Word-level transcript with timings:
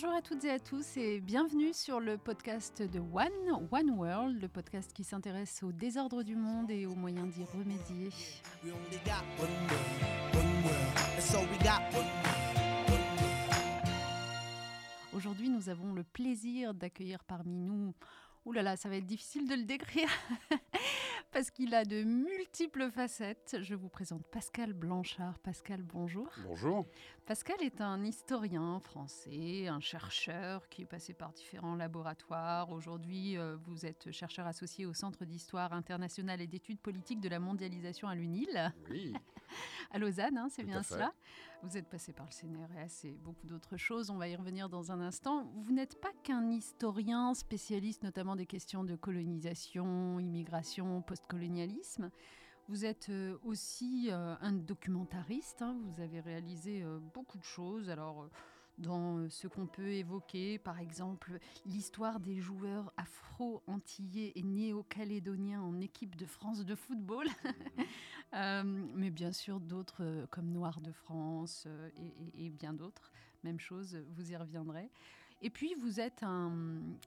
Bonjour 0.00 0.16
à 0.16 0.22
toutes 0.22 0.44
et 0.44 0.50
à 0.52 0.60
tous 0.60 0.96
et 0.96 1.18
bienvenue 1.18 1.74
sur 1.74 1.98
le 1.98 2.18
podcast 2.18 2.82
de 2.82 3.00
One, 3.00 3.66
One 3.72 3.90
World, 3.98 4.40
le 4.40 4.46
podcast 4.46 4.92
qui 4.92 5.02
s'intéresse 5.02 5.64
au 5.64 5.72
désordre 5.72 6.22
du 6.22 6.36
monde 6.36 6.70
et 6.70 6.86
aux 6.86 6.94
moyens 6.94 7.34
d'y 7.34 7.42
remédier. 7.42 8.10
Aujourd'hui, 15.12 15.48
nous 15.48 15.68
avons 15.68 15.92
le 15.92 16.04
plaisir 16.04 16.74
d'accueillir 16.74 17.24
parmi 17.24 17.56
nous 17.56 17.92
Ouh 18.44 18.52
là 18.52 18.62
là, 18.62 18.76
ça 18.76 18.88
va 18.88 18.98
être 18.98 19.04
difficile 19.04 19.48
de 19.48 19.56
le 19.56 19.64
décrire 19.64 20.08
parce 21.32 21.50
qu'il 21.50 21.74
a 21.74 21.84
de 21.84 22.02
multiples 22.02 22.90
facettes. 22.90 23.58
Je 23.60 23.74
vous 23.74 23.88
présente 23.88 24.26
Pascal 24.28 24.72
Blanchard. 24.72 25.38
Pascal, 25.40 25.82
bonjour. 25.82 26.28
Bonjour. 26.44 26.86
Pascal 27.26 27.56
est 27.62 27.80
un 27.80 28.04
historien 28.04 28.80
français, 28.80 29.68
un 29.68 29.80
chercheur 29.80 30.68
qui 30.68 30.82
est 30.82 30.86
passé 30.86 31.12
par 31.12 31.32
différents 31.32 31.74
laboratoires. 31.74 32.70
Aujourd'hui, 32.70 33.36
euh, 33.36 33.56
vous 33.66 33.84
êtes 33.84 34.10
chercheur 34.10 34.46
associé 34.46 34.86
au 34.86 34.94
Centre 34.94 35.24
d'histoire 35.24 35.72
internationale 35.72 36.40
et 36.40 36.46
d'études 36.46 36.80
politiques 36.80 37.20
de 37.20 37.28
la 37.28 37.38
mondialisation 37.38 38.08
à 38.08 38.14
l'UNIL. 38.14 38.72
Oui. 38.90 39.12
à 39.90 39.98
Lausanne, 39.98 40.38
hein, 40.38 40.48
c'est 40.50 40.64
bien 40.64 40.82
cela. 40.82 41.12
Vous 41.64 41.76
êtes 41.76 41.88
passé 41.88 42.12
par 42.12 42.26
le 42.26 42.30
CNRS 42.30 43.04
et 43.04 43.16
beaucoup 43.16 43.46
d'autres 43.48 43.76
choses. 43.76 44.10
On 44.10 44.16
va 44.16 44.28
y 44.28 44.36
revenir 44.36 44.68
dans 44.68 44.92
un 44.92 45.00
instant. 45.00 45.50
Vous 45.56 45.72
n'êtes 45.72 46.00
pas 46.00 46.12
qu'un 46.22 46.50
historien 46.50 47.34
spécialiste 47.34 48.04
notamment 48.04 48.36
des 48.36 48.46
questions 48.46 48.84
de 48.84 48.94
colonisation, 48.94 50.20
immigration, 50.20 51.02
postcolonialisme. 51.02 52.10
Vous 52.68 52.84
êtes 52.84 53.08
euh, 53.08 53.38
aussi 53.42 54.08
euh, 54.10 54.36
un 54.40 54.52
documentariste. 54.52 55.62
Hein. 55.62 55.76
Vous 55.82 56.00
avez 56.00 56.20
réalisé 56.20 56.82
euh, 56.82 57.00
beaucoup 57.12 57.38
de 57.38 57.44
choses. 57.44 57.90
Alors, 57.90 58.28
dans 58.78 59.28
ce 59.28 59.46
qu'on 59.48 59.66
peut 59.66 59.92
évoquer, 59.92 60.58
par 60.58 60.78
exemple, 60.78 61.38
l'histoire 61.66 62.20
des 62.20 62.40
joueurs 62.40 62.92
afro-antillais 62.96 64.32
et 64.34 64.42
néo-calédoniens 64.42 65.60
en 65.60 65.80
équipe 65.80 66.16
de 66.16 66.26
France 66.26 66.64
de 66.64 66.74
football, 66.74 67.26
mais 68.32 69.10
bien 69.10 69.32
sûr 69.32 69.60
d'autres 69.60 70.26
comme 70.30 70.50
Noir 70.50 70.80
de 70.80 70.92
France 70.92 71.66
et, 71.96 72.46
et 72.46 72.50
bien 72.50 72.72
d'autres. 72.72 73.12
Même 73.44 73.60
chose, 73.60 73.96
vous 74.16 74.32
y 74.32 74.36
reviendrez. 74.36 74.90
Et 75.40 75.50
puis, 75.50 75.74
vous 75.74 76.00
êtes 76.00 76.24
un 76.24 76.52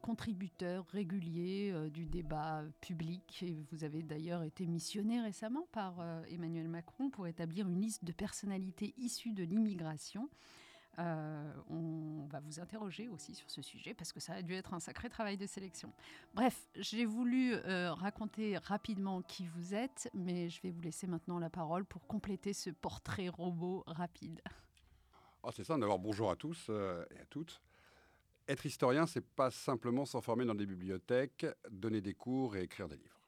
contributeur 0.01 0.85
régulier 0.87 1.71
euh, 1.73 1.89
du 1.89 2.05
débat 2.05 2.63
public. 2.79 3.43
Et 3.43 3.57
vous 3.71 3.83
avez 3.83 4.03
d'ailleurs 4.03 4.43
été 4.43 4.65
missionné 4.67 5.19
récemment 5.19 5.67
par 5.73 5.99
euh, 5.99 6.23
Emmanuel 6.29 6.69
Macron 6.69 7.09
pour 7.09 7.27
établir 7.27 7.67
une 7.67 7.81
liste 7.81 8.05
de 8.05 8.13
personnalités 8.13 8.93
issues 8.97 9.33
de 9.33 9.43
l'immigration. 9.43 10.29
Euh, 10.99 11.53
on 11.69 12.27
va 12.29 12.39
vous 12.41 12.59
interroger 12.59 13.07
aussi 13.07 13.33
sur 13.33 13.49
ce 13.49 13.61
sujet 13.61 13.93
parce 13.93 14.11
que 14.11 14.19
ça 14.19 14.33
a 14.33 14.41
dû 14.41 14.53
être 14.53 14.73
un 14.73 14.79
sacré 14.79 15.09
travail 15.09 15.37
de 15.37 15.45
sélection. 15.45 15.93
Bref, 16.33 16.67
j'ai 16.75 17.05
voulu 17.05 17.55
raconter 17.55 18.57
rapidement 18.57 19.21
qui 19.21 19.47
vous 19.47 19.73
êtes, 19.73 20.09
mais 20.13 20.49
je 20.49 20.61
vais 20.61 20.71
vous 20.71 20.81
laisser 20.81 21.07
maintenant 21.07 21.39
la 21.39 21.49
parole 21.49 21.85
pour 21.85 22.05
compléter 22.07 22.53
ce 22.53 22.69
portrait 22.69 23.29
robot 23.29 23.83
rapide. 23.87 24.41
Oh, 25.43 25.49
c'est 25.51 25.63
ça, 25.63 25.77
d'abord 25.77 25.99
bonjour 25.99 26.29
à 26.29 26.35
tous 26.35 26.69
et 26.69 27.19
à 27.19 27.25
toutes 27.29 27.61
être 28.51 28.65
historien, 28.65 29.07
c'est 29.07 29.25
pas 29.25 29.51
simplement 29.51 30.05
s'enfermer 30.05 30.45
dans 30.45 30.55
des 30.55 30.65
bibliothèques, 30.65 31.45
donner 31.69 32.01
des 32.01 32.13
cours 32.13 32.55
et 32.55 32.63
écrire 32.63 32.87
des 32.87 32.97
livres. 32.97 33.21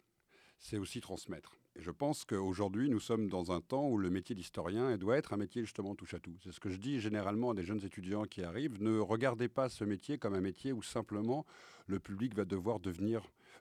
C'est 0.60 0.78
aussi 0.78 1.02
transmettre. 1.02 1.56
Je 1.76 1.90
pense 1.90 2.24
qu'aujourd'hui, 2.24 2.90
nous 2.90 3.00
sommes 3.00 3.30
dans 3.30 3.52
un 3.52 3.60
temps 3.60 3.88
où 3.90 3.98
le 3.98 4.12
métier 4.12 4.36
d'historien 4.36 4.96
doit 4.98 5.18
être 5.18 5.34
un 5.34 5.38
métier 5.38 5.64
justement 5.64 5.96
touche 5.96 6.14
à 6.14 6.20
tout. 6.20 6.36
C'est 6.44 6.52
ce 6.52 6.60
que 6.60 6.70
je 6.70 6.78
dis 6.78 7.00
généralement 7.00 7.52
à 7.52 7.54
des 7.56 7.64
jeunes 7.64 7.84
étudiants 7.84 8.26
qui 8.26 8.44
arrivent. 8.44 8.82
Ne 8.82 9.00
regardez 9.00 9.50
pas 9.50 9.70
ce 9.70 9.84
métier 9.84 10.20
comme 10.20 10.36
un 10.36 10.42
métier 10.42 10.72
où 10.72 10.84
simplement 10.84 11.46
le 11.88 12.00
public 12.00 12.36
va 12.36 12.46
devoir 12.46 12.80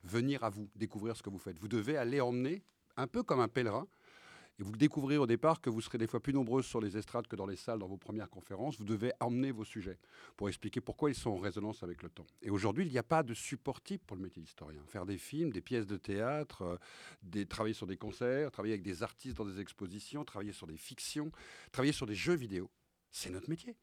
venir 0.05 0.45
à 0.45 0.51
vous, 0.51 0.69
découvrir 0.77 1.17
ce 1.17 1.23
que 1.23 1.31
vous 1.31 1.39
faites. 1.39 1.59
Vous 1.59 1.69
devez 1.69 1.97
aller 1.97 2.21
emmener, 2.21 2.63
un 2.99 3.07
peu 3.07 3.23
comme 3.23 3.41
un 3.41 3.49
pèlerin, 3.49 3.87
et 4.59 4.63
vous 4.63 4.73
découvrez 4.73 5.17
au 5.17 5.27
départ 5.27 5.61
que 5.61 5.71
vous 5.71 5.81
serez 5.81 5.99
des 5.99 6.07
fois 6.07 6.21
plus 6.21 6.33
nombreux 6.33 6.63
sur 6.63 6.81
les 6.81 6.97
estrades 6.97 7.27
que 7.27 7.37
dans 7.37 7.47
les 7.47 7.57
salles 7.57 7.79
dans 7.79 7.87
vos 7.87 7.97
premières 7.97 8.29
conférences. 8.29 8.77
Vous 8.79 8.85
devez 8.85 9.13
emmener 9.21 9.51
vos 9.51 9.65
sujets 9.65 9.99
pour 10.37 10.49
expliquer 10.49 10.81
pourquoi 10.81 11.11
ils 11.11 11.15
sont 11.15 11.31
en 11.31 11.39
résonance 11.39 11.83
avec 11.83 12.03
le 12.03 12.11
temps. 12.11 12.27
Et 12.43 12.51
aujourd'hui, 12.51 12.87
il 12.87 12.93
n'y 12.93 12.99
a 12.99 13.03
pas 13.03 13.23
de 13.23 13.35
support 13.35 13.81
type 13.81 14.05
pour 14.07 14.17
le 14.17 14.23
métier 14.23 14.43
d'historien. 14.43 14.83
Faire 14.87 15.07
des 15.07 15.19
films, 15.19 15.51
des 15.51 15.63
pièces 15.63 15.87
de 15.87 15.97
théâtre, 15.97 16.79
euh, 17.33 17.45
travailler 17.47 17.75
sur 17.75 17.87
des 17.87 17.97
concerts, 17.97 18.51
travailler 18.51 18.75
avec 18.75 18.85
des 18.85 19.03
artistes 19.03 19.37
dans 19.37 19.47
des 19.47 19.61
expositions, 19.61 20.25
travailler 20.25 20.53
sur 20.53 20.67
des 20.67 20.77
fictions, 20.77 21.31
travailler 21.71 21.93
sur 21.93 22.07
des 22.07 22.15
jeux 22.15 22.35
vidéo, 22.35 22.71
c'est 23.11 23.31
notre 23.31 23.49
métier. 23.49 23.77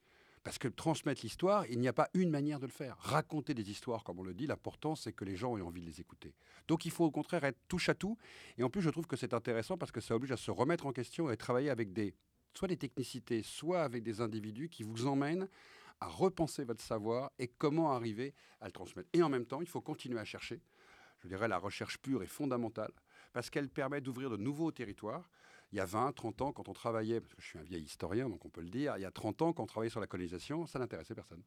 Parce 0.49 0.57
que 0.57 0.67
transmettre 0.67 1.21
l'histoire, 1.21 1.67
il 1.67 1.79
n'y 1.79 1.87
a 1.87 1.93
pas 1.93 2.09
une 2.15 2.31
manière 2.31 2.59
de 2.59 2.65
le 2.65 2.71
faire. 2.71 2.97
Raconter 3.01 3.53
des 3.53 3.69
histoires, 3.69 4.03
comme 4.03 4.17
on 4.17 4.23
le 4.23 4.33
dit, 4.33 4.47
l'important, 4.47 4.95
c'est 4.95 5.13
que 5.13 5.23
les 5.23 5.35
gens 5.35 5.55
aient 5.55 5.61
envie 5.61 5.79
de 5.79 5.85
les 5.85 6.01
écouter. 6.01 6.33
Donc 6.67 6.85
il 6.85 6.91
faut 6.91 7.05
au 7.05 7.11
contraire 7.11 7.43
être 7.43 7.59
touche 7.67 7.87
à 7.87 7.93
tout. 7.93 8.17
Et 8.57 8.63
en 8.63 8.69
plus, 8.71 8.81
je 8.81 8.89
trouve 8.89 9.05
que 9.05 9.15
c'est 9.15 9.35
intéressant 9.35 9.77
parce 9.77 9.91
que 9.91 10.01
ça 10.01 10.15
oblige 10.15 10.31
à 10.31 10.37
se 10.37 10.49
remettre 10.49 10.87
en 10.87 10.91
question 10.91 11.29
et 11.29 11.37
travailler 11.37 11.69
avec 11.69 11.93
des, 11.93 12.15
soit 12.55 12.67
des 12.67 12.77
technicités, 12.77 13.43
soit 13.43 13.83
avec 13.83 14.01
des 14.01 14.21
individus 14.21 14.69
qui 14.69 14.81
vous 14.81 15.05
emmènent 15.05 15.47
à 15.99 16.07
repenser 16.07 16.63
votre 16.63 16.81
savoir 16.81 17.29
et 17.37 17.47
comment 17.47 17.91
arriver 17.91 18.33
à 18.59 18.65
le 18.65 18.71
transmettre. 18.71 19.09
Et 19.13 19.21
en 19.21 19.29
même 19.29 19.45
temps, 19.45 19.61
il 19.61 19.67
faut 19.67 19.81
continuer 19.81 20.17
à 20.17 20.25
chercher. 20.25 20.63
Je 21.19 21.27
dirais 21.27 21.47
la 21.47 21.59
recherche 21.59 21.99
pure 21.99 22.23
est 22.23 22.25
fondamentale 22.25 22.91
parce 23.33 23.51
qu'elle 23.51 23.69
permet 23.69 24.01
d'ouvrir 24.01 24.31
de 24.31 24.37
nouveaux 24.37 24.71
territoires 24.71 25.29
il 25.71 25.77
y 25.77 25.79
a 25.79 25.85
20, 25.85 26.13
30 26.13 26.41
ans, 26.41 26.51
quand 26.51 26.67
on 26.67 26.73
travaillait, 26.73 27.21
parce 27.21 27.33
que 27.35 27.41
je 27.41 27.47
suis 27.47 27.59
un 27.59 27.63
vieil 27.63 27.83
historien, 27.83 28.29
donc 28.29 28.43
on 28.45 28.49
peut 28.49 28.61
le 28.61 28.69
dire, 28.69 28.97
il 28.97 29.01
y 29.01 29.05
a 29.05 29.11
30 29.11 29.41
ans, 29.41 29.53
quand 29.53 29.63
on 29.63 29.67
travaillait 29.67 29.91
sur 29.91 29.99
la 29.99 30.07
colonisation, 30.07 30.65
ça 30.65 30.79
n'intéressait 30.79 31.15
personne. 31.15 31.43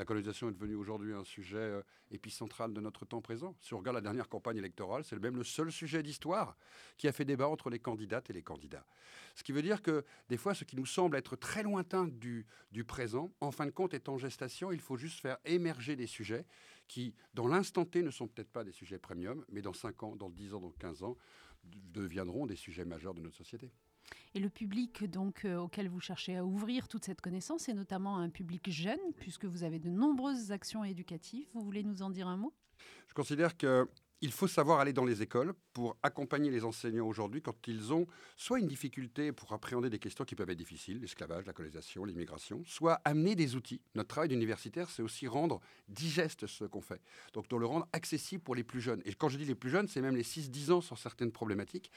La 0.00 0.06
colonisation 0.06 0.48
est 0.48 0.52
devenue 0.52 0.76
aujourd'hui 0.76 1.12
un 1.12 1.24
sujet 1.24 1.58
euh, 1.58 1.82
épicentral 2.10 2.72
de 2.72 2.80
notre 2.80 3.04
temps 3.04 3.20
présent. 3.20 3.54
Si 3.60 3.74
on 3.74 3.78
regarde 3.78 3.96
la 3.96 4.00
dernière 4.00 4.30
campagne 4.30 4.56
électorale, 4.56 5.04
c'est 5.04 5.18
même 5.18 5.36
le 5.36 5.44
seul 5.44 5.70
sujet 5.70 6.02
d'histoire 6.02 6.56
qui 6.96 7.06
a 7.06 7.12
fait 7.12 7.26
débat 7.26 7.48
entre 7.48 7.68
les 7.68 7.80
candidates 7.80 8.30
et 8.30 8.32
les 8.32 8.42
candidats. 8.42 8.86
Ce 9.34 9.42
qui 9.42 9.52
veut 9.52 9.60
dire 9.60 9.82
que 9.82 10.04
des 10.30 10.38
fois, 10.38 10.54
ce 10.54 10.64
qui 10.64 10.76
nous 10.76 10.86
semble 10.86 11.18
être 11.18 11.36
très 11.36 11.62
lointain 11.62 12.06
du, 12.06 12.46
du 12.72 12.82
présent, 12.82 13.30
en 13.40 13.50
fin 13.50 13.66
de 13.66 13.72
compte, 13.72 13.92
est 13.92 14.08
en 14.08 14.16
gestation. 14.16 14.72
Il 14.72 14.80
faut 14.80 14.96
juste 14.96 15.20
faire 15.20 15.36
émerger 15.44 15.96
des 15.96 16.06
sujets 16.06 16.46
qui, 16.88 17.14
dans 17.34 17.46
l'instant 17.46 17.84
T, 17.84 18.02
ne 18.02 18.10
sont 18.10 18.26
peut-être 18.26 18.50
pas 18.50 18.64
des 18.64 18.72
sujets 18.72 18.98
premium, 18.98 19.44
mais 19.50 19.60
dans 19.60 19.74
5 19.74 20.02
ans, 20.02 20.16
dans 20.16 20.30
10 20.30 20.54
ans, 20.54 20.60
dans 20.60 20.70
15 20.70 21.02
ans, 21.02 21.18
deviendront 21.64 22.46
des 22.46 22.56
sujets 22.56 22.84
majeurs 22.84 23.14
de 23.14 23.20
notre 23.20 23.36
société. 23.36 23.72
Et 24.34 24.40
le 24.40 24.48
public 24.48 25.04
donc 25.04 25.44
euh, 25.44 25.56
auquel 25.58 25.88
vous 25.88 26.00
cherchez 26.00 26.36
à 26.36 26.44
ouvrir 26.44 26.88
toute 26.88 27.04
cette 27.04 27.20
connaissance 27.20 27.68
est 27.68 27.74
notamment 27.74 28.18
un 28.18 28.30
public 28.30 28.70
jeune, 28.70 28.98
puisque 29.18 29.44
vous 29.44 29.64
avez 29.64 29.78
de 29.78 29.88
nombreuses 29.88 30.52
actions 30.52 30.84
éducatives. 30.84 31.46
Vous 31.54 31.62
voulez 31.62 31.82
nous 31.82 32.02
en 32.02 32.10
dire 32.10 32.28
un 32.28 32.36
mot? 32.36 32.52
Je 33.08 33.14
considère 33.14 33.56
que 33.56 33.88
il 34.22 34.32
faut 34.32 34.48
savoir 34.48 34.80
aller 34.80 34.92
dans 34.92 35.04
les 35.04 35.22
écoles 35.22 35.54
pour 35.72 35.96
accompagner 36.02 36.50
les 36.50 36.64
enseignants 36.64 37.06
aujourd'hui 37.06 37.40
quand 37.40 37.66
ils 37.66 37.92
ont 37.92 38.06
soit 38.36 38.58
une 38.58 38.66
difficulté 38.66 39.32
pour 39.32 39.52
appréhender 39.52 39.88
des 39.88 39.98
questions 39.98 40.24
qui 40.24 40.34
peuvent 40.34 40.50
être 40.50 40.58
difficiles, 40.58 41.00
l'esclavage, 41.00 41.46
la 41.46 41.52
colonisation, 41.52 42.04
l'immigration, 42.04 42.62
soit 42.66 43.00
amener 43.04 43.34
des 43.34 43.56
outils. 43.56 43.80
Notre 43.94 44.08
travail 44.08 44.28
d'universitaire, 44.28 44.90
c'est 44.90 45.02
aussi 45.02 45.26
rendre 45.26 45.60
digeste 45.88 46.46
ce 46.46 46.64
qu'on 46.64 46.82
fait. 46.82 47.00
Donc 47.32 47.48
de 47.48 47.56
le 47.56 47.66
rendre 47.66 47.88
accessible 47.92 48.42
pour 48.42 48.54
les 48.54 48.64
plus 48.64 48.80
jeunes. 48.80 49.00
Et 49.06 49.14
quand 49.14 49.28
je 49.28 49.38
dis 49.38 49.46
les 49.46 49.54
plus 49.54 49.70
jeunes, 49.70 49.88
c'est 49.88 50.02
même 50.02 50.16
les 50.16 50.22
6-10 50.22 50.72
ans 50.72 50.80
sur 50.80 50.98
certaines 50.98 51.32
problématiques. 51.32 51.90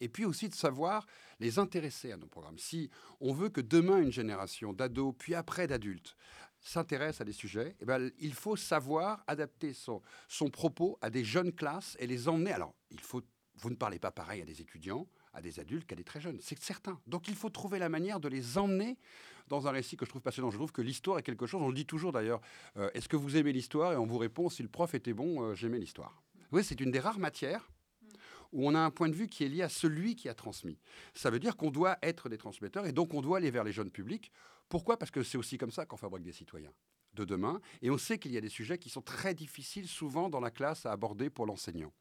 Et 0.00 0.08
puis 0.08 0.24
aussi 0.24 0.48
de 0.48 0.54
savoir 0.54 1.06
les 1.38 1.58
intéresser 1.58 2.12
à 2.12 2.16
nos 2.18 2.26
programmes. 2.26 2.58
Si 2.58 2.90
on 3.20 3.32
veut 3.32 3.48
que 3.48 3.60
demain 3.60 4.02
une 4.02 4.12
génération 4.12 4.72
d'ados, 4.72 5.14
puis 5.18 5.34
après 5.34 5.66
d'adultes, 5.66 6.16
s'intéresse 6.60 7.20
à 7.20 7.24
des 7.24 7.32
sujets, 7.32 7.76
eh 7.80 7.84
ben, 7.84 8.10
il 8.18 8.34
faut 8.34 8.56
savoir 8.56 9.24
adapter 9.26 9.72
son, 9.72 10.02
son 10.28 10.50
propos 10.50 10.98
à 11.00 11.10
des 11.10 11.24
jeunes 11.24 11.52
classes 11.52 11.96
et 12.00 12.06
les 12.06 12.28
emmener. 12.28 12.52
Alors, 12.52 12.74
il 12.90 13.00
faut, 13.00 13.22
vous 13.56 13.70
ne 13.70 13.76
parlez 13.76 13.98
pas 13.98 14.10
pareil 14.10 14.42
à 14.42 14.44
des 14.44 14.60
étudiants, 14.60 15.06
à 15.32 15.40
des 15.40 15.60
adultes 15.60 15.86
qu'à 15.86 15.96
des 15.96 16.04
très 16.04 16.20
jeunes, 16.20 16.38
c'est 16.40 16.60
certain. 16.62 17.00
Donc 17.06 17.28
il 17.28 17.34
faut 17.34 17.50
trouver 17.50 17.78
la 17.78 17.88
manière 17.88 18.20
de 18.20 18.28
les 18.28 18.58
emmener 18.58 18.98
dans 19.48 19.66
un 19.66 19.70
récit 19.70 19.96
que 19.96 20.04
je 20.04 20.10
trouve 20.10 20.22
passionnant. 20.22 20.50
Je 20.50 20.56
trouve 20.56 20.72
que 20.72 20.82
l'histoire 20.82 21.18
est 21.18 21.22
quelque 21.22 21.46
chose, 21.46 21.62
on 21.62 21.68
le 21.68 21.74
dit 21.74 21.86
toujours 21.86 22.12
d'ailleurs, 22.12 22.40
euh, 22.76 22.90
est-ce 22.94 23.08
que 23.08 23.16
vous 23.16 23.36
aimez 23.36 23.52
l'histoire? 23.52 23.92
Et 23.92 23.96
on 23.96 24.06
vous 24.06 24.18
répond, 24.18 24.48
si 24.48 24.62
le 24.62 24.68
prof 24.68 24.94
était 24.94 25.12
bon, 25.12 25.42
euh, 25.42 25.54
j'aimais 25.54 25.78
l'histoire. 25.78 26.22
Oui, 26.52 26.64
c'est 26.64 26.80
une 26.80 26.90
des 26.90 27.00
rares 27.00 27.18
matières 27.18 27.70
où 28.52 28.66
on 28.66 28.74
a 28.74 28.80
un 28.80 28.90
point 28.90 29.08
de 29.08 29.14
vue 29.14 29.28
qui 29.28 29.44
est 29.44 29.48
lié 29.48 29.62
à 29.62 29.68
celui 29.68 30.16
qui 30.16 30.28
a 30.28 30.34
transmis. 30.34 30.78
Ça 31.14 31.30
veut 31.30 31.38
dire 31.38 31.56
qu'on 31.56 31.70
doit 31.70 31.98
être 32.02 32.28
des 32.28 32.38
transmetteurs 32.38 32.86
et 32.86 32.92
donc 32.92 33.14
on 33.14 33.20
doit 33.20 33.38
aller 33.38 33.50
vers 33.50 33.62
les 33.62 33.72
jeunes 33.72 33.90
publics. 33.90 34.32
Pourquoi? 34.70 34.96
Parce 34.96 35.10
que 35.10 35.24
c'est 35.24 35.36
aussi 35.36 35.58
comme 35.58 35.72
ça 35.72 35.84
qu'on 35.84 35.96
fabrique 35.96 36.22
des 36.22 36.32
citoyens 36.32 36.72
de 37.14 37.24
demain. 37.24 37.60
Et 37.82 37.90
on 37.90 37.98
sait 37.98 38.18
qu'il 38.18 38.30
y 38.30 38.36
a 38.36 38.40
des 38.40 38.48
sujets 38.48 38.78
qui 38.78 38.88
sont 38.88 39.02
très 39.02 39.34
difficiles 39.34 39.88
souvent 39.88 40.30
dans 40.30 40.38
la 40.38 40.52
classe 40.52 40.86
à 40.86 40.92
aborder 40.92 41.28
pour 41.28 41.44
l'enseignant. 41.44 41.92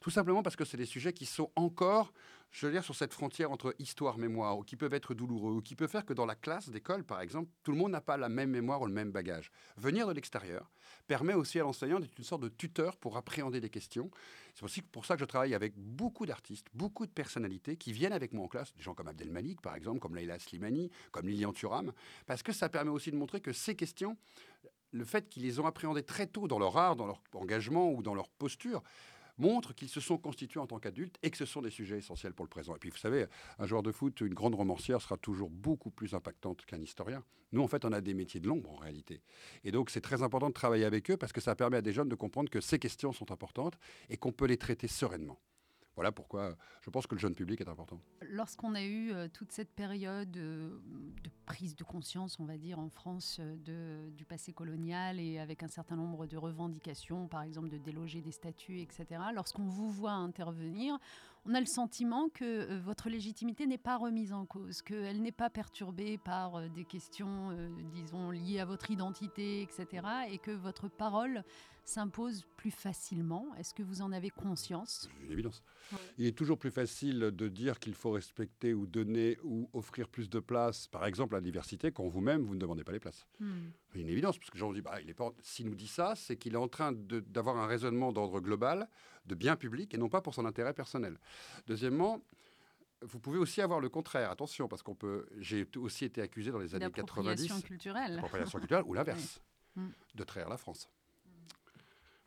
Tout 0.00 0.08
simplement 0.10 0.42
parce 0.42 0.56
que 0.56 0.64
c'est 0.64 0.78
des 0.78 0.86
sujets 0.86 1.12
qui 1.12 1.26
sont 1.26 1.52
encore, 1.54 2.14
je 2.50 2.64
veux 2.64 2.72
dire, 2.72 2.82
sur 2.82 2.94
cette 2.94 3.12
frontière 3.12 3.50
entre 3.50 3.74
histoire, 3.78 4.16
mémoire, 4.16 4.58
ou 4.58 4.62
qui 4.62 4.76
peuvent 4.76 4.94
être 4.94 5.12
douloureux, 5.12 5.52
ou 5.52 5.60
qui 5.60 5.76
peuvent 5.76 5.90
faire 5.90 6.06
que 6.06 6.14
dans 6.14 6.24
la 6.24 6.34
classe 6.34 6.70
d'école, 6.70 7.04
par 7.04 7.20
exemple, 7.20 7.50
tout 7.62 7.72
le 7.72 7.76
monde 7.78 7.92
n'a 7.92 8.00
pas 8.00 8.16
la 8.16 8.30
même 8.30 8.50
mémoire 8.50 8.80
ou 8.80 8.86
le 8.86 8.92
même 8.92 9.12
bagage. 9.12 9.50
Venir 9.76 10.06
de 10.06 10.12
l'extérieur 10.12 10.70
permet 11.06 11.34
aussi 11.34 11.60
à 11.60 11.62
l'enseignant 11.62 12.00
d'être 12.00 12.16
une 12.16 12.24
sorte 12.24 12.42
de 12.42 12.48
tuteur 12.48 12.96
pour 12.96 13.18
appréhender 13.18 13.60
des 13.60 13.70
questions. 13.70 14.10
C'est 14.54 14.64
aussi 14.64 14.82
pour 14.82 15.04
ça 15.04 15.14
que 15.14 15.20
je 15.20 15.24
travaille 15.24 15.54
avec 15.54 15.74
beaucoup 15.76 16.26
d'artistes, 16.26 16.68
beaucoup 16.74 17.06
de 17.06 17.10
personnalités 17.10 17.76
qui 17.76 17.92
viennent 17.92 18.12
avec 18.12 18.32
moi 18.32 18.44
en 18.44 18.48
classe, 18.48 18.72
des 18.74 18.82
gens 18.82 18.94
comme 18.94 19.08
Abdel 19.08 19.30
Malik, 19.30 19.60
par 19.60 19.74
exemple, 19.74 19.98
comme 19.98 20.14
Leila 20.14 20.38
Slimani, 20.38 20.90
comme 21.10 21.26
Lilian 21.26 21.52
Thuram, 21.52 21.92
parce 22.26 22.42
que 22.42 22.52
ça 22.52 22.68
permet 22.68 22.90
aussi 22.90 23.10
de 23.10 23.16
montrer 23.16 23.40
que 23.40 23.52
ces 23.52 23.74
questions 23.74 24.16
le 24.92 25.04
fait 25.04 25.28
qu'ils 25.28 25.42
les 25.42 25.58
ont 25.58 25.66
appréhendés 25.66 26.04
très 26.04 26.28
tôt 26.28 26.46
dans 26.46 26.60
leur 26.60 26.76
art, 26.78 26.94
dans 26.94 27.06
leur 27.06 27.20
engagement 27.34 27.90
ou 27.90 28.02
dans 28.02 28.14
leur 28.14 28.28
posture, 28.28 28.82
montre 29.38 29.74
qu'ils 29.74 29.88
se 29.88 30.00
sont 30.00 30.18
constitués 30.18 30.60
en 30.60 30.66
tant 30.66 30.78
qu'adultes 30.78 31.16
et 31.22 31.30
que 31.30 31.36
ce 31.36 31.44
sont 31.44 31.62
des 31.62 31.70
sujets 31.70 31.98
essentiels 31.98 32.34
pour 32.34 32.44
le 32.44 32.50
présent. 32.50 32.74
Et 32.74 32.78
puis, 32.78 32.90
vous 32.90 32.96
savez, 32.96 33.26
un 33.58 33.66
joueur 33.66 33.82
de 33.82 33.92
foot, 33.92 34.20
une 34.20 34.34
grande 34.34 34.54
romancière 34.54 35.00
sera 35.00 35.16
toujours 35.16 35.50
beaucoup 35.50 35.90
plus 35.90 36.14
impactante 36.14 36.64
qu'un 36.66 36.80
historien. 36.80 37.22
Nous, 37.52 37.62
en 37.62 37.68
fait, 37.68 37.84
on 37.84 37.92
a 37.92 38.00
des 38.00 38.14
métiers 38.14 38.40
de 38.40 38.48
l'ombre 38.48 38.72
en 38.72 38.76
réalité. 38.76 39.22
Et 39.62 39.70
donc, 39.70 39.90
c'est 39.90 40.00
très 40.00 40.22
important 40.22 40.48
de 40.48 40.54
travailler 40.54 40.84
avec 40.84 41.10
eux 41.10 41.16
parce 41.16 41.32
que 41.32 41.40
ça 41.40 41.54
permet 41.54 41.76
à 41.76 41.82
des 41.82 41.92
jeunes 41.92 42.08
de 42.08 42.14
comprendre 42.14 42.50
que 42.50 42.60
ces 42.60 42.78
questions 42.78 43.12
sont 43.12 43.30
importantes 43.30 43.78
et 44.08 44.16
qu'on 44.16 44.32
peut 44.32 44.46
les 44.46 44.56
traiter 44.56 44.88
sereinement. 44.88 45.38
Voilà 45.96 46.10
pourquoi 46.10 46.56
je 46.82 46.90
pense 46.90 47.06
que 47.06 47.14
le 47.14 47.20
jeune 47.20 47.34
public 47.34 47.60
est 47.60 47.68
important. 47.68 48.00
Lorsqu'on 48.22 48.74
a 48.74 48.82
eu 48.82 49.12
euh, 49.12 49.28
toute 49.32 49.52
cette 49.52 49.70
période 49.70 50.36
euh, 50.36 50.78
de 51.22 51.30
prise 51.46 51.76
de 51.76 51.84
conscience, 51.84 52.38
on 52.40 52.44
va 52.44 52.58
dire, 52.58 52.78
en 52.78 52.88
France 52.88 53.38
euh, 53.40 54.10
du 54.10 54.24
passé 54.24 54.52
colonial 54.52 55.20
et 55.20 55.38
avec 55.38 55.62
un 55.62 55.68
certain 55.68 55.96
nombre 55.96 56.26
de 56.26 56.36
revendications, 56.36 57.28
par 57.28 57.42
exemple 57.42 57.68
de 57.68 57.78
déloger 57.78 58.20
des 58.20 58.32
statuts, 58.32 58.80
etc., 58.80 59.06
lorsqu'on 59.34 59.66
vous 59.66 59.88
voit 59.88 60.12
intervenir, 60.12 60.98
on 61.46 61.54
a 61.54 61.60
le 61.60 61.66
sentiment 61.66 62.28
que 62.28 62.78
votre 62.78 63.08
légitimité 63.08 63.66
n'est 63.66 63.78
pas 63.78 63.96
remise 63.96 64.32
en 64.32 64.46
cause, 64.46 64.82
qu'elle 64.82 65.20
n'est 65.20 65.32
pas 65.32 65.50
perturbée 65.50 66.18
par 66.18 66.70
des 66.70 66.84
questions, 66.84 67.54
disons, 67.92 68.30
liées 68.30 68.60
à 68.60 68.64
votre 68.64 68.90
identité, 68.90 69.60
etc., 69.60 70.06
et 70.30 70.38
que 70.38 70.52
votre 70.52 70.88
parole 70.88 71.44
s'impose 71.84 72.44
plus 72.56 72.70
facilement. 72.70 73.54
Est-ce 73.56 73.74
que 73.74 73.82
vous 73.82 74.02
en 74.02 74.12
avez 74.12 74.30
conscience? 74.30 75.08
C'est 75.10 75.26
une 75.26 75.32
évidence. 75.32 75.62
Il 76.18 76.26
est 76.26 76.36
toujours 76.36 76.58
plus 76.58 76.70
facile 76.70 77.18
de 77.18 77.48
dire 77.48 77.78
qu'il 77.78 77.94
faut 77.94 78.10
respecter 78.10 78.74
ou 78.74 78.86
donner 78.86 79.38
ou 79.42 79.68
offrir 79.72 80.08
plus 80.08 80.30
de 80.30 80.40
place, 80.40 80.88
par 80.88 81.04
exemple, 81.06 81.34
à 81.34 81.38
la 81.38 81.42
diversité, 81.42 81.92
quand 81.92 82.08
vous-même, 82.08 82.42
vous 82.42 82.54
ne 82.54 82.60
demandez 82.60 82.84
pas 82.84 82.92
les 82.92 83.00
places. 83.00 83.26
Hmm. 83.40 83.68
C'est 83.92 84.00
une 84.00 84.08
évidence, 84.08 84.38
parce 84.38 84.50
que 84.50 84.58
j'en 84.58 84.72
dis, 84.72 84.80
bah, 84.80 85.00
il 85.02 85.10
est 85.10 85.14
pas... 85.14 85.32
s'il 85.42 85.68
nous 85.68 85.74
dit 85.74 85.88
ça, 85.88 86.14
c'est 86.16 86.36
qu'il 86.36 86.54
est 86.54 86.58
en 86.58 86.68
train 86.68 86.92
d'avoir 86.92 87.56
un 87.58 87.66
raisonnement 87.66 88.12
d'ordre 88.12 88.40
global, 88.40 88.88
de 89.26 89.34
bien 89.34 89.56
public, 89.56 89.92
et 89.94 89.98
non 89.98 90.08
pas 90.08 90.20
pour 90.20 90.34
son 90.34 90.46
intérêt 90.46 90.74
personnel. 90.74 91.18
Deuxièmement, 91.66 92.22
vous 93.02 93.20
pouvez 93.20 93.38
aussi 93.38 93.60
avoir 93.60 93.80
le 93.80 93.88
contraire. 93.88 94.30
Attention, 94.30 94.68
parce 94.68 94.82
qu'on 94.82 94.94
peut. 94.94 95.26
J'ai 95.38 95.66
aussi 95.76 96.06
été 96.06 96.22
accusé 96.22 96.50
dans 96.50 96.58
les 96.58 96.74
années 96.74 96.90
90. 96.90 97.62
culturelle. 97.62 98.22
culturelle 98.50 98.84
ou 98.86 98.94
l'inverse, 98.94 99.40
hmm. 99.76 99.90
de 100.14 100.24
trahir 100.24 100.48
la 100.48 100.56
France. 100.56 100.88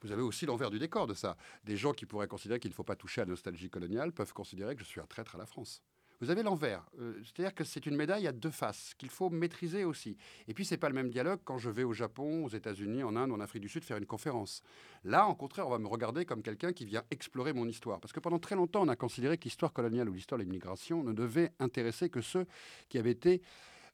Vous 0.02 0.12
avez 0.12 0.22
aussi 0.22 0.46
l'envers 0.46 0.70
du 0.70 0.80
décor 0.80 1.08
de 1.08 1.14
ça. 1.14 1.38
Des 1.64 1.78
gens 1.78 1.94
qui 1.94 2.06
pourraient 2.06 2.28
considérer 2.28 2.60
qu'il 2.60 2.72
ne 2.72 2.76
faut 2.76 2.84
pas 2.84 2.96
toucher 2.96 3.22
à 3.22 3.26
la 3.26 3.32
nostalgie 3.32 3.70
coloniale 3.70 4.12
peuvent 4.12 4.34
considérer 4.34 4.76
que 4.76 4.84
je 4.84 4.88
suis 4.88 5.02
un 5.02 5.06
traître 5.06 5.36
à 5.36 5.38
la 5.38 5.46
France. 5.46 5.82
Vous 6.20 6.32
avez 6.32 6.42
l'envers. 6.42 6.84
Euh, 7.00 7.14
c'est-à-dire 7.24 7.54
que 7.54 7.64
c'est 7.64 7.86
une 7.86 7.96
médaille 7.96 8.26
à 8.26 8.32
deux 8.32 8.50
faces 8.50 8.94
qu'il 8.98 9.10
faut 9.10 9.30
maîtriser 9.30 9.84
aussi. 9.84 10.18
Et 10.48 10.54
puis, 10.56 10.66
ce 10.66 10.74
n'est 10.74 10.80
pas 10.80 10.90
le 10.90 10.96
même 10.96 11.10
dialogue 11.10 11.40
quand 11.44 11.60
je 11.60 11.70
vais 11.70 11.84
au 11.84 11.94
Japon, 11.94 12.46
aux 12.46 12.50
États-Unis, 12.50 13.04
en 13.04 13.16
Inde, 13.16 13.32
en 13.32 13.40
Afrique 13.40 13.62
du 13.62 13.70
Sud 13.70 13.84
faire 13.84 13.98
une 13.98 14.08
conférence. 14.08 14.64
Là, 15.04 15.28
au 15.28 15.36
contraire, 15.36 15.68
on 15.68 15.72
va 15.72 15.78
me 15.78 15.88
regarder 15.88 16.26
comme 16.26 16.42
quelqu'un 16.42 16.74
qui 16.74 16.86
vient 16.86 17.04
explorer 17.12 17.54
mon 17.54 17.68
histoire. 17.68 18.00
Parce 18.00 18.14
que 18.14 18.20
pendant 18.20 18.40
très 18.40 18.56
longtemps, 18.56 18.82
on 18.82 18.88
a 18.88 18.96
considéré 18.96 19.38
que 19.38 19.44
l'histoire 19.44 19.74
coloniale 19.74 20.10
ou 20.10 20.14
l'histoire 20.14 20.40
de 20.40 20.44
l'immigration 20.44 21.04
ne 21.04 21.14
devait 21.14 21.52
intéresser 21.60 22.10
que 22.10 22.22
ceux 22.22 22.48
qui 22.90 22.98
avaient 22.98 23.12
été, 23.12 23.44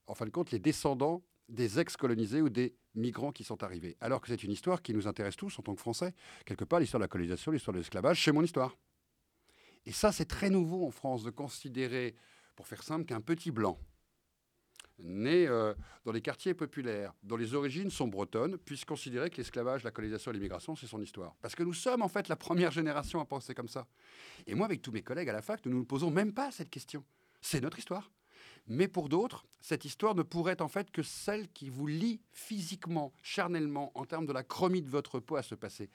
en 0.08 0.16
fin 0.16 0.26
de 0.26 0.32
compte, 0.32 0.52
les 0.52 0.60
descendants 0.60 1.24
des 1.50 1.80
ex-colonisés 1.80 2.42
ou 2.42 2.50
des 2.50 2.76
migrants 2.96 3.32
qui 3.32 3.44
sont 3.44 3.64
arrivés. 3.64 3.98
Alors 4.00 4.22
que 4.22 4.28
c'est 4.28 4.44
une 4.44 4.52
histoire 4.52 4.82
qui 4.82 4.94
nous 4.94 5.08
intéresse 5.08 5.36
tous 5.36 5.58
en 5.60 5.62
tant 5.62 5.76
que 5.76 5.82
Français. 5.82 6.14
Quelque 6.46 6.64
part, 6.64 6.80
l'histoire 6.80 7.00
de 7.00 7.04
la 7.04 7.10
colonisation, 7.10 7.52
l'histoire 7.52 7.74
de 7.74 7.80
l'esclavage, 7.80 8.24
c'est 8.24 8.32
mon 8.32 8.44
histoire. 8.44 8.78
Et 9.86 9.92
ça, 9.92 10.12
c'est 10.12 10.26
très 10.26 10.50
nouveau 10.50 10.86
en 10.86 10.92
France 10.92 11.24
de 11.24 11.30
considérer, 11.30 12.16
pour 12.56 12.68
faire 12.68 12.84
simple, 12.84 13.06
qu'un 13.06 13.22
petit 13.22 13.52
blanc, 13.52 13.78
né 15.00 15.48
euh, 15.48 15.74
dans 16.06 16.12
les 16.12 16.22
quartiers 16.22 16.54
populaires, 16.54 17.14
dont 17.24 17.36
les 17.36 17.54
origines 17.54 17.90
sont 17.90 18.08
bretonnes, 18.08 18.58
puisse 18.58 18.86
considérer 18.86 19.30
que 19.30 19.38
l'esclavage, 19.38 19.84
la 19.84 19.92
colonisation 19.92 20.32
et 20.32 20.36
l'immigration, 20.36 20.76
c'est 20.76 20.88
son 20.88 21.02
histoire. 21.02 21.36
Parce 21.42 21.56
que 21.56 21.64
nous 21.64 21.74
sommes 21.74 22.02
en 22.02 22.08
fait 22.08 22.28
la 22.28 22.36
première 22.36 22.72
génération 22.72 23.20
à 23.20 23.26
penser 23.26 23.54
comme 23.54 23.68
ça. 23.68 23.88
Et 24.48 24.56
moi, 24.56 24.66
avec 24.66 24.82
tous 24.82 24.92
mes 24.92 25.02
collègues 25.02 25.30
à 25.30 25.34
la 25.34 25.42
fac, 25.42 25.66
nous 25.66 25.72
ne 25.72 25.78
nous 25.78 25.86
posons 25.86 26.12
même 26.12 26.34
pas 26.34 26.52
cette 26.52 26.70
question. 26.70 27.04
C'est 27.42 27.60
notre 27.60 27.80
histoire. 27.80 28.12
Mais 28.68 28.88
pour 28.88 29.10
d'autres, 29.10 29.46
cette 29.60 29.86
histoire 29.86 30.16
ne 30.16 30.24
pourrait 30.24 30.62
en 30.62 30.68
fait 30.68 30.92
que 30.92 31.04
celle 31.04 31.50
qui 31.50 31.70
vous 31.70 31.88
lie 31.88 32.22
physiquement, 32.32 33.14
charnellement, 33.22 33.92
en 33.96 34.06
termes 34.06 34.26
de 34.26 34.34
la 34.34 34.44
chromie 34.44 34.82
de 34.82 34.90
votre 34.90 35.20
peau 35.20 35.36
à 35.36 35.44
se 35.44 35.56
passer. 35.56 35.90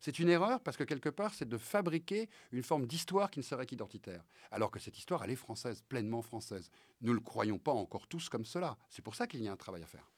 C'est 0.00 0.18
une 0.18 0.28
erreur 0.28 0.60
parce 0.60 0.76
que 0.76 0.82
quelque 0.82 1.08
part, 1.08 1.32
c'est 1.32 1.48
de 1.48 1.56
fabriquer 1.56 2.28
une 2.50 2.64
forme 2.64 2.86
d'histoire 2.86 3.30
qui 3.30 3.38
ne 3.38 3.44
serait 3.44 3.66
qu'identitaire. 3.66 4.24
Alors 4.50 4.72
que 4.72 4.80
cette 4.80 4.98
histoire, 4.98 5.22
elle 5.22 5.30
est 5.30 5.36
française, 5.36 5.82
pleinement 5.88 6.22
française. 6.22 6.70
Nous 7.02 7.10
ne 7.10 7.16
le 7.16 7.20
croyons 7.20 7.58
pas 7.58 7.72
encore 7.72 8.08
tous 8.08 8.28
comme 8.28 8.44
cela. 8.44 8.76
C'est 8.90 9.02
pour 9.02 9.14
ça 9.14 9.28
qu'il 9.28 9.42
y 9.42 9.48
a 9.48 9.52
un 9.52 9.56
travail 9.56 9.82
à 9.84 9.86
faire. 9.86 10.10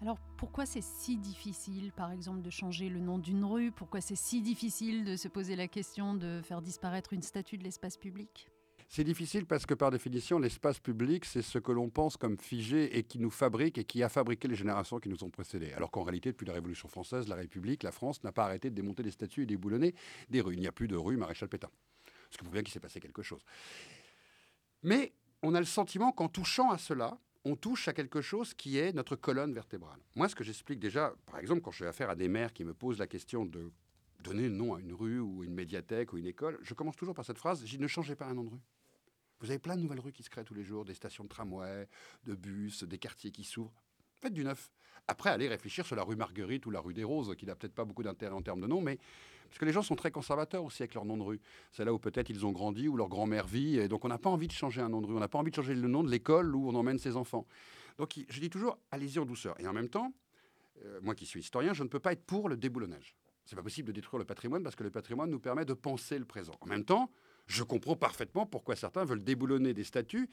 Alors 0.00 0.18
pourquoi 0.36 0.66
c'est 0.66 0.82
si 0.82 1.16
difficile, 1.16 1.90
par 1.92 2.12
exemple, 2.12 2.42
de 2.42 2.50
changer 2.50 2.88
le 2.88 3.00
nom 3.00 3.18
d'une 3.18 3.44
rue? 3.44 3.72
Pourquoi 3.72 4.00
c'est 4.00 4.16
si 4.16 4.40
difficile 4.40 5.04
de 5.04 5.16
se 5.16 5.26
poser 5.26 5.56
la 5.56 5.66
question 5.66 6.14
de 6.14 6.40
faire 6.42 6.62
disparaître 6.62 7.12
une 7.12 7.22
statue 7.22 7.58
de 7.58 7.64
l'espace 7.64 7.96
public? 7.96 8.48
C'est 8.90 9.04
difficile 9.04 9.44
parce 9.44 9.66
que 9.66 9.74
par 9.74 9.90
définition, 9.90 10.38
l'espace 10.38 10.80
public, 10.80 11.26
c'est 11.26 11.42
ce 11.42 11.58
que 11.58 11.72
l'on 11.72 11.90
pense 11.90 12.16
comme 12.16 12.38
figé 12.38 12.96
et 12.96 13.02
qui 13.02 13.18
nous 13.18 13.30
fabrique 13.30 13.76
et 13.76 13.84
qui 13.84 14.02
a 14.02 14.08
fabriqué 14.08 14.48
les 14.48 14.54
générations 14.54 14.98
qui 14.98 15.10
nous 15.10 15.24
ont 15.24 15.30
précédés. 15.30 15.72
Alors 15.74 15.90
qu'en 15.90 16.02
réalité, 16.02 16.32
depuis 16.32 16.46
la 16.46 16.54
Révolution 16.54 16.88
française, 16.88 17.28
la 17.28 17.36
République, 17.36 17.82
la 17.82 17.92
France 17.92 18.24
n'a 18.24 18.32
pas 18.32 18.44
arrêté 18.44 18.70
de 18.70 18.74
démonter 18.74 19.02
des 19.02 19.10
statues 19.10 19.42
et 19.42 19.46
des 19.46 19.58
boulonnets 19.58 19.94
des 20.30 20.40
rues. 20.40 20.54
Il 20.54 20.60
n'y 20.60 20.66
a 20.66 20.72
plus 20.72 20.88
de 20.88 20.96
rue 20.96 21.18
Maréchal 21.18 21.50
Pétain. 21.50 21.68
Parce 22.30 22.38
que 22.38 22.44
vous 22.44 22.50
voyez 22.50 22.64
qu'il 22.64 22.72
s'est 22.72 22.80
passé 22.80 22.98
quelque 22.98 23.22
chose. 23.22 23.42
Mais 24.82 25.12
on 25.42 25.54
a 25.54 25.60
le 25.60 25.66
sentiment 25.66 26.10
qu'en 26.10 26.28
touchant 26.28 26.70
à 26.70 26.78
cela, 26.78 27.18
on 27.44 27.56
touche 27.56 27.88
à 27.88 27.92
quelque 27.92 28.22
chose 28.22 28.54
qui 28.54 28.78
est 28.78 28.94
notre 28.94 29.16
colonne 29.16 29.52
vertébrale. 29.52 30.00
Moi, 30.14 30.30
ce 30.30 30.34
que 30.34 30.44
j'explique 30.44 30.80
déjà, 30.80 31.12
par 31.26 31.38
exemple, 31.40 31.60
quand 31.60 31.70
je 31.70 31.78
fais 31.78 31.86
affaire 31.86 32.08
à 32.08 32.16
des 32.16 32.28
maires 32.28 32.54
qui 32.54 32.64
me 32.64 32.72
posent 32.72 32.98
la 32.98 33.06
question 33.06 33.44
de 33.44 33.70
donner 34.22 34.44
le 34.44 34.54
nom 34.54 34.74
à 34.74 34.80
une 34.80 34.94
rue 34.94 35.20
ou 35.20 35.44
une 35.44 35.54
médiathèque 35.54 36.14
ou 36.14 36.18
une 36.18 36.26
école, 36.26 36.58
je 36.62 36.72
commence 36.72 36.96
toujours 36.96 37.14
par 37.14 37.24
cette 37.24 37.38
phrase, 37.38 37.64
ne 37.78 37.86
changez 37.86 38.16
pas 38.16 38.26
un 38.26 38.34
nom 38.34 38.44
de 38.44 38.50
rue. 38.50 38.60
Vous 39.40 39.50
avez 39.50 39.58
plein 39.58 39.76
de 39.76 39.82
nouvelles 39.82 40.00
rues 40.00 40.12
qui 40.12 40.22
se 40.22 40.30
créent 40.30 40.44
tous 40.44 40.54
les 40.54 40.64
jours, 40.64 40.84
des 40.84 40.94
stations 40.94 41.24
de 41.24 41.28
tramway, 41.28 41.88
de 42.24 42.34
bus, 42.34 42.84
des 42.84 42.98
quartiers 42.98 43.30
qui 43.30 43.44
s'ouvrent. 43.44 43.82
Faites 44.16 44.32
du 44.32 44.44
neuf. 44.44 44.70
Après, 45.06 45.30
allez 45.30 45.48
réfléchir 45.48 45.86
sur 45.86 45.96
la 45.96 46.02
rue 46.02 46.16
Marguerite 46.16 46.66
ou 46.66 46.70
la 46.70 46.80
rue 46.80 46.92
des 46.92 47.04
Roses, 47.04 47.34
qui 47.36 47.46
n'a 47.46 47.54
peut-être 47.54 47.74
pas 47.74 47.84
beaucoup 47.84 48.02
d'intérêt 48.02 48.34
en 48.34 48.42
termes 48.42 48.60
de 48.60 48.66
nom, 48.66 48.80
mais 48.80 48.98
parce 49.48 49.58
que 49.58 49.64
les 49.64 49.72
gens 49.72 49.82
sont 49.82 49.96
très 49.96 50.10
conservateurs 50.10 50.64
aussi 50.64 50.82
avec 50.82 50.94
leur 50.94 51.04
nom 51.04 51.16
de 51.16 51.22
rue. 51.22 51.40
C'est 51.72 51.84
là 51.84 51.94
où 51.94 51.98
peut-être 51.98 52.28
ils 52.28 52.44
ont 52.44 52.52
grandi, 52.52 52.88
ou 52.88 52.96
leur 52.96 53.08
grand-mère 53.08 53.46
vit, 53.46 53.78
et 53.78 53.88
donc 53.88 54.04
on 54.04 54.08
n'a 54.08 54.18
pas 54.18 54.28
envie 54.28 54.48
de 54.48 54.52
changer 54.52 54.82
un 54.82 54.88
nom 54.88 55.00
de 55.00 55.06
rue, 55.06 55.16
on 55.16 55.20
n'a 55.20 55.28
pas 55.28 55.38
envie 55.38 55.50
de 55.50 55.56
changer 55.56 55.74
le 55.74 55.88
nom 55.88 56.02
de 56.02 56.10
l'école 56.10 56.54
où 56.54 56.68
on 56.68 56.74
emmène 56.74 56.98
ses 56.98 57.16
enfants. 57.16 57.46
Donc 57.96 58.18
je 58.28 58.40
dis 58.40 58.50
toujours, 58.50 58.78
allez-y 58.90 59.18
en 59.18 59.24
douceur. 59.24 59.58
Et 59.60 59.66
en 59.66 59.72
même 59.72 59.88
temps, 59.88 60.12
euh, 60.84 61.00
moi 61.02 61.14
qui 61.14 61.24
suis 61.24 61.40
historien, 61.40 61.72
je 61.72 61.82
ne 61.82 61.88
peux 61.88 62.00
pas 62.00 62.12
être 62.12 62.24
pour 62.24 62.48
le 62.48 62.56
déboulonnage. 62.56 63.16
C'est 63.46 63.56
pas 63.56 63.62
possible 63.62 63.88
de 63.88 63.92
détruire 63.92 64.18
le 64.18 64.26
patrimoine 64.26 64.62
parce 64.62 64.76
que 64.76 64.84
le 64.84 64.90
patrimoine 64.90 65.30
nous 65.30 65.40
permet 65.40 65.64
de 65.64 65.72
penser 65.72 66.18
le 66.18 66.26
présent. 66.26 66.54
En 66.60 66.66
même 66.66 66.84
temps, 66.84 67.10
je 67.48 67.64
comprends 67.64 67.96
parfaitement 67.96 68.46
pourquoi 68.46 68.76
certains 68.76 69.04
veulent 69.04 69.24
déboulonner 69.24 69.74
des 69.74 69.84
statuts, 69.84 70.30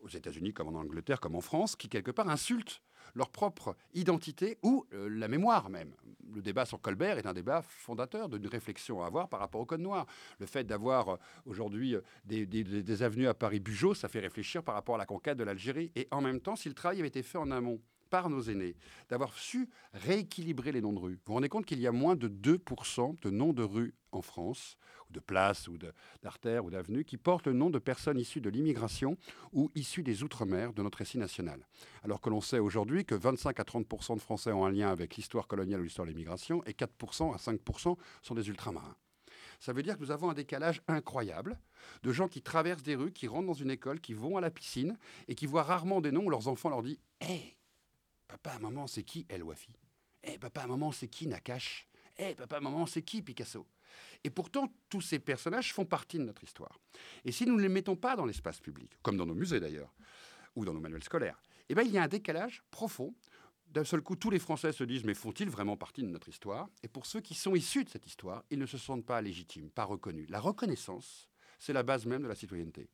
aux 0.00 0.08
États-Unis 0.08 0.52
comme 0.52 0.68
en 0.68 0.78
Angleterre, 0.78 1.20
comme 1.20 1.36
en 1.36 1.40
France, 1.40 1.76
qui 1.76 1.88
quelque 1.88 2.10
part 2.10 2.28
insultent 2.28 2.82
leur 3.14 3.30
propre 3.30 3.76
identité 3.92 4.58
ou 4.62 4.86
euh, 4.92 5.08
la 5.08 5.28
mémoire 5.28 5.70
même. 5.70 5.94
Le 6.34 6.42
débat 6.42 6.64
sur 6.64 6.80
Colbert 6.80 7.18
est 7.18 7.26
un 7.26 7.32
débat 7.32 7.62
fondateur 7.62 8.28
d'une 8.28 8.46
réflexion 8.46 9.02
à 9.02 9.06
avoir 9.06 9.28
par 9.28 9.40
rapport 9.40 9.60
au 9.60 9.66
Code 9.66 9.80
noir. 9.80 10.06
Le 10.38 10.46
fait 10.46 10.64
d'avoir 10.64 11.08
euh, 11.08 11.16
aujourd'hui 11.46 11.94
euh, 11.94 12.00
des, 12.24 13.02
avenues 13.02 13.28
à 13.28 13.34
Paris-Bugeaud, 13.34 13.94
ça 13.94 14.08
fait 14.08 14.20
réfléchir 14.20 14.62
par 14.62 14.74
rapport 14.74 14.96
à 14.96 14.98
la 14.98 15.06
conquête 15.06 15.36
de 15.36 15.44
l'Algérie. 15.44 15.92
Et 15.94 16.08
en 16.10 16.20
même 16.20 16.40
temps, 16.40 16.56
si 16.56 16.68
le 16.68 16.74
travail 16.74 16.98
avait 16.98 17.08
été 17.08 17.22
fait 17.22 17.38
en 17.38 17.50
amont, 17.50 17.80
par 18.14 18.30
nos 18.30 18.42
aînés, 18.42 18.76
d'avoir 19.08 19.36
su 19.36 19.68
rééquilibrer 19.92 20.70
les 20.70 20.80
noms 20.80 20.92
de 20.92 21.00
rues. 21.00 21.14
Vous 21.14 21.20
vous 21.26 21.34
rendez 21.34 21.48
compte 21.48 21.66
qu'il 21.66 21.80
y 21.80 21.88
a 21.88 21.90
moins 21.90 22.14
de 22.14 22.28
2% 22.28 23.20
de 23.20 23.30
noms 23.30 23.52
de 23.52 23.64
rues 23.64 23.92
en 24.12 24.22
France, 24.22 24.76
ou 25.10 25.12
de 25.12 25.18
places, 25.18 25.66
ou 25.66 25.76
d'artères, 26.22 26.64
ou 26.64 26.70
d'avenues, 26.70 27.04
qui 27.04 27.16
portent 27.16 27.48
le 27.48 27.54
nom 27.54 27.70
de 27.70 27.80
personnes 27.80 28.20
issues 28.20 28.40
de 28.40 28.50
l'immigration 28.50 29.16
ou 29.52 29.68
issues 29.74 30.04
des 30.04 30.22
Outre-mer 30.22 30.72
de 30.74 30.82
notre 30.84 30.98
récit 30.98 31.18
national. 31.18 31.66
Alors 32.04 32.20
que 32.20 32.30
l'on 32.30 32.40
sait 32.40 32.60
aujourd'hui 32.60 33.04
que 33.04 33.16
25 33.16 33.58
à 33.58 33.64
30% 33.64 34.14
de 34.14 34.20
Français 34.20 34.52
ont 34.52 34.64
un 34.64 34.70
lien 34.70 34.90
avec 34.90 35.16
l'histoire 35.16 35.48
coloniale 35.48 35.80
ou 35.80 35.82
l'histoire 35.82 36.06
de 36.06 36.12
l'immigration, 36.12 36.62
et 36.66 36.72
4% 36.72 37.34
à 37.34 37.38
5% 37.38 37.96
sont 38.22 38.34
des 38.36 38.48
ultramarins. 38.48 38.94
Ça 39.58 39.72
veut 39.72 39.82
dire 39.82 39.96
que 39.96 40.02
nous 40.02 40.12
avons 40.12 40.30
un 40.30 40.34
décalage 40.34 40.82
incroyable 40.86 41.58
de 42.04 42.12
gens 42.12 42.28
qui 42.28 42.42
traversent 42.42 42.82
des 42.84 42.94
rues, 42.94 43.12
qui 43.12 43.26
rentrent 43.26 43.48
dans 43.48 43.54
une 43.54 43.70
école, 43.70 44.00
qui 44.00 44.14
vont 44.14 44.36
à 44.36 44.40
la 44.40 44.50
piscine 44.50 44.96
et 45.26 45.34
qui 45.34 45.46
voient 45.46 45.64
rarement 45.64 46.00
des 46.00 46.12
noms 46.12 46.24
où 46.26 46.30
leurs 46.30 46.46
enfants 46.46 46.68
leur 46.68 46.82
disent 46.82 47.00
Hé, 47.20 47.56
Papa, 48.42 48.58
maman, 48.58 48.88
c'est 48.88 49.04
qui 49.04 49.24
El 49.28 49.44
Wafi? 49.44 49.70
Eh, 50.24 50.38
papa, 50.38 50.66
maman, 50.66 50.90
c'est 50.90 51.06
qui 51.06 51.28
Nakash 51.28 51.86
Eh, 52.18 52.34
papa, 52.34 52.58
maman, 52.58 52.84
c'est 52.84 53.02
qui 53.02 53.22
Picasso? 53.22 53.64
Et 54.24 54.30
pourtant, 54.30 54.74
tous 54.88 55.02
ces 55.02 55.20
personnages 55.20 55.72
font 55.72 55.84
partie 55.84 56.18
de 56.18 56.24
notre 56.24 56.42
histoire. 56.42 56.80
Et 57.24 57.30
si 57.30 57.46
nous 57.46 57.54
ne 57.54 57.62
les 57.62 57.68
mettons 57.68 57.94
pas 57.94 58.16
dans 58.16 58.26
l'espace 58.26 58.58
public, 58.58 58.90
comme 59.02 59.16
dans 59.16 59.24
nos 59.24 59.36
musées 59.36 59.60
d'ailleurs, 59.60 59.94
ou 60.56 60.64
dans 60.64 60.74
nos 60.74 60.80
manuels 60.80 61.04
scolaires, 61.04 61.40
eh 61.68 61.76
bien, 61.76 61.84
il 61.84 61.92
y 61.92 61.98
a 61.98 62.02
un 62.02 62.08
décalage 62.08 62.64
profond. 62.72 63.14
D'un 63.68 63.84
seul 63.84 64.02
coup, 64.02 64.16
tous 64.16 64.30
les 64.30 64.40
Français 64.40 64.72
se 64.72 64.82
disent 64.82 65.04
Mais 65.04 65.14
font-ils 65.14 65.48
vraiment 65.48 65.76
partie 65.76 66.02
de 66.02 66.08
notre 66.08 66.28
histoire? 66.28 66.68
Et 66.82 66.88
pour 66.88 67.06
ceux 67.06 67.20
qui 67.20 67.34
sont 67.34 67.54
issus 67.54 67.84
de 67.84 67.88
cette 67.88 68.06
histoire, 68.06 68.42
ils 68.50 68.58
ne 68.58 68.66
se 68.66 68.78
sentent 68.78 69.06
pas 69.06 69.22
légitimes, 69.22 69.70
pas 69.70 69.84
reconnus. 69.84 70.28
La 70.28 70.40
reconnaissance, 70.40 71.30
c'est 71.64 71.72
la 71.72 71.82
base 71.82 72.04
même 72.04 72.22
de 72.22 72.28
la 72.28 72.34
citoyenneté. 72.34 72.88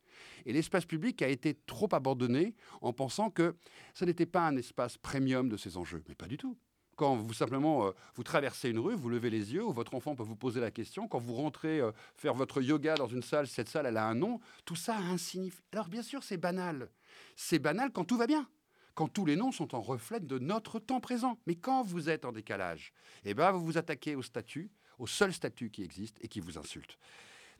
Et 0.46 0.52
l'espace 0.52 0.86
public 0.86 1.22
a 1.22 1.28
été 1.28 1.54
trop 1.66 1.88
abandonné 1.92 2.54
en 2.80 2.92
pensant 2.92 3.30
que 3.30 3.56
ce 3.94 4.04
n'était 4.04 4.26
pas 4.26 4.46
un 4.46 4.56
espace 4.56 4.96
premium 4.96 5.48
de 5.48 5.56
ces 5.56 5.76
enjeux. 5.76 6.02
Mais 6.08 6.14
pas 6.14 6.28
du 6.28 6.36
tout. 6.36 6.56
quand 6.96 7.16
vous 7.16 7.32
simplement 7.32 7.86
euh, 7.86 7.92
vous 8.14 8.22
traversez 8.22 8.68
une 8.68 8.78
rue, 8.78 8.94
vous 8.94 9.08
levez 9.08 9.30
les 9.30 9.54
yeux, 9.54 9.64
ou 9.64 9.72
votre 9.72 9.94
enfant 9.94 10.14
peut 10.14 10.22
vous 10.22 10.36
poser 10.36 10.60
la 10.60 10.70
question, 10.70 11.08
quand 11.08 11.18
vous 11.18 11.34
rentrez 11.34 11.80
euh, 11.80 11.92
faire 12.14 12.34
votre 12.34 12.60
yoga 12.60 12.94
dans 12.94 13.08
une 13.08 13.22
salle, 13.22 13.46
cette 13.46 13.70
salle 13.70 13.96
a 13.96 14.06
un 14.06 14.14
nom, 14.14 14.38
tout 14.66 14.76
ça 14.76 14.96
a 14.96 15.00
un 15.00 15.16
signifie. 15.16 15.62
Alors 15.72 15.88
bien 15.88 16.02
sûr 16.02 16.22
c'est 16.22 16.36
banal. 16.36 16.90
C'est 17.36 17.58
banal 17.58 17.90
quand 17.90 18.04
tout 18.04 18.16
va 18.16 18.26
bien 18.26 18.46
quand 18.94 19.08
tous 19.08 19.24
les 19.24 19.36
noms 19.36 19.52
sont 19.52 19.74
en 19.74 19.80
reflet 19.80 20.20
de 20.20 20.38
notre 20.38 20.78
temps 20.78 21.00
présent. 21.00 21.38
Mais 21.46 21.54
quand 21.54 21.82
vous 21.82 22.10
êtes 22.10 22.26
en 22.26 22.32
décalage, 22.32 22.92
eh 23.24 23.32
ben, 23.32 23.50
vous 23.50 23.64
vous 23.64 23.78
attaquez 23.78 24.14
au 24.14 24.20
statut, 24.20 24.70
au 24.98 25.06
seul 25.06 25.32
statut 25.32 25.70
qui 25.70 25.82
existe 25.82 26.18
et 26.20 26.28
qui 26.28 26.40
vous 26.40 26.58
insulte. 26.58 26.98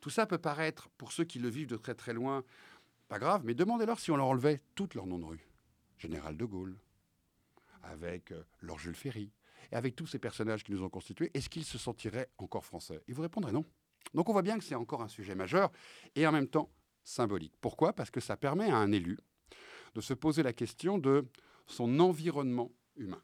Tout 0.00 0.10
ça 0.10 0.26
peut 0.26 0.38
paraître, 0.38 0.88
pour 0.96 1.12
ceux 1.12 1.24
qui 1.24 1.38
le 1.38 1.48
vivent 1.48 1.68
de 1.68 1.76
très 1.76 1.94
très 1.94 2.12
loin, 2.12 2.44
pas 3.08 3.18
grave, 3.18 3.42
mais 3.44 3.54
demandez-leur 3.54 3.98
si 3.98 4.10
on 4.10 4.16
leur 4.16 4.26
enlevait 4.26 4.62
toutes 4.74 4.94
leurs 4.94 5.06
noms 5.06 5.18
de 5.18 5.24
rue. 5.24 5.46
Général 5.98 6.36
de 6.36 6.44
Gaulle, 6.44 6.78
avec 7.82 8.32
Lord 8.60 8.78
Jules 8.78 8.94
Ferry, 8.94 9.30
et 9.72 9.76
avec 9.76 9.94
tous 9.94 10.06
ces 10.06 10.18
personnages 10.18 10.64
qui 10.64 10.72
nous 10.72 10.82
ont 10.82 10.88
constitués, 10.88 11.30
est-ce 11.34 11.48
qu'ils 11.48 11.64
se 11.64 11.78
sentiraient 11.78 12.30
encore 12.38 12.64
français? 12.64 13.02
Ils 13.08 13.14
vous 13.14 13.22
répondraient 13.22 13.52
non. 13.52 13.64
Donc 14.14 14.28
on 14.28 14.32
voit 14.32 14.42
bien 14.42 14.58
que 14.58 14.64
c'est 14.64 14.74
encore 14.74 15.02
un 15.02 15.08
sujet 15.08 15.34
majeur 15.34 15.70
et 16.14 16.26
en 16.26 16.32
même 16.32 16.48
temps 16.48 16.70
symbolique. 17.04 17.54
Pourquoi? 17.60 17.92
Parce 17.92 18.10
que 18.10 18.20
ça 18.20 18.36
permet 18.36 18.70
à 18.70 18.76
un 18.76 18.92
élu 18.92 19.18
de 19.94 20.00
se 20.00 20.14
poser 20.14 20.42
la 20.42 20.52
question 20.52 20.98
de 20.98 21.26
son 21.66 22.00
environnement 22.00 22.72
humain. 22.96 23.22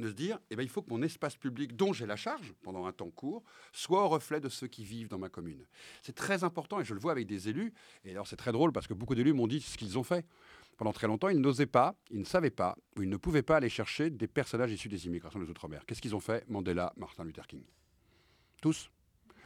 De 0.00 0.08
se 0.08 0.14
dire, 0.14 0.38
eh 0.50 0.56
bien, 0.56 0.64
il 0.64 0.70
faut 0.70 0.80
que 0.80 0.88
mon 0.88 1.02
espace 1.02 1.36
public, 1.36 1.76
dont 1.76 1.92
j'ai 1.92 2.06
la 2.06 2.16
charge 2.16 2.54
pendant 2.62 2.86
un 2.86 2.92
temps 2.92 3.10
court, 3.10 3.44
soit 3.70 4.02
au 4.02 4.08
reflet 4.08 4.40
de 4.40 4.48
ceux 4.48 4.66
qui 4.66 4.82
vivent 4.82 5.08
dans 5.08 5.18
ma 5.18 5.28
commune. 5.28 5.66
C'est 6.00 6.14
très 6.14 6.42
important 6.42 6.80
et 6.80 6.84
je 6.86 6.94
le 6.94 7.00
vois 7.00 7.12
avec 7.12 7.26
des 7.26 7.50
élus. 7.50 7.74
Et 8.06 8.12
alors 8.12 8.26
c'est 8.26 8.36
très 8.36 8.50
drôle 8.50 8.72
parce 8.72 8.86
que 8.86 8.94
beaucoup 8.94 9.14
d'élus 9.14 9.34
m'ont 9.34 9.46
dit 9.46 9.60
ce 9.60 9.76
qu'ils 9.76 9.98
ont 9.98 10.02
fait. 10.02 10.24
Pendant 10.78 10.94
très 10.94 11.06
longtemps, 11.06 11.28
ils 11.28 11.38
n'osaient 11.38 11.66
pas, 11.66 11.94
ils 12.10 12.20
ne 12.20 12.24
savaient 12.24 12.50
pas, 12.50 12.78
ou 12.96 13.02
ils 13.02 13.08
ne 13.10 13.18
pouvaient 13.18 13.42
pas 13.42 13.58
aller 13.58 13.68
chercher 13.68 14.08
des 14.08 14.26
personnages 14.26 14.72
issus 14.72 14.88
des 14.88 15.04
immigrations 15.04 15.38
des 15.38 15.50
Outre-mer. 15.50 15.84
Qu'est-ce 15.84 16.00
qu'ils 16.00 16.16
ont 16.16 16.20
fait 16.20 16.48
Mandela, 16.48 16.94
Martin 16.96 17.24
Luther 17.24 17.46
King? 17.46 17.64
Tous. 18.62 18.90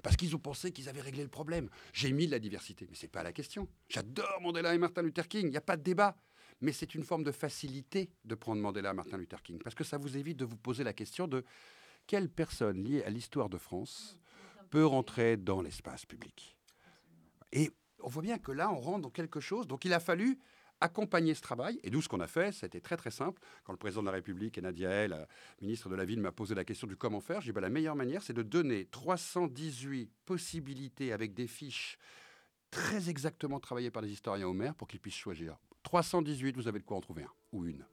Parce 0.05 0.17
qu'ils 0.17 0.37
ont 0.37 0.39
pensé 0.39 0.71
qu'ils 0.71 0.89
avaient 0.89 1.01
réglé 1.01 1.25
le 1.25 1.29
problème. 1.29 1.69
J'ai 1.93 2.13
mis 2.13 2.27
de 2.27 2.31
la 2.31 2.39
diversité, 2.39 2.87
mais 2.89 2.95
ce 2.95 3.03
n'est 3.03 3.09
pas 3.09 3.25
la 3.25 3.33
question. 3.33 3.67
J'adore 3.89 4.41
Mandela 4.41 4.73
et 4.73 4.79
Martin 4.79 5.03
Luther 5.03 5.27
King, 5.27 5.47
il 5.47 5.51
n'y 5.51 5.57
a 5.57 5.61
pas 5.61 5.77
de 5.77 5.83
débat 5.83 6.17
mais 6.61 6.73
c'est 6.73 6.95
une 6.95 7.05
forme 7.05 7.25
de 7.25 7.33
facilité 7.33 8.11
de 8.25 8.35
prendre 8.35 8.61
Mandela 8.61 8.91
à 8.91 8.95
Martin 8.95 9.17
Luther 9.17 9.43
King, 9.43 9.59
parce 9.63 9.75
que 9.75 9.85
ça 9.85 9.99
vous 9.99 10.17
évite 10.17 10.37
de 10.37 10.45
vous 10.45 10.57
poser 10.57 10.85
la 10.85 10.93
question 10.93 11.29
de 11.29 11.45
quelle 12.07 12.29
personne 12.29 12.83
liée 12.83 13.03
à 13.05 13.11
l'histoire 13.11 13.49
de 13.49 13.59
France 13.59 14.19
peut 14.71 14.85
rentrer 14.85 15.37
dans 15.37 15.63
l'espace 15.63 16.05
public. 16.07 16.57
Et 17.53 17.71
on 18.01 18.09
voit 18.09 18.23
bien 18.23 18.39
que 18.39 18.53
là, 18.53 18.71
on 18.71 18.79
rentre 18.79 19.03
dans 19.03 19.11
quelque 19.11 19.41
chose, 19.41 19.67
donc 19.67 19.85
il 19.85 19.93
a 19.93 20.01
fallu 20.01 20.39
accompagner 20.81 21.35
ce 21.35 21.41
travail. 21.41 21.79
Et 21.83 21.91
d'où 21.91 22.03
ce 22.03 22.09
qu'on 22.09 22.21
a 22.21 22.27
fait, 22.27 22.53
c'était 22.53 22.81
très 22.81 22.97
très 22.97 23.11
simple. 23.11 23.41
Quand 23.65 23.73
le 23.73 23.79
président 23.79 24.03
de 24.03 24.07
la 24.07 24.13
République 24.13 24.59
et 24.59 24.61
Nadia 24.61 24.91
El, 24.91 25.27
ministre 25.61 25.89
de 25.89 25.95
la 25.95 26.05
Ville, 26.05 26.21
m'a 26.21 26.33
posé 26.33 26.55
la 26.55 26.65
question 26.65 26.87
du 26.87 26.97
comment 26.97 27.21
faire, 27.21 27.41
j'ai 27.41 27.53
dit 27.53 27.55
bah, 27.55 27.61
la 27.61 27.71
meilleure 27.71 27.97
manière, 27.97 28.23
c'est 28.23 28.33
de 28.33 28.43
donner 28.43 28.87
318 28.87 30.11
possibilités 30.27 31.13
avec 31.13 31.35
des 31.35 31.47
fiches 31.47 31.99
très 32.71 33.09
exactement 33.09 33.61
travaillées 33.61 33.91
par 33.91 34.03
les 34.03 34.11
historiens 34.11 34.49
au 34.49 34.53
maire 34.53 34.75
pour 34.75 34.89
qu'ils 34.89 35.01
puissent 35.01 35.15
choisir. 35.15 35.57
318, 35.85 36.57
vous 36.57 36.67
avez 36.67 36.81
de 36.81 36.85
quoi 36.85 36.97
en 36.97 37.01
trouver 37.01 37.23
un 37.23 37.33
ou 37.53 37.65
une. 37.67 37.87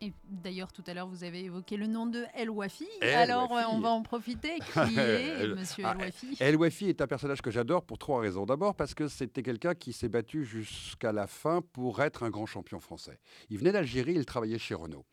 Et 0.00 0.12
d'ailleurs, 0.28 0.72
tout 0.72 0.84
à 0.86 0.94
l'heure, 0.94 1.08
vous 1.08 1.24
avez 1.24 1.40
évoqué 1.44 1.76
le 1.76 1.88
nom 1.88 2.06
de 2.06 2.24
El 2.34 2.50
Wafi. 2.50 2.86
Alors, 3.02 3.52
euh, 3.52 3.62
on 3.68 3.80
va 3.80 3.88
en 3.88 4.02
profiter. 4.02 4.58
Qui 4.72 4.96
est 4.96 5.48
Monsieur 5.48 5.84
El 5.84 5.96
Wafi? 5.96 6.36
El 6.38 6.56
Wafi 6.56 6.88
est 6.88 7.00
un 7.00 7.08
personnage 7.08 7.42
que 7.42 7.50
j'adore 7.50 7.84
pour 7.84 7.98
trois 7.98 8.20
raisons. 8.20 8.46
D'abord, 8.46 8.76
parce 8.76 8.94
que 8.94 9.08
c'était 9.08 9.42
quelqu'un 9.42 9.74
qui 9.74 9.92
s'est 9.92 10.08
battu 10.08 10.44
jusqu'à 10.44 11.10
la 11.10 11.26
fin 11.26 11.62
pour 11.72 12.00
être 12.00 12.22
un 12.22 12.30
grand 12.30 12.46
champion 12.46 12.78
français. 12.78 13.18
Il 13.50 13.58
venait 13.58 13.72
d'Algérie, 13.72 14.14
il 14.14 14.24
travaillait 14.24 14.58
chez 14.58 14.74
Renault. 14.74 15.04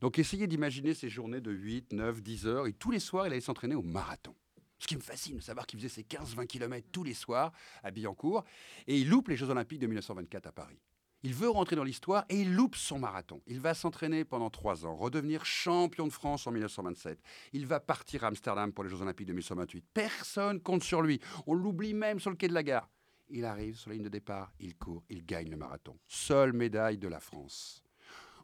Donc, 0.00 0.18
essayez 0.18 0.46
d'imaginer 0.46 0.94
ces 0.94 1.10
journées 1.10 1.42
de 1.42 1.50
8, 1.50 1.92
9, 1.92 2.22
10 2.22 2.46
heures. 2.46 2.66
Et 2.66 2.72
tous 2.72 2.90
les 2.90 3.00
soirs, 3.00 3.26
il 3.26 3.32
allait 3.32 3.42
s'entraîner 3.42 3.74
au 3.74 3.82
marathon. 3.82 4.34
Ce 4.78 4.86
qui 4.86 4.96
me 4.96 5.02
fascine 5.02 5.36
de 5.36 5.42
savoir 5.42 5.66
qu'il 5.66 5.78
faisait 5.78 5.90
ses 5.90 6.02
15-20 6.04 6.46
km 6.46 6.88
tous 6.90 7.04
les 7.04 7.12
soirs 7.12 7.52
à 7.82 7.90
Billancourt. 7.90 8.44
Et 8.86 8.98
il 8.98 9.10
loupe 9.10 9.28
les 9.28 9.36
Jeux 9.36 9.50
Olympiques 9.50 9.80
de 9.80 9.86
1924 9.86 10.46
à 10.46 10.52
Paris. 10.52 10.78
Il 11.22 11.34
veut 11.34 11.50
rentrer 11.50 11.76
dans 11.76 11.84
l'histoire 11.84 12.24
et 12.30 12.40
il 12.40 12.54
loupe 12.54 12.76
son 12.76 12.98
marathon. 12.98 13.42
Il 13.46 13.60
va 13.60 13.74
s'entraîner 13.74 14.24
pendant 14.24 14.48
trois 14.48 14.86
ans, 14.86 14.96
redevenir 14.96 15.44
champion 15.44 16.06
de 16.06 16.12
France 16.12 16.46
en 16.46 16.50
1927. 16.50 17.20
Il 17.52 17.66
va 17.66 17.78
partir 17.78 18.24
à 18.24 18.28
Amsterdam 18.28 18.72
pour 18.72 18.84
les 18.84 18.90
Jeux 18.90 19.02
Olympiques 19.02 19.26
de 19.26 19.32
1928. 19.32 19.84
Personne 19.92 20.60
compte 20.60 20.82
sur 20.82 21.02
lui. 21.02 21.20
On 21.46 21.54
l'oublie 21.54 21.92
même 21.92 22.20
sur 22.20 22.30
le 22.30 22.36
quai 22.36 22.48
de 22.48 22.54
la 22.54 22.62
gare. 22.62 22.88
Il 23.28 23.44
arrive 23.44 23.76
sur 23.76 23.90
la 23.90 23.94
ligne 23.94 24.04
de 24.04 24.08
départ, 24.08 24.52
il 24.58 24.76
court, 24.76 25.04
il 25.08 25.24
gagne 25.24 25.50
le 25.50 25.56
marathon. 25.56 25.96
Seule 26.08 26.52
médaille 26.52 26.98
de 26.98 27.06
la 27.06 27.20
France 27.20 27.84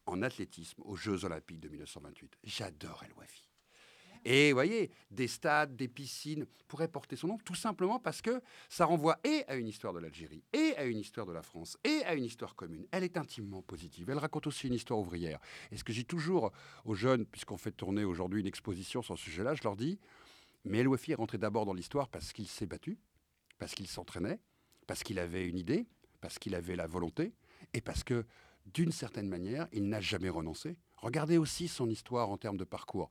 en 0.06 0.22
athlétisme 0.22 0.82
aux 0.84 0.96
Jeux 0.96 1.24
Olympiques 1.24 1.60
de 1.60 1.68
1928. 1.68 2.36
J'adore 2.44 3.02
El 3.04 3.12
Wafi. 3.14 3.45
Et 4.28 4.50
vous 4.50 4.56
voyez, 4.56 4.90
des 5.12 5.28
stades, 5.28 5.76
des 5.76 5.86
piscines 5.86 6.46
pourraient 6.66 6.88
porter 6.88 7.14
son 7.14 7.28
nom, 7.28 7.38
tout 7.44 7.54
simplement 7.54 8.00
parce 8.00 8.20
que 8.20 8.42
ça 8.68 8.84
renvoie 8.84 9.20
et 9.22 9.44
à 9.46 9.54
une 9.54 9.68
histoire 9.68 9.92
de 9.92 10.00
l'Algérie, 10.00 10.42
et 10.52 10.74
à 10.76 10.84
une 10.84 10.98
histoire 10.98 11.26
de 11.26 11.32
la 11.32 11.42
France, 11.42 11.78
et 11.84 12.02
à 12.04 12.14
une 12.14 12.24
histoire 12.24 12.56
commune. 12.56 12.88
Elle 12.90 13.04
est 13.04 13.16
intimement 13.18 13.62
positive. 13.62 14.10
Elle 14.10 14.18
raconte 14.18 14.48
aussi 14.48 14.66
une 14.66 14.74
histoire 14.74 14.98
ouvrière. 14.98 15.38
Et 15.70 15.76
ce 15.76 15.84
que 15.84 15.92
j'ai 15.92 16.02
toujours 16.02 16.50
aux 16.84 16.94
jeunes, 16.94 17.24
puisqu'on 17.24 17.56
fait 17.56 17.70
tourner 17.70 18.02
aujourd'hui 18.02 18.40
une 18.40 18.48
exposition 18.48 19.00
sur 19.00 19.16
ce 19.16 19.22
sujet-là, 19.22 19.54
je 19.54 19.62
leur 19.62 19.76
dis, 19.76 20.00
mais 20.64 20.78
El 20.78 20.88
est 20.88 21.14
rentré 21.14 21.38
d'abord 21.38 21.64
dans 21.64 21.74
l'histoire 21.74 22.08
parce 22.08 22.32
qu'il 22.32 22.48
s'est 22.48 22.66
battu, 22.66 22.98
parce 23.58 23.76
qu'il 23.76 23.86
s'entraînait, 23.86 24.40
parce 24.88 25.04
qu'il 25.04 25.20
avait 25.20 25.46
une 25.46 25.56
idée, 25.56 25.86
parce 26.20 26.40
qu'il 26.40 26.56
avait 26.56 26.74
la 26.74 26.88
volonté, 26.88 27.32
et 27.74 27.80
parce 27.80 28.02
que, 28.02 28.26
d'une 28.74 28.90
certaine 28.90 29.28
manière, 29.28 29.68
il 29.70 29.88
n'a 29.88 30.00
jamais 30.00 30.28
renoncé. 30.28 30.76
Regardez 30.96 31.38
aussi 31.38 31.68
son 31.68 31.88
histoire 31.88 32.30
en 32.30 32.36
termes 32.36 32.56
de 32.56 32.64
parcours. 32.64 33.08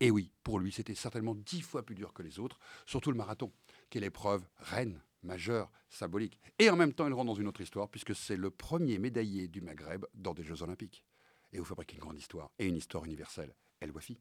Et 0.00 0.10
oui, 0.10 0.30
pour 0.42 0.58
lui, 0.58 0.72
c'était 0.72 0.94
certainement 0.94 1.34
dix 1.34 1.62
fois 1.62 1.82
plus 1.82 1.94
dur 1.94 2.12
que 2.12 2.22
les 2.22 2.38
autres, 2.38 2.58
surtout 2.84 3.10
le 3.10 3.16
marathon, 3.16 3.52
qui 3.88 3.98
est 3.98 4.02
l'épreuve 4.02 4.46
reine, 4.58 5.00
majeure, 5.22 5.70
symbolique. 5.88 6.38
Et 6.58 6.68
en 6.68 6.76
même 6.76 6.92
temps, 6.92 7.06
il 7.06 7.14
rentre 7.14 7.26
dans 7.26 7.34
une 7.34 7.48
autre 7.48 7.62
histoire, 7.62 7.88
puisque 7.88 8.14
c'est 8.14 8.36
le 8.36 8.50
premier 8.50 8.98
médaillé 8.98 9.48
du 9.48 9.60
Maghreb 9.60 10.04
dans 10.14 10.34
des 10.34 10.42
Jeux 10.42 10.62
Olympiques. 10.62 11.02
Et 11.52 11.58
vous 11.58 11.64
fabriquez 11.64 11.94
une 11.94 12.02
grande 12.02 12.18
histoire, 12.18 12.50
et 12.58 12.66
une 12.66 12.76
histoire 12.76 13.04
universelle. 13.04 13.54
El 13.80 13.90
Wafi. 13.90 14.18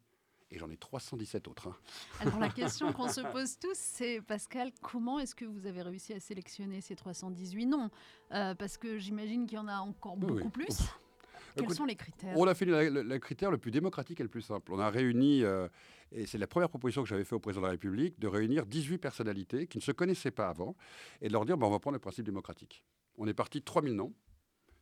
Et 0.51 0.59
j'en 0.59 0.69
ai 0.69 0.77
317 0.77 1.47
autres. 1.47 1.67
Hein. 1.67 1.75
Alors 2.19 2.39
la 2.39 2.49
question 2.61 2.93
qu'on 2.93 3.09
se 3.09 3.21
pose 3.21 3.57
tous, 3.57 3.75
c'est 3.75 4.21
Pascal, 4.21 4.71
comment 4.81 5.19
est-ce 5.19 5.33
que 5.35 5.43
vous 5.43 5.65
avez 5.65 5.81
réussi 5.81 6.13
à 6.13 6.19
sélectionner 6.19 6.81
ces 6.81 6.95
318 6.95 7.65
noms? 7.65 7.89
Euh, 8.31 8.53
Parce 8.55 8.77
que 8.77 8.97
j'imagine 8.97 9.47
qu'il 9.47 9.57
y 9.57 9.59
en 9.59 9.67
a 9.67 9.79
encore 9.79 10.15
beaucoup 10.17 10.49
plus. 10.49 10.67
Quels 11.55 11.73
sont 11.73 11.85
les 11.85 11.95
critères? 11.95 12.37
On 12.37 12.47
a 12.47 12.53
fait 12.53 12.65
le, 12.65 13.17
critère 13.17 13.51
le 13.51 13.57
plus 13.57 13.71
démocratique 13.71 14.19
et 14.19 14.23
le 14.23 14.29
plus 14.29 14.41
simple. 14.41 14.71
On 14.73 14.79
a 14.79 14.89
réuni, 14.89 15.43
euh, 15.43 15.67
et 16.11 16.25
c'est 16.25 16.37
la 16.37 16.47
première 16.47 16.69
proposition 16.69 17.03
que 17.03 17.09
j'avais 17.09 17.23
faite 17.23 17.33
au 17.33 17.39
président 17.39 17.61
de 17.61 17.67
la 17.67 17.71
République, 17.71 18.19
de 18.19 18.27
réunir 18.27 18.65
18 18.65 18.97
personnalités 18.97 19.67
qui 19.67 19.77
ne 19.77 19.83
se 19.83 19.91
connaissaient 19.91 20.31
pas 20.31 20.49
avant 20.49 20.75
et 21.21 21.27
de 21.27 21.33
leur 21.33 21.45
dire 21.45 21.57
ben, 21.57 21.67
on 21.67 21.71
va 21.71 21.79
prendre 21.79 21.95
le 21.95 21.99
principe 21.99 22.25
démocratique. 22.25 22.83
On 23.17 23.27
est 23.27 23.33
parti 23.33 23.59
de 23.59 23.65
3000 23.65 23.93
noms, 23.93 24.13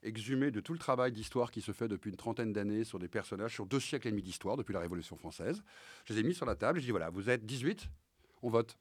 exhumés 0.02 0.52
de 0.52 0.60
tout 0.60 0.74
le 0.74 0.80
travail 0.80 1.12
d'histoire 1.12 1.52
qui 1.52 1.62
se 1.62 1.72
fait 1.72 1.88
depuis 1.88 2.10
une 2.10 2.18
trentaine 2.18 2.54
d'années 2.54 2.84
sur 2.84 3.00
des 3.00 3.08
personnages, 3.08 3.54
sur 3.54 3.66
deux 3.66 3.80
siècles 3.80 4.08
et 4.08 4.12
demi 4.12 4.24
d'histoire, 4.24 4.58
depuis 4.58 4.74
la 4.74 4.80
Révolution 4.80 5.16
française. 5.16 5.64
Je 6.06 6.14
les 6.14 6.20
ai 6.20 6.24
mis 6.24 6.34
sur 6.34 6.46
la 6.46 6.56
table, 6.56 6.80
je 6.80 6.86
dis 6.86 6.92
voilà, 6.92 7.10
vous 7.10 7.30
êtes 7.30 7.46
18, 7.46 7.88
on 8.42 8.50
vote. 8.50 8.78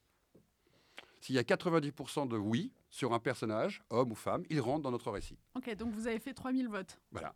S'il 1.21 1.35
y 1.35 1.39
a 1.39 1.43
90% 1.43 2.27
de 2.27 2.35
oui 2.35 2.73
sur 2.89 3.13
un 3.13 3.19
personnage, 3.19 3.81
homme 3.89 4.11
ou 4.11 4.15
femme, 4.15 4.43
il 4.49 4.59
rentre 4.59 4.81
dans 4.81 4.91
notre 4.91 5.09
récit. 5.09 5.37
Ok, 5.55 5.73
donc 5.77 5.93
vous 5.93 6.07
avez 6.07 6.19
fait 6.19 6.33
3000 6.33 6.67
votes. 6.67 6.99
Voilà. 7.11 7.33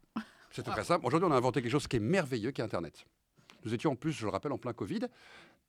C'est 0.51 0.63
très 0.63 0.84
simple. 0.84 1.06
Aujourd'hui, 1.06 1.27
on 1.30 1.32
a 1.32 1.38
inventé 1.38 1.62
quelque 1.62 1.72
chose 1.72 1.88
qui 1.88 1.98
est 1.98 2.01
merveilleux, 2.01 2.51
qui 2.51 2.62
est 2.62 2.63
Internet. 2.63 3.06
Nous 3.63 3.74
étions 3.74 3.92
en 3.92 3.96
plus, 3.96 4.13
je 4.13 4.25
le 4.25 4.32
rappelle, 4.32 4.51
en 4.51 4.58
plein 4.58 4.74
Covid. 4.74 5.01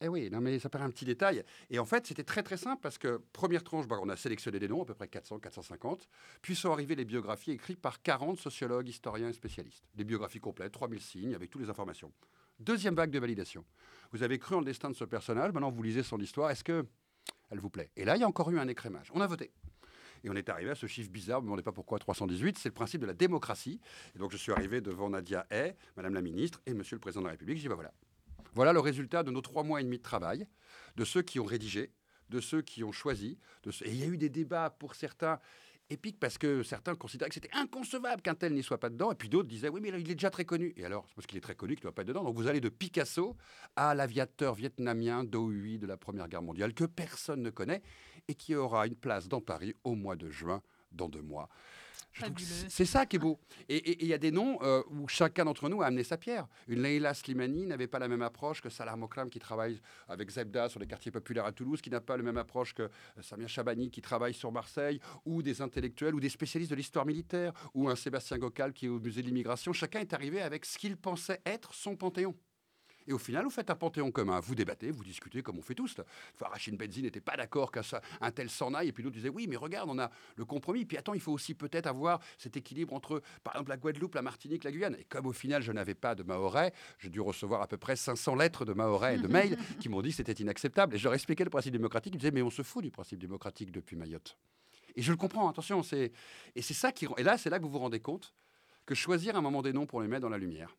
Eh 0.00 0.06
oui, 0.06 0.30
non 0.30 0.40
mais 0.40 0.61
ça 0.61 0.68
paraît 0.68 0.85
un 0.85 0.90
petit 0.90 1.04
détail. 1.04 1.44
Et 1.70 1.78
en 1.80 1.85
fait, 1.85 2.06
c'était 2.06 2.23
très 2.23 2.44
très 2.44 2.56
simple 2.56 2.80
parce 2.80 2.99
que 2.99 3.20
première 3.32 3.64
tranche, 3.64 3.88
bah, 3.88 3.99
on 4.00 4.08
a 4.08 4.16
sélectionné 4.16 4.61
des 4.61 4.68
noms, 4.68 4.82
à 4.82 4.85
peu 4.85 4.94
près 4.94 5.08
400, 5.08 5.40
450. 5.40 6.08
Puis 6.40 6.54
sont 6.54 6.70
arrivées 6.70 6.94
les 6.94 7.04
biographies 7.04 7.50
écrites 7.50 7.80
par 7.80 8.00
40 8.00 8.38
sociologues, 8.38 8.88
historiens 8.88 9.28
et 9.28 9.32
spécialistes. 9.32 9.85
Des 9.94 10.04
biographies 10.04 10.38
complètes, 10.38 10.73
3000 10.73 11.00
signes, 11.00 11.35
avec 11.35 11.50
toutes 11.50 11.62
les 11.62 11.70
informations. 11.70 12.12
Deuxième 12.61 12.94
vague 12.94 13.11
de 13.11 13.18
validation. 13.18 13.64
Vous 14.12 14.23
avez 14.23 14.38
cru 14.38 14.54
en 14.54 14.61
le 14.61 14.64
destin 14.64 14.90
de 14.90 14.94
ce 14.94 15.04
personnage, 15.04 15.52
maintenant 15.52 15.70
vous 15.70 15.82
lisez 15.82 16.02
son 16.02 16.18
histoire, 16.18 16.50
est-ce 16.50 16.64
que 16.64 16.87
elle 17.50 17.58
vous 17.58 17.70
plaît? 17.70 17.90
Et 17.97 18.04
là, 18.04 18.16
il 18.16 18.20
y 18.20 18.25
a 18.25 18.28
encore 18.28 18.50
eu 18.50 18.58
un 18.58 18.68
écrémage. 18.68 19.11
On 19.14 19.20
a 19.20 19.26
voté. 19.26 19.50
Et 20.25 20.30
on 20.30 20.34
est 20.34 20.48
arrivé 20.48 20.70
à 20.70 20.75
ce 20.75 20.87
chiffre 20.87 21.10
bizarre, 21.10 21.40
vous 21.40 21.46
ne 21.46 21.46
me 21.46 21.50
demandez 21.50 21.62
pas 21.62 21.72
pourquoi 21.72 21.98
318, 21.98 22.58
c'est 22.58 22.68
le 22.68 22.75
principe 22.75 23.00
de 23.00 23.06
la 23.06 23.14
démocratie. 23.14 23.80
Et 24.14 24.18
donc 24.18 24.32
je 24.32 24.37
suis 24.37 24.52
arrivé 24.52 24.80
devant 24.80 25.08
Nadia 25.08 25.46
Hay, 25.50 25.76
Madame 25.96 26.14
la 26.14 26.22
Ministre 26.22 26.60
et 26.66 26.75
Monsieur 26.75 26.96
le 26.96 27.00
Président 27.00 27.20
de 27.22 27.26
la 27.26 27.32
République. 27.32 27.58
Je 27.58 27.62
dis, 27.62 27.68
bah 27.68 27.75
voilà, 27.75 27.92
voilà 28.54 28.72
le 28.72 28.80
résultat 28.80 29.22
de 29.22 29.30
nos 29.30 29.40
trois 29.40 29.62
mois 29.62 29.80
et 29.80 29.84
demi 29.84 29.98
de 29.98 30.02
travail, 30.02 30.46
de 30.96 31.04
ceux 31.04 31.22
qui 31.22 31.40
ont 31.40 31.44
rédigé, 31.44 31.92
de 32.28 32.40
ceux 32.40 32.62
qui 32.62 32.84
ont 32.84 32.92
choisi. 32.92 33.38
Et 33.84 33.90
il 33.90 33.96
y 33.96 34.02
a 34.02 34.06
eu 34.06 34.18
des 34.18 34.28
débats 34.28 34.70
pour 34.70 34.94
certains 34.94 35.38
épiques 35.90 36.20
parce 36.20 36.38
que 36.38 36.62
certains 36.62 36.94
considéraient 36.94 37.30
que 37.30 37.34
c'était 37.34 37.54
inconcevable 37.54 38.22
qu'un 38.22 38.34
tel 38.34 38.52
n'y 38.52 38.62
soit 38.62 38.78
pas 38.78 38.90
dedans, 38.90 39.10
et 39.10 39.14
puis 39.14 39.28
d'autres 39.28 39.48
disaient 39.48 39.68
oui 39.68 39.80
mais 39.80 39.88
il 39.88 40.10
est 40.10 40.14
déjà 40.14 40.30
très 40.30 40.44
connu. 40.44 40.75
Et 40.76 40.84
alors 40.84 41.06
c'est 41.08 41.14
parce 41.14 41.26
qu'il 41.26 41.38
est 41.38 41.42
très 41.42 41.54
connu 41.54 41.75
qu'il 41.75 41.80
ne 41.80 41.84
doit 41.84 41.94
pas 41.94 42.02
être 42.02 42.08
dedans. 42.08 42.25
Donc 42.25 42.37
vous 42.37 42.46
allez 42.46 42.60
de 42.60 42.68
Picasso 42.68 43.37
à 43.76 43.94
l'aviateur 43.94 44.54
vietnamien 44.54 45.25
Do 45.25 45.50
de 45.50 45.87
la 45.87 45.96
Première 45.96 46.28
Guerre 46.28 46.42
mondiale 46.42 46.75
que 46.75 46.84
personne 46.84 47.42
ne 47.42 47.50
connaît 47.50 47.82
et 48.28 48.35
qui 48.35 48.54
aura 48.54 48.87
une 48.87 48.97
place 48.97 49.28
dans 49.28 49.40
Paris 49.40 49.75
au 49.85 49.94
mois 49.94 50.16
de 50.16 50.30
juin, 50.30 50.62
dans 50.92 51.08
deux 51.08 51.23
mois. 51.23 51.49
C'est 52.68 52.85
ça 52.85 53.06
qui 53.06 53.16
est 53.16 53.18
beau. 53.18 53.38
Et 53.68 54.02
il 54.02 54.08
y 54.08 54.14
a 54.14 54.18
des 54.18 54.30
noms 54.30 54.58
euh, 54.62 54.82
où 54.90 55.06
chacun 55.08 55.44
d'entre 55.44 55.68
nous 55.68 55.82
a 55.82 55.87
amené 55.87 56.02
sa 56.02 56.16
pierre. 56.16 56.47
Une 56.66 56.82
Leila 56.82 57.14
Slimani 57.14 57.66
n'avait 57.66 57.87
pas 57.87 57.99
la 57.99 58.08
même 58.08 58.23
approche 58.23 58.61
que 58.61 58.68
Salah 58.68 58.97
Mokram 58.97 59.30
qui 59.30 59.38
travaille 59.38 59.80
avec 60.08 60.30
Zebda 60.30 60.68
sur 60.68 60.80
les 60.80 60.87
quartiers 60.87 61.12
populaires 61.12 61.44
à 61.44 61.52
Toulouse, 61.52 61.80
qui 61.80 61.90
n'a 61.90 62.00
pas 62.00 62.16
la 62.16 62.23
même 62.23 62.37
approche 62.37 62.75
que 62.75 62.82
euh, 62.82 63.23
Samia 63.23 63.47
Chabani 63.47 63.90
qui 63.90 64.00
travaille 64.00 64.35
sur 64.35 64.50
Marseille, 64.50 65.00
ou 65.25 65.42
des 65.42 65.62
intellectuels, 65.62 66.14
ou 66.14 66.20
des 66.20 66.28
spécialistes 66.28 66.70
de 66.70 66.76
l'histoire 66.76 67.06
militaire, 67.06 67.52
ou 67.75 67.88
un 67.88 67.97
Sébastien 67.97 68.38
Gokal 68.38 68.73
qui 68.73 68.87
est 68.87 68.90
au 68.90 68.99
musée 68.99 69.23
de 69.23 69.26
l'immigration. 69.26 69.73
Chacun 69.73 70.00
est 70.00 70.12
arrivé 70.12 70.40
avec 70.40 70.64
ce 70.64 70.78
qu'il 70.78 70.97
pensait 70.97 71.40
être 71.47 71.73
son 71.73 71.97
panthéon. 71.97 72.35
Et 73.08 73.12
au 73.14 73.18
final, 73.18 73.44
vous 73.44 73.50
faites 73.50 73.70
un 73.70 73.74
panthéon 73.74 74.10
commun. 74.10 74.38
Vous 74.38 74.54
débattez, 74.54 74.90
vous 74.90 75.02
discutez 75.02 75.42
comme 75.42 75.58
on 75.58 75.62
fait 75.62 75.74
tous. 75.74 75.96
Enfin, 76.34 76.50
Rachid 76.50 76.76
Benzi 76.76 77.02
n'était 77.02 77.22
pas 77.22 77.36
d'accord 77.36 77.72
qu'un 77.72 78.30
tel 78.34 78.50
s'en 78.50 78.74
aille. 78.74 78.88
Et 78.88 78.92
puis 78.92 79.02
l'autre 79.02 79.16
disait 79.16 79.30
oui, 79.30 79.46
mais 79.48 79.56
regarde, 79.56 79.88
on 79.90 79.98
a 79.98 80.10
le 80.36 80.44
compromis. 80.44 80.84
Puis 80.84 80.98
attends, 80.98 81.14
il 81.14 81.20
faut 81.20 81.32
aussi 81.32 81.54
peut-être 81.54 81.86
avoir 81.86 82.20
cet 82.36 82.58
équilibre 82.58 82.92
entre, 82.92 83.22
par 83.42 83.54
exemple, 83.54 83.70
la 83.70 83.78
Guadeloupe, 83.78 84.14
la 84.14 84.20
Martinique, 84.20 84.62
la 84.62 84.72
Guyane. 84.72 84.96
Et 85.00 85.04
comme 85.04 85.24
au 85.24 85.32
final, 85.32 85.62
je 85.62 85.72
n'avais 85.72 85.94
pas 85.94 86.14
de 86.14 86.22
Mahorais, 86.22 86.74
j'ai 86.98 87.08
dû 87.08 87.20
recevoir 87.22 87.62
à 87.62 87.66
peu 87.66 87.78
près 87.78 87.96
500 87.96 88.34
lettres 88.34 88.66
de 88.66 88.74
Mahorais 88.74 89.16
et 89.16 89.18
de 89.18 89.26
mails 89.26 89.56
qui 89.80 89.88
m'ont 89.88 90.02
dit 90.02 90.10
que 90.10 90.16
c'était 90.16 90.32
inacceptable. 90.32 90.94
Et 90.94 90.98
je 90.98 91.04
leur 91.04 91.14
expliquais 91.14 91.44
le 91.44 91.50
principe 91.50 91.72
démocratique. 91.72 92.14
Ils 92.14 92.18
disaient 92.18 92.30
mais 92.30 92.42
on 92.42 92.50
se 92.50 92.62
fout 92.62 92.84
du 92.84 92.90
principe 92.90 93.20
démocratique 93.20 93.72
depuis 93.72 93.96
Mayotte. 93.96 94.36
Et 94.96 95.00
je 95.00 95.10
le 95.10 95.16
comprends, 95.16 95.48
attention. 95.48 95.82
C'est 95.82 96.12
et 96.54 96.60
c'est 96.60 96.74
ça 96.74 96.92
qui 96.92 97.06
et 97.16 97.22
là, 97.22 97.38
c'est 97.38 97.48
là 97.48 97.58
que 97.58 97.64
vous 97.64 97.70
vous 97.70 97.78
rendez 97.78 98.00
compte 98.00 98.34
que 98.84 98.94
choisir 98.94 99.34
un 99.34 99.40
moment 99.40 99.62
des 99.62 99.72
noms 99.72 99.86
pour 99.86 100.02
les 100.02 100.08
mettre 100.08 100.22
dans 100.22 100.28
la 100.28 100.38
lumière, 100.38 100.76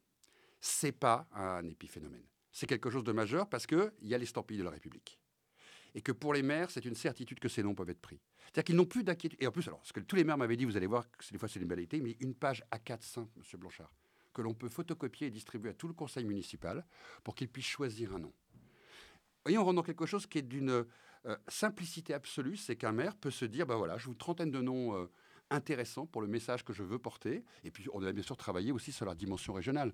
c'est 0.62 0.92
pas 0.92 1.28
un 1.34 1.66
épiphénomène 1.66 2.26
c'est 2.52 2.68
quelque 2.68 2.90
chose 2.90 3.04
de 3.04 3.12
majeur 3.12 3.48
parce 3.48 3.66
qu'il 3.66 3.92
y 4.02 4.14
a 4.14 4.18
l'estampille 4.18 4.58
de 4.58 4.64
la 4.64 4.72
République. 4.72 5.20
Et 5.96 6.02
que 6.02 6.12
pour 6.12 6.34
les 6.34 6.44
maires, 6.44 6.70
c'est 6.70 6.86
une 6.86 6.96
certitude 6.96 7.40
que 7.40 7.50
ces 7.50 7.64
noms 7.64 7.74
peuvent 7.74 7.90
être 7.90 8.02
pris. 8.02 8.20
C'est-à-dire 8.46 8.64
qu'ils 8.66 8.76
n'ont 8.76 8.86
plus 8.86 9.04
d'inquiétude. 9.04 9.42
Et 9.42 9.48
en 9.48 9.52
plus, 9.52 9.68
alors, 9.68 9.82
ce 9.84 9.94
que 9.94 10.00
tous 10.00 10.16
les 10.16 10.24
maires 10.24 10.38
m'avaient 10.38 10.58
dit, 10.58 10.66
vous 10.66 10.78
allez 10.78 10.88
voir, 10.88 11.10
que 11.10 11.32
des 11.32 11.38
fois 11.38 11.48
c'est 11.48 11.60
une 11.60 11.68
banalité, 11.68 12.00
mais 12.02 12.16
une 12.20 12.36
page 12.36 12.64
A4 12.72 13.02
simple, 13.02 13.32
M. 13.38 13.60
Blanchard, 13.60 13.92
que 14.34 14.42
l'on 14.42 14.54
peut 14.54 14.70
photocopier 14.70 15.28
et 15.28 15.30
distribuer 15.32 15.70
à 15.70 15.74
tout 15.74 15.88
le 15.88 15.94
conseil 15.94 16.26
municipal 16.26 16.86
pour 17.24 17.34
qu'il 17.34 17.50
puisse 17.50 17.66
choisir 17.66 18.14
un 18.14 18.20
nom. 18.20 18.34
Voyez, 19.46 19.58
on 19.58 19.64
rentre 19.64 19.78
dans 19.78 19.84
quelque 19.84 20.06
chose 20.06 20.28
qui 20.28 20.38
est 20.40 20.44
d'une 20.44 20.86
euh, 21.26 21.38
simplicité 21.48 22.14
absolue, 22.14 22.58
c'est 22.58 22.76
qu'un 22.76 22.92
maire 22.92 23.16
peut 23.16 23.32
se 23.32 23.46
dire, 23.46 23.66
ben 23.66 23.76
voilà, 23.76 23.98
je 23.98 24.06
vous 24.06 24.16
trentaine 24.16 24.52
de 24.52 24.62
noms 24.62 24.96
euh, 24.96 25.10
intéressants 25.50 26.06
pour 26.06 26.22
le 26.22 26.28
message 26.28 26.64
que 26.64 26.74
je 26.74 26.84
veux 26.84 27.00
porter. 27.00 27.44
Et 27.64 27.72
puis, 27.72 27.88
on 27.94 28.04
a 28.04 28.12
bien 28.12 28.24
sûr 28.24 28.38
travaillé 28.38 28.72
aussi 28.72 28.92
sur 28.92 29.06
la 29.06 29.16
dimension 29.16 29.54
régionale. 29.54 29.94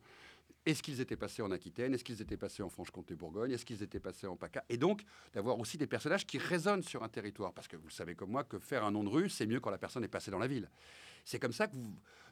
Est-ce 0.66 0.82
qu'ils 0.82 1.00
étaient 1.00 1.16
passés 1.16 1.44
en 1.44 1.52
Aquitaine? 1.52 1.94
Est-ce 1.94 2.04
qu'ils 2.04 2.22
étaient 2.22 2.38
passés 2.38 2.64
en 2.64 2.70
Franche-Comté-Bourgogne? 2.70 3.52
Est-ce 3.52 3.66
qu'ils 3.66 3.84
étaient 3.84 4.00
passés 4.00 4.26
en 4.26 4.36
PACA? 4.36 4.64
Et 4.70 4.78
donc, 4.78 5.04
d'avoir 5.34 5.60
aussi 5.60 5.78
des 5.78 5.86
personnages 5.86 6.26
qui 6.26 6.40
résonnent 6.40 6.82
sur 6.82 7.04
un 7.04 7.10
territoire. 7.10 7.54
Parce 7.54 7.68
que 7.68 7.78
vous 7.78 7.92
savez 7.92 8.16
comme 8.16 8.32
moi 8.32 8.44
que 8.44 8.58
faire 8.58 8.84
un 8.84 8.92
nom 8.92 9.04
de 9.04 9.10
rue, 9.10 9.30
c'est 9.30 9.46
mieux 9.46 9.60
quand 9.60 9.70
la 9.70 9.78
personne 9.78 10.04
est 10.04 10.10
passée 10.10 10.32
dans 10.32 10.40
la 10.40 10.48
ville. 10.48 10.70
C'est 11.24 11.40
comme 11.40 11.52
ça 11.52 11.68
que 11.68 11.76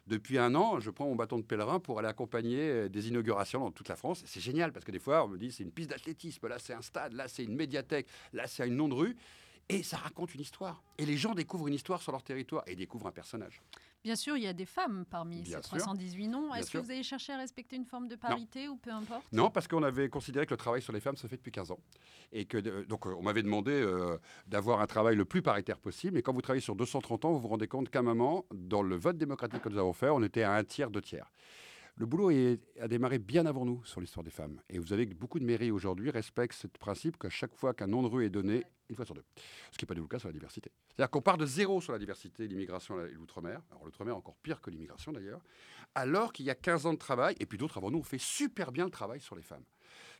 depuis 0.06 0.38
un 0.38 0.54
an, 0.54 0.80
je 0.80 0.90
prends 0.90 1.06
mon 1.06 1.14
bâton 1.14 1.38
de 1.38 1.44
pèlerin 1.44 1.78
pour 1.78 1.98
aller 1.98 2.08
accompagner 2.08 2.58
euh, 2.58 2.88
des 2.88 3.08
inaugurations 3.08 3.60
dans 3.60 3.70
toute 3.70 3.88
la 3.88 3.96
France. 3.96 4.22
C'est 4.26 4.40
génial 4.40 4.72
parce 4.72 4.84
que 4.84 4.92
des 4.92 4.98
fois, 4.98 5.24
on 5.24 5.28
me 5.28 5.38
dit 5.38 5.52
c'est 5.52 5.62
une 5.62 5.72
piste 5.72 5.90
d'athlétisme, 5.90 6.46
là 6.48 6.58
c'est 6.58 6.74
un 6.74 6.82
stade, 6.82 7.12
là 7.12 7.28
c'est 7.28 7.44
une 7.44 7.54
médiathèque, 7.54 8.06
là 8.32 8.46
c'est 8.46 8.64
un 8.64 8.68
nom 8.68 8.88
de 8.88 8.94
rue. 8.94 9.16
Et 9.68 9.82
ça 9.82 9.96
raconte 9.96 10.34
une 10.34 10.42
histoire. 10.42 10.82
Et 10.98 11.06
les 11.06 11.16
gens 11.16 11.34
découvrent 11.34 11.68
une 11.68 11.74
histoire 11.74 12.02
sur 12.02 12.12
leur 12.12 12.22
territoire 12.22 12.64
et 12.66 12.76
découvrent 12.76 13.06
un 13.06 13.12
personnage. 13.12 13.62
Bien 14.04 14.16
sûr, 14.16 14.36
il 14.36 14.42
y 14.42 14.46
a 14.46 14.52
des 14.52 14.66
femmes 14.66 15.06
parmi 15.10 15.46
ces 15.46 15.58
318 15.58 16.28
noms. 16.28 16.54
Est-ce 16.54 16.70
que 16.70 16.76
vous 16.76 16.90
avez 16.90 17.02
cherché 17.02 17.32
à 17.32 17.38
respecter 17.38 17.74
une 17.76 17.86
forme 17.86 18.06
de 18.06 18.16
parité 18.16 18.68
ou 18.68 18.76
peu 18.76 18.90
importe? 18.90 19.24
Non, 19.32 19.50
parce 19.50 19.66
qu'on 19.66 19.82
avait 19.82 20.10
considéré 20.10 20.44
que 20.44 20.52
le 20.52 20.58
travail 20.58 20.82
sur 20.82 20.92
les 20.92 21.00
femmes 21.00 21.16
se 21.16 21.26
fait 21.26 21.36
depuis 21.36 21.50
15 21.50 21.70
ans. 21.70 21.78
Et 22.30 22.44
que, 22.44 22.58
donc, 22.84 23.06
on 23.06 23.22
m'avait 23.22 23.42
demandé 23.42 23.72
euh, 23.72 24.18
d'avoir 24.46 24.80
un 24.82 24.86
travail 24.86 25.16
le 25.16 25.24
plus 25.24 25.40
paritaire 25.40 25.78
possible. 25.78 26.18
Et 26.18 26.22
quand 26.22 26.34
vous 26.34 26.42
travaillez 26.42 26.60
sur 26.60 26.76
230 26.76 27.24
ans, 27.24 27.32
vous 27.32 27.40
vous 27.40 27.48
rendez 27.48 27.66
compte 27.66 27.88
qu'à 27.88 28.00
un 28.00 28.02
moment, 28.02 28.44
dans 28.52 28.82
le 28.82 28.94
vote 28.94 29.16
démocratique 29.16 29.62
que 29.62 29.70
nous 29.70 29.78
avons 29.78 29.94
fait, 29.94 30.10
on 30.10 30.22
était 30.22 30.42
à 30.42 30.52
un 30.52 30.64
tiers, 30.64 30.90
deux 30.90 31.00
tiers. 31.00 31.30
Le 31.96 32.06
boulot 32.06 32.30
a 32.80 32.88
démarré 32.88 33.20
bien 33.20 33.46
avant 33.46 33.64
nous 33.64 33.84
sur 33.84 34.00
l'histoire 34.00 34.24
des 34.24 34.30
femmes. 34.32 34.60
Et 34.68 34.80
vous 34.80 34.88
savez 34.88 35.06
que 35.08 35.14
beaucoup 35.14 35.38
de 35.38 35.44
mairies 35.44 35.70
aujourd'hui 35.70 36.10
respectent 36.10 36.56
ce 36.56 36.66
principe 36.66 37.16
qu'à 37.16 37.30
chaque 37.30 37.54
fois 37.54 37.72
qu'un 37.72 37.86
nom 37.86 38.02
de 38.02 38.08
rue 38.08 38.24
est 38.24 38.30
donné, 38.30 38.64
une 38.88 38.96
fois 38.96 39.04
sur 39.04 39.14
deux. 39.14 39.24
Ce 39.70 39.78
qui 39.78 39.84
n'est 39.84 39.86
pas 39.86 39.94
du 39.94 40.00
tout 40.00 40.06
le 40.06 40.08
cas 40.08 40.18
sur 40.18 40.28
la 40.28 40.32
diversité. 40.32 40.72
C'est-à-dire 40.88 41.10
qu'on 41.10 41.22
part 41.22 41.38
de 41.38 41.46
zéro 41.46 41.80
sur 41.80 41.92
la 41.92 42.00
diversité, 42.00 42.48
l'immigration 42.48 43.00
et 43.04 43.12
l'outre-mer. 43.12 43.62
Alors 43.70 43.84
l'outre-mer 43.84 44.16
encore 44.16 44.34
pire 44.42 44.60
que 44.60 44.70
l'immigration 44.70 45.12
d'ailleurs. 45.12 45.40
Alors 45.94 46.32
qu'il 46.32 46.46
y 46.46 46.50
a 46.50 46.56
15 46.56 46.86
ans 46.86 46.94
de 46.94 46.98
travail, 46.98 47.36
et 47.38 47.46
puis 47.46 47.58
d'autres 47.58 47.78
avant 47.78 47.92
nous 47.92 47.98
ont 47.98 48.02
fait 48.02 48.18
super 48.18 48.72
bien 48.72 48.86
le 48.86 48.90
travail 48.90 49.20
sur 49.20 49.36
les 49.36 49.42
femmes 49.42 49.64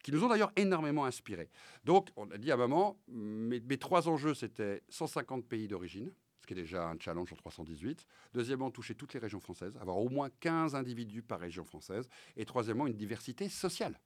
qui 0.04 0.12
nous 0.12 0.22
ont 0.22 0.28
d'ailleurs 0.28 0.52
énormément 0.54 1.06
inspirés. 1.06 1.48
Donc, 1.82 2.10
on 2.16 2.30
a 2.30 2.36
dit 2.36 2.52
à 2.52 2.56
maman, 2.58 3.00
mes, 3.08 3.58
mes 3.60 3.78
trois 3.78 4.06
enjeux, 4.06 4.34
c'était 4.34 4.82
150 4.90 5.46
pays 5.46 5.66
d'origine, 5.66 6.12
ce 6.44 6.46
qui 6.46 6.52
est 6.52 6.62
déjà 6.62 6.86
un 6.86 6.98
challenge 7.00 7.32
en 7.32 7.36
318. 7.36 8.06
Deuxièmement, 8.34 8.70
toucher 8.70 8.94
toutes 8.94 9.14
les 9.14 9.20
régions 9.20 9.40
françaises, 9.40 9.74
avoir 9.80 9.96
au 9.96 10.10
moins 10.10 10.28
15 10.40 10.74
individus 10.74 11.22
par 11.22 11.40
région 11.40 11.64
française. 11.64 12.06
Et 12.36 12.44
troisièmement, 12.44 12.86
une 12.86 12.96
diversité 12.96 13.48
sociale. 13.48 13.98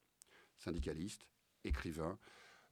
Syndicalistes, 0.56 1.26
écrivains, 1.64 2.16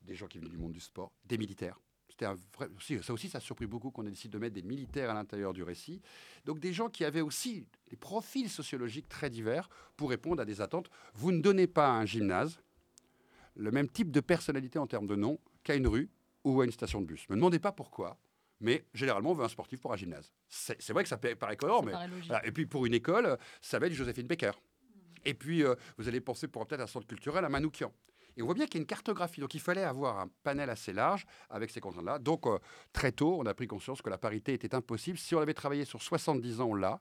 des 0.03 0.15
gens 0.15 0.29
qui 0.29 0.39
viennent 0.39 0.53
du 0.53 0.57
monde 0.57 0.73
du 0.73 0.79
sport, 0.79 1.13
des 1.25 1.37
militaires. 1.37 1.81
C'était 2.09 2.27
vrai, 2.27 2.69
ça 3.03 3.13
aussi, 3.13 3.29
ça 3.29 3.39
a 3.39 3.41
surpris 3.41 3.67
beaucoup 3.67 3.91
qu'on 3.91 4.07
ait 4.07 4.11
décidé 4.11 4.35
de 4.35 4.39
mettre 4.39 4.55
des 4.55 4.63
militaires 4.63 5.11
à 5.11 5.15
l'intérieur 5.15 5.53
du 5.53 5.65
récit. 5.65 6.01
Donc 6.45 6.61
des 6.61 6.73
gens 6.73 6.89
qui 6.89 7.05
avaient 7.05 7.21
aussi 7.21 7.67
des 7.91 7.97
profils 7.97 8.49
sociologiques 8.49 9.09
très 9.09 9.31
divers 9.31 9.69
pour 9.97 10.11
répondre 10.11 10.41
à 10.41 10.45
des 10.45 10.61
attentes. 10.61 10.89
Vous 11.15 11.33
ne 11.33 11.41
donnez 11.41 11.67
pas 11.67 11.89
à 11.89 11.91
un 11.91 12.07
gymnase 12.07 12.61
le 13.57 13.73
même 13.73 13.89
type 13.89 14.13
de 14.13 14.21
personnalité 14.21 14.79
en 14.79 14.87
termes 14.87 15.09
de 15.09 15.17
nom 15.17 15.41
qu'à 15.65 15.75
une 15.75 15.89
rue 15.89 16.09
ou 16.45 16.61
à 16.61 16.65
une 16.65 16.71
station 16.71 17.01
de 17.01 17.07
bus. 17.07 17.29
Ne 17.29 17.35
me 17.35 17.41
demandez 17.41 17.59
pas 17.59 17.73
pourquoi. 17.73 18.17
Mais 18.61 18.85
généralement, 18.95 19.31
on 19.31 19.35
veut 19.35 19.45
un 19.45 19.49
sportif 19.49 19.81
pour 19.81 19.93
un 19.93 19.97
gymnase. 19.97 20.33
C'est 20.49 20.91
vrai 20.91 21.03
que 21.03 21.09
ça 21.09 21.19
paraît 21.19 21.57
cohérent, 21.57 21.83
mais. 21.83 21.93
Et 22.45 22.53
puis 22.53 22.67
pour 22.67 22.87
une 22.87 22.95
école, 22.95 23.37
ça 23.61 23.79
va 23.79 23.87
être 23.87 23.93
Joséphine 23.93 24.27
Becker. 24.27 24.53
Et 25.27 25.35
puis, 25.35 25.65
euh, 25.65 25.75
vous 25.99 26.09
allez 26.09 26.21
penser 26.21 26.47
pour 26.47 26.67
peut-être 26.67 26.81
un 26.81 26.87
centre 26.87 27.07
culturel 27.07 27.45
à 27.45 27.49
Manoukian. 27.49 27.93
Et 28.37 28.43
on 28.43 28.47
voit 28.47 28.55
bien 28.55 28.67
qu'il 28.67 28.77
y 28.77 28.79
a 28.79 28.83
une 28.83 28.87
cartographie. 28.87 29.41
Donc, 29.41 29.55
il 29.55 29.61
fallait 29.61 29.83
avoir 29.83 30.21
un 30.21 30.31
panel 30.45 30.71
assez 30.71 30.93
large 30.93 31.27
avec 31.51 31.71
ces 31.71 31.81
contraintes-là. 31.81 32.19
Donc, 32.19 32.47
euh, 32.47 32.59
très 32.93 33.11
tôt, 33.11 33.37
on 33.39 33.47
a 33.47 33.53
pris 33.53 33.67
conscience 33.67 34.01
que 34.03 34.11
la 34.11 34.19
parité 34.19 34.53
était 34.53 34.75
impossible. 34.75 35.19
Si 35.19 35.35
on 35.35 35.41
avait 35.41 35.55
travaillé 35.55 35.85
sur 35.85 36.01
70 36.01 36.61
ans, 36.61 36.69
on 36.71 36.75
l'a. 36.75 37.01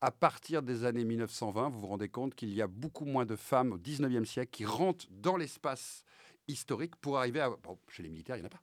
À 0.00 0.10
partir 0.10 0.62
des 0.62 0.84
années 0.84 1.04
1920, 1.04 1.68
vous 1.68 1.80
vous 1.80 1.86
rendez 1.86 2.08
compte 2.08 2.34
qu'il 2.34 2.52
y 2.52 2.62
a 2.62 2.66
beaucoup 2.66 3.04
moins 3.04 3.26
de 3.26 3.36
femmes 3.36 3.72
au 3.72 3.78
19e 3.78 4.24
siècle 4.24 4.50
qui 4.50 4.64
rentrent 4.64 5.06
dans 5.10 5.36
l'espace 5.36 6.02
historique 6.48 6.96
pour 6.96 7.18
arriver 7.18 7.40
à... 7.40 7.50
Bon, 7.50 7.78
chez 7.88 8.02
les 8.02 8.08
militaires, 8.08 8.36
il 8.36 8.40
n'y 8.40 8.46
en 8.46 8.48
a 8.48 8.50
pas 8.50 8.62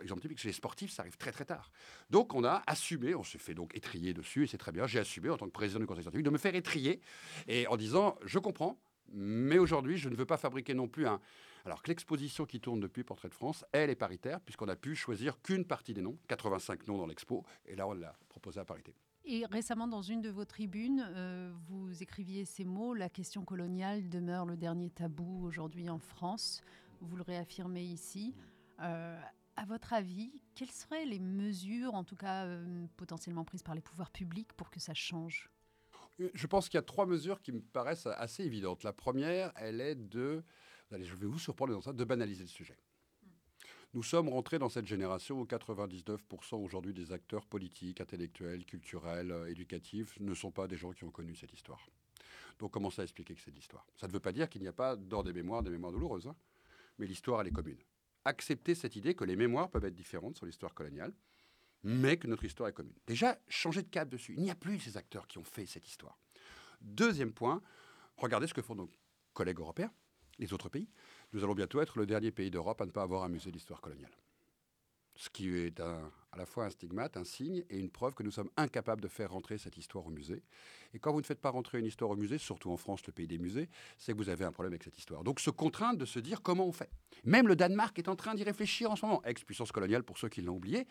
exemple 0.00 0.22
typique, 0.22 0.38
chez 0.38 0.48
les 0.48 0.54
sportifs, 0.54 0.92
ça 0.92 1.02
arrive 1.02 1.16
très 1.16 1.32
très 1.32 1.44
tard. 1.44 1.70
Donc 2.10 2.34
on 2.34 2.44
a 2.44 2.62
assumé, 2.66 3.14
on 3.14 3.24
s'est 3.24 3.38
fait 3.38 3.54
donc 3.54 3.74
étrier 3.76 4.14
dessus, 4.14 4.44
et 4.44 4.46
c'est 4.46 4.58
très 4.58 4.72
bien, 4.72 4.86
j'ai 4.86 4.98
assumé 4.98 5.28
en 5.28 5.36
tant 5.36 5.46
que 5.46 5.52
président 5.52 5.80
du 5.80 5.86
conseil 5.86 6.02
scientifique 6.02 6.24
de 6.24 6.30
me 6.30 6.38
faire 6.38 6.54
étrier, 6.54 7.00
et 7.48 7.66
en 7.66 7.76
disant, 7.76 8.16
je 8.24 8.38
comprends, 8.38 8.78
mais 9.12 9.58
aujourd'hui, 9.58 9.98
je 9.98 10.08
ne 10.08 10.16
veux 10.16 10.26
pas 10.26 10.38
fabriquer 10.38 10.74
non 10.74 10.88
plus 10.88 11.06
un... 11.06 11.20
Alors 11.64 11.82
que 11.82 11.88
l'exposition 11.88 12.44
qui 12.44 12.60
tourne 12.60 12.80
depuis 12.80 13.04
Portrait 13.04 13.28
de 13.28 13.34
France, 13.34 13.64
elle 13.72 13.90
est 13.90 13.94
paritaire, 13.94 14.40
puisqu'on 14.40 14.68
a 14.68 14.76
pu 14.76 14.96
choisir 14.96 15.40
qu'une 15.42 15.64
partie 15.64 15.94
des 15.94 16.02
noms, 16.02 16.18
85 16.28 16.88
noms 16.88 16.98
dans 16.98 17.06
l'expo, 17.06 17.44
et 17.66 17.76
là 17.76 17.86
on 17.86 17.92
l'a 17.92 18.16
proposé 18.28 18.58
à 18.58 18.64
parité. 18.64 18.94
Et 19.24 19.46
récemment, 19.46 19.86
dans 19.86 20.02
une 20.02 20.20
de 20.20 20.30
vos 20.30 20.44
tribunes, 20.44 21.06
euh, 21.14 21.52
vous 21.68 22.02
écriviez 22.02 22.44
ces 22.44 22.64
mots 22.64 22.92
La 22.92 23.08
question 23.08 23.44
coloniale 23.44 24.08
demeure 24.08 24.46
le 24.46 24.56
dernier 24.56 24.90
tabou 24.90 25.44
aujourd'hui 25.46 25.88
en 25.88 25.98
France. 25.98 26.60
Vous 27.00 27.16
le 27.16 27.22
réaffirmez 27.22 27.84
ici. 27.84 28.34
Euh, 28.80 29.20
à 29.56 29.64
votre 29.64 29.92
avis, 29.92 30.42
quelles 30.54 30.70
seraient 30.70 31.04
les 31.04 31.18
mesures, 31.18 31.94
en 31.94 32.04
tout 32.04 32.16
cas 32.16 32.46
euh, 32.46 32.86
potentiellement 32.96 33.44
prises 33.44 33.62
par 33.62 33.74
les 33.74 33.80
pouvoirs 33.80 34.10
publics, 34.10 34.52
pour 34.54 34.70
que 34.70 34.80
ça 34.80 34.94
change? 34.94 35.50
Euh, 36.20 36.30
Je 36.34 36.46
pense 36.46 36.68
qu'il 36.68 36.78
y 36.78 36.78
a 36.78 36.82
trois 36.82 37.06
mesures 37.06 37.40
qui 37.42 37.52
me 37.52 37.60
paraissent 37.60 38.06
assez 38.06 38.44
évidentes. 38.44 38.82
La 38.82 38.92
première, 38.92 39.52
elle 39.56 39.80
est 39.80 39.94
de, 39.94 40.42
allez, 40.90 41.04
je 41.04 41.14
vais 41.14 41.26
vous 41.26 41.38
surprendre 41.38 41.72
dans 41.72 41.80
ça, 41.80 41.92
de 41.92 42.04
banaliser 42.04 42.44
le 42.44 42.48
sujet. 42.48 42.78
Nous 43.94 44.02
sommes 44.02 44.30
rentrés 44.30 44.58
dans 44.58 44.70
cette 44.70 44.86
génération 44.86 45.40
où 45.40 45.44
99% 45.44 46.54
aujourd'hui 46.56 46.94
des 46.94 47.12
acteurs 47.12 47.44
politiques, 47.44 48.00
intellectuels, 48.00 48.64
culturels, 48.64 49.32
euh, 49.32 49.50
éducatifs 49.50 50.18
ne 50.18 50.32
sont 50.32 50.50
pas 50.50 50.66
des 50.66 50.76
gens 50.76 50.92
qui 50.92 51.04
ont 51.04 51.10
connu 51.10 51.36
cette 51.36 51.52
histoire. 51.52 51.86
Donc 52.58 52.70
commencer 52.70 53.00
à 53.00 53.04
expliquer 53.04 53.34
que 53.34 53.40
c'est 53.42 53.50
l'histoire. 53.50 53.86
Ça 53.96 54.06
ne 54.08 54.12
veut 54.12 54.20
pas 54.20 54.32
dire 54.32 54.48
qu'il 54.48 54.62
n'y 54.62 54.68
a 54.68 54.72
pas 54.72 54.96
dans 54.96 55.22
des 55.22 55.32
mémoires 55.32 55.62
des 55.62 55.70
mémoires 55.70 55.92
douloureuses, 55.92 56.26
hein. 56.26 56.36
mais 56.98 57.06
l'histoire, 57.06 57.42
elle 57.42 57.48
est 57.48 57.52
commune 57.52 57.78
accepter 58.24 58.74
cette 58.74 58.96
idée 58.96 59.14
que 59.14 59.24
les 59.24 59.36
mémoires 59.36 59.70
peuvent 59.70 59.84
être 59.84 59.94
différentes 59.94 60.36
sur 60.36 60.46
l'histoire 60.46 60.74
coloniale, 60.74 61.12
mais 61.84 62.16
que 62.16 62.26
notre 62.26 62.44
histoire 62.44 62.68
est 62.68 62.72
commune. 62.72 62.94
Déjà, 63.06 63.38
changer 63.48 63.82
de 63.82 63.88
cap 63.88 64.08
dessus. 64.08 64.34
Il 64.36 64.42
n'y 64.42 64.50
a 64.50 64.54
plus 64.54 64.78
ces 64.78 64.96
acteurs 64.96 65.26
qui 65.26 65.38
ont 65.38 65.44
fait 65.44 65.66
cette 65.66 65.86
histoire. 65.86 66.18
Deuxième 66.80 67.32
point, 67.32 67.62
regardez 68.16 68.46
ce 68.46 68.54
que 68.54 68.62
font 68.62 68.74
nos 68.74 68.90
collègues 69.32 69.58
européens, 69.58 69.92
les 70.38 70.52
autres 70.52 70.68
pays. 70.68 70.88
Nous 71.32 71.42
allons 71.42 71.54
bientôt 71.54 71.80
être 71.80 71.98
le 71.98 72.06
dernier 72.06 72.30
pays 72.30 72.50
d'Europe 72.50 72.80
à 72.80 72.86
ne 72.86 72.90
pas 72.90 73.02
avoir 73.02 73.24
un 73.24 73.28
musée 73.28 73.50
d'histoire 73.50 73.80
coloniale. 73.80 74.12
Ce 75.16 75.28
qui 75.30 75.56
est 75.56 75.80
à 75.80 76.38
la 76.38 76.46
fois 76.46 76.64
un 76.64 76.70
stigmate, 76.70 77.16
un 77.16 77.24
signe 77.24 77.62
et 77.68 77.78
une 77.78 77.90
preuve 77.90 78.14
que 78.14 78.22
nous 78.22 78.30
sommes 78.30 78.48
incapables 78.56 79.02
de 79.02 79.08
faire 79.08 79.30
rentrer 79.30 79.58
cette 79.58 79.76
histoire 79.76 80.06
au 80.06 80.10
musée. 80.10 80.42
Et 80.94 80.98
quand 80.98 81.12
vous 81.12 81.20
ne 81.20 81.24
faites 81.24 81.40
pas 81.40 81.50
rentrer 81.50 81.78
une 81.78 81.86
histoire 81.86 82.10
au 82.10 82.16
musée, 82.16 82.38
surtout 82.38 82.70
en 82.70 82.76
France, 82.76 83.06
le 83.06 83.12
pays 83.12 83.26
des 83.26 83.38
musées, 83.38 83.68
c'est 83.98 84.12
que 84.12 84.16
vous 84.16 84.30
avez 84.30 84.44
un 84.44 84.52
problème 84.52 84.72
avec 84.72 84.82
cette 84.82 84.98
histoire. 84.98 85.24
Donc 85.24 85.40
se 85.40 85.50
contraindre 85.50 85.98
de 85.98 86.04
se 86.06 86.18
dire 86.18 86.42
comment 86.42 86.66
on 86.66 86.72
fait. 86.72 86.90
Même 87.24 87.48
le 87.48 87.56
Danemark 87.56 87.98
est 87.98 88.08
en 88.08 88.16
train 88.16 88.34
d'y 88.34 88.44
réfléchir 88.44 88.90
en 88.90 88.96
ce 88.96 89.04
moment, 89.04 89.22
ex-puissance 89.24 89.72
coloniale 89.72 90.04
pour 90.04 90.18
ceux 90.18 90.28
qui 90.28 90.40
l'ont 90.40 90.56
oublié. 90.56 90.86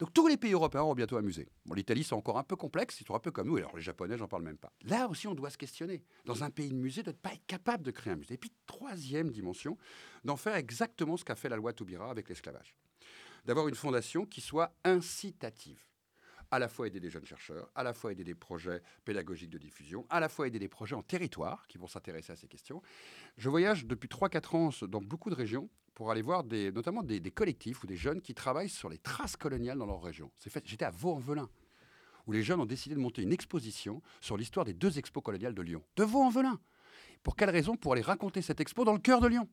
Donc 0.00 0.12
tous 0.12 0.26
les 0.26 0.36
pays 0.36 0.52
européens 0.52 0.82
auront 0.82 0.94
bientôt 0.94 1.16
un 1.16 1.22
musée. 1.22 1.48
Bon, 1.66 1.74
l'Italie, 1.74 2.02
c'est 2.02 2.14
encore 2.14 2.38
un 2.38 2.44
peu 2.44 2.56
complexe, 2.56 3.00
ils 3.00 3.06
sont 3.06 3.14
un 3.14 3.20
peu 3.20 3.30
comme 3.30 3.46
nous, 3.46 3.56
alors 3.56 3.76
les 3.76 3.82
Japonais, 3.82 4.18
j'en 4.18 4.28
parle 4.28 4.42
même 4.42 4.58
pas. 4.58 4.72
Là 4.82 5.08
aussi, 5.08 5.28
on 5.28 5.34
doit 5.34 5.50
se 5.50 5.58
questionner. 5.58 6.02
Dans 6.24 6.42
un 6.42 6.50
pays 6.50 6.70
de 6.70 6.74
musée, 6.74 7.04
de 7.04 7.10
ne 7.10 7.16
pas 7.16 7.32
être 7.32 7.46
capable 7.46 7.84
de 7.84 7.92
créer 7.92 8.12
un 8.12 8.16
musée. 8.16 8.34
Et 8.34 8.38
puis, 8.38 8.52
troisième 8.66 9.30
dimension, 9.30 9.78
d'en 10.24 10.36
faire 10.36 10.56
exactement 10.56 11.16
ce 11.16 11.24
qu'a 11.24 11.36
fait 11.36 11.48
la 11.48 11.56
loi 11.56 11.72
Toubira 11.72 12.10
avec 12.10 12.28
l'esclavage 12.28 12.74
d'avoir 13.44 13.68
une 13.68 13.74
fondation 13.74 14.26
qui 14.26 14.40
soit 14.40 14.74
incitative 14.84 15.84
à 16.50 16.58
la 16.58 16.68
fois 16.68 16.86
aider 16.86 17.00
des 17.00 17.10
jeunes 17.10 17.24
chercheurs, 17.24 17.70
à 17.74 17.82
la 17.82 17.92
fois 17.92 18.12
aider 18.12 18.24
des 18.24 18.34
projets 18.34 18.82
pédagogiques 19.04 19.50
de 19.50 19.58
diffusion, 19.58 20.04
à 20.10 20.20
la 20.20 20.28
fois 20.28 20.48
aider 20.48 20.58
des 20.58 20.68
projets 20.68 20.96
en 20.96 21.02
territoire 21.02 21.66
qui 21.68 21.78
vont 21.78 21.86
s'intéresser 21.86 22.32
à 22.32 22.36
ces 22.36 22.48
questions. 22.48 22.82
Je 23.36 23.48
voyage 23.48 23.86
depuis 23.86 24.08
3-4 24.08 24.56
ans 24.56 24.70
dans 24.88 25.00
beaucoup 25.00 25.30
de 25.30 25.34
régions 25.34 25.68
pour 25.94 26.10
aller 26.10 26.22
voir 26.22 26.44
notamment 26.44 27.02
des, 27.02 27.20
collectifs 27.30 27.82
ou 27.84 27.86
des 27.86 27.96
jeunes 27.96 28.20
qui 28.20 28.34
travaillent 28.34 28.68
sur 28.68 28.88
les 28.88 28.98
traces 28.98 29.36
coloniales 29.36 29.78
dans 29.78 29.86
leur 29.86 30.02
région. 30.02 30.30
J'étais 30.64 30.84
à 30.84 30.90
Vaux-en-Velin, 30.90 31.48
où 32.26 32.32
les 32.32 32.42
jeunes 32.42 32.60
ont 32.60 32.66
décidé 32.66 32.94
de 32.94 33.00
monter 33.00 33.22
une 33.22 33.32
exposition 33.32 34.02
sur 34.20 34.36
l'histoire 34.36 34.64
des 34.64 34.74
deux 34.74 34.98
expos 34.98 35.22
coloniales 35.22 35.54
de 35.54 35.62
Lyon. 35.62 35.82
De 35.96 36.04
Vaux-en-Velin. 36.04 36.58
Pour 37.22 37.36
quelle 37.36 37.50
raison? 37.50 37.76
Pour 37.76 37.92
aller 37.92 38.02
raconter 38.02 38.42
cette 38.42 38.60
expo 38.60 38.84
dans 38.84 38.94
le 38.94 38.98
cœur 38.98 39.20
de 39.20 39.28
Lyon. 39.28 39.48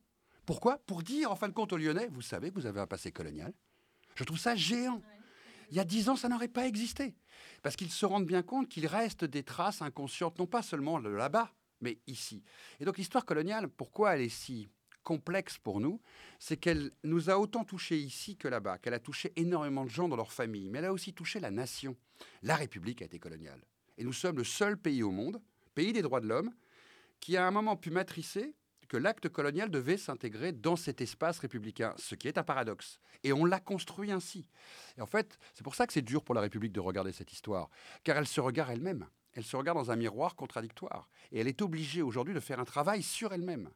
Pourquoi? 0.45 0.78
Pour 0.88 1.04
dire 1.04 1.32
en 1.32 1.36
fin 1.36 1.50
de 1.50 1.54
compte 1.54 1.73
aux 1.73 1.78
Lyonnais, 1.78 2.08
vous 2.08 2.21
savez 2.21 2.50
que 2.50 2.56
vous 2.56 2.65
avez 2.65 2.80
un 2.80 2.88
passé 2.88 3.12
colonial, 3.12 3.54
je 4.17 4.23
trouve 4.23 4.39
ça 4.39 4.56
géant. 4.56 5.01
Il 5.69 5.77
y 5.77 5.80
a 5.80 5.84
dix 5.84 6.10
ans, 6.10 6.15
ça 6.15 6.30
n'aurait 6.30 6.47
pas 6.47 6.65
existé. 6.65 7.15
Parce 7.62 7.75
qu'ils 7.75 7.91
se 7.91 8.06
rendent 8.06 8.25
bien 8.25 8.41
compte 8.41 8.69
qu'il 8.69 8.88
reste 8.88 9.25
des 9.25 9.43
traces 9.43 9.82
inconscientes, 9.82 10.39
non 10.39 10.47
pas 10.47 10.62
seulement 10.62 10.97
là-bas, 10.97 11.53
mais 11.82 11.99
ici. 12.08 12.43
Et 12.80 12.86
donc 12.86 12.97
l'histoire 12.97 13.25
coloniale, 13.25 13.67
pourquoi 13.67 14.15
elle 14.15 14.21
est 14.21 14.30
si 14.30 14.69
complexe 15.03 15.58
pour 15.58 15.80
nous, 15.80 16.01
c'est 16.39 16.58
qu'elle 16.58 16.91
nous 17.03 17.30
a 17.30 17.38
autant 17.38 17.63
touché 17.63 17.97
ici 17.97 18.36
que 18.36 18.47
là-bas, 18.47 18.77
qu'elle 18.77 18.93
a 18.93 18.99
touché 18.99 19.32
énormément 19.38 19.86
de 19.86 19.89
gens 19.89 20.10
dans 20.10 20.17
leur 20.17 20.34
famille, 20.34 20.69
mais 20.69 20.80
elle 20.80 20.86
a 20.86 20.93
aussi 20.93 21.13
touché 21.13 21.39
la 21.39 21.51
nation. 21.51 21.95
La 22.41 22.56
République 22.56 23.01
a 23.01 23.06
été 23.06 23.17
coloniale. 23.17 23.63
Et 23.97 24.03
nous 24.03 24.13
sommes 24.13 24.38
le 24.38 24.43
seul 24.43 24.77
pays 24.77 25.03
au 25.03 25.12
monde, 25.12 25.41
pays 25.75 25.93
des 25.93 26.01
droits 26.01 26.19
de 26.19 26.27
l'homme, 26.27 26.51
qui 27.19 27.38
a 27.38 27.45
à 27.45 27.47
un 27.47 27.51
moment 27.51 27.77
pu 27.77 27.89
matricer 27.89 28.53
que 28.88 28.97
l'acte 28.97 29.30
colonial 29.30 29.69
devait 29.69 29.97
s'intégrer 29.97 30.52
dans 30.52 30.76
cet 30.76 31.02
espace 31.02 31.39
républicain, 31.39 31.93
ce 31.97 32.15
qui 32.15 32.28
est 32.28 32.38
un 32.38 32.43
paradoxe. 32.43 33.00
Et 33.23 33.34
on 33.34 33.45
l'a 33.45 33.60
construit 33.60 34.12
ainsi. 34.12 34.47
Et 34.97 35.02
en 35.02 35.06
fait, 35.06 35.38
c'est 35.54 35.63
pour 35.63 35.76
ça 35.76 35.88
que 35.88 35.93
c'est 35.93 36.02
dur 36.02 36.23
pour 36.23 36.36
la 36.36 36.41
République 36.41 36.73
de 36.73 36.80
regarder 36.80 37.12
cette 37.12 37.34
histoire, 37.34 37.69
car 38.04 38.17
elle 38.17 38.28
se 38.28 38.41
regarde 38.41 38.71
elle-même. 38.71 39.08
Elle 39.34 39.43
se 39.43 39.56
regarde 39.56 39.78
dans 39.78 39.91
un 39.91 39.95
miroir 39.95 40.36
contradictoire. 40.36 41.10
Et 41.32 41.39
elle 41.39 41.47
est 41.47 41.62
obligée 41.62 42.02
aujourd'hui 42.02 42.34
de 42.34 42.39
faire 42.39 42.60
un 42.60 42.65
travail 42.65 43.04
sur 43.04 43.34
elle-même. 43.34 43.69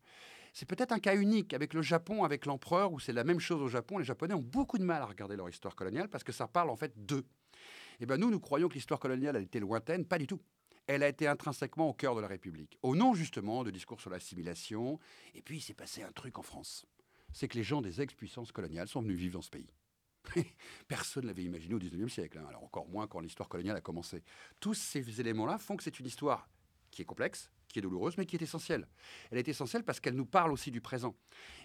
C'est 0.53 0.67
peut-être 0.67 0.91
un 0.91 0.99
cas 0.99 1.15
unique 1.15 1.53
avec 1.53 1.73
le 1.73 1.81
Japon, 1.81 2.23
avec 2.23 2.45
l'empereur, 2.45 2.91
où 2.91 2.99
c'est 2.99 3.13
la 3.13 3.23
même 3.23 3.39
chose 3.39 3.61
au 3.61 3.67
Japon. 3.67 3.99
Les 3.99 4.05
Japonais 4.05 4.33
ont 4.33 4.41
beaucoup 4.41 4.77
de 4.77 4.83
mal 4.83 5.01
à 5.01 5.05
regarder 5.05 5.35
leur 5.35 5.47
histoire 5.47 5.75
coloniale 5.75 6.09
parce 6.09 6.23
que 6.23 6.31
ça 6.31 6.47
parle 6.47 6.69
en 6.69 6.75
fait 6.75 6.93
d'eux. 7.05 7.25
Et 7.99 8.03
eh 8.03 8.05
bien 8.07 8.17
nous, 8.17 8.31
nous 8.31 8.39
croyons 8.39 8.67
que 8.67 8.73
l'histoire 8.73 8.99
coloniale, 8.99 9.35
elle 9.35 9.43
était 9.43 9.59
lointaine. 9.59 10.05
Pas 10.05 10.17
du 10.17 10.25
tout 10.25 10.41
elle 10.87 11.03
a 11.03 11.07
été 11.07 11.27
intrinsèquement 11.27 11.89
au 11.89 11.93
cœur 11.93 12.15
de 12.15 12.21
la 12.21 12.27
République, 12.27 12.77
au 12.81 12.95
nom 12.95 13.13
justement 13.13 13.63
de 13.63 13.71
discours 13.71 14.01
sur 14.01 14.09
l'assimilation. 14.09 14.99
Et 15.33 15.41
puis 15.41 15.57
il 15.57 15.61
s'est 15.61 15.73
passé 15.73 16.03
un 16.03 16.11
truc 16.11 16.37
en 16.39 16.43
France, 16.43 16.85
c'est 17.33 17.47
que 17.47 17.57
les 17.57 17.63
gens 17.63 17.81
des 17.81 18.01
ex-puissances 18.01 18.51
coloniales 18.51 18.87
sont 18.87 19.01
venus 19.01 19.17
vivre 19.17 19.33
dans 19.33 19.41
ce 19.41 19.49
pays. 19.49 19.71
Personne 20.87 21.23
ne 21.23 21.27
l'avait 21.27 21.43
imaginé 21.43 21.73
au 21.73 21.79
XIXe 21.79 22.11
siècle, 22.11 22.37
hein. 22.37 22.45
alors 22.47 22.63
encore 22.63 22.87
moins 22.87 23.07
quand 23.07 23.19
l'histoire 23.19 23.49
coloniale 23.49 23.77
a 23.77 23.81
commencé. 23.81 24.23
Tous 24.59 24.73
ces 24.73 25.19
éléments-là 25.19 25.57
font 25.57 25.77
que 25.77 25.83
c'est 25.83 25.99
une 25.99 26.05
histoire 26.05 26.47
qui 26.91 27.01
est 27.01 27.05
complexe, 27.05 27.51
qui 27.71 27.79
est 27.79 27.81
douloureuse, 27.81 28.17
mais 28.17 28.25
qui 28.25 28.35
est 28.35 28.41
essentielle. 28.41 28.87
Elle 29.31 29.37
est 29.37 29.47
essentielle 29.47 29.83
parce 29.83 29.99
qu'elle 29.99 30.15
nous 30.15 30.25
parle 30.25 30.51
aussi 30.51 30.71
du 30.71 30.81
présent. 30.81 31.15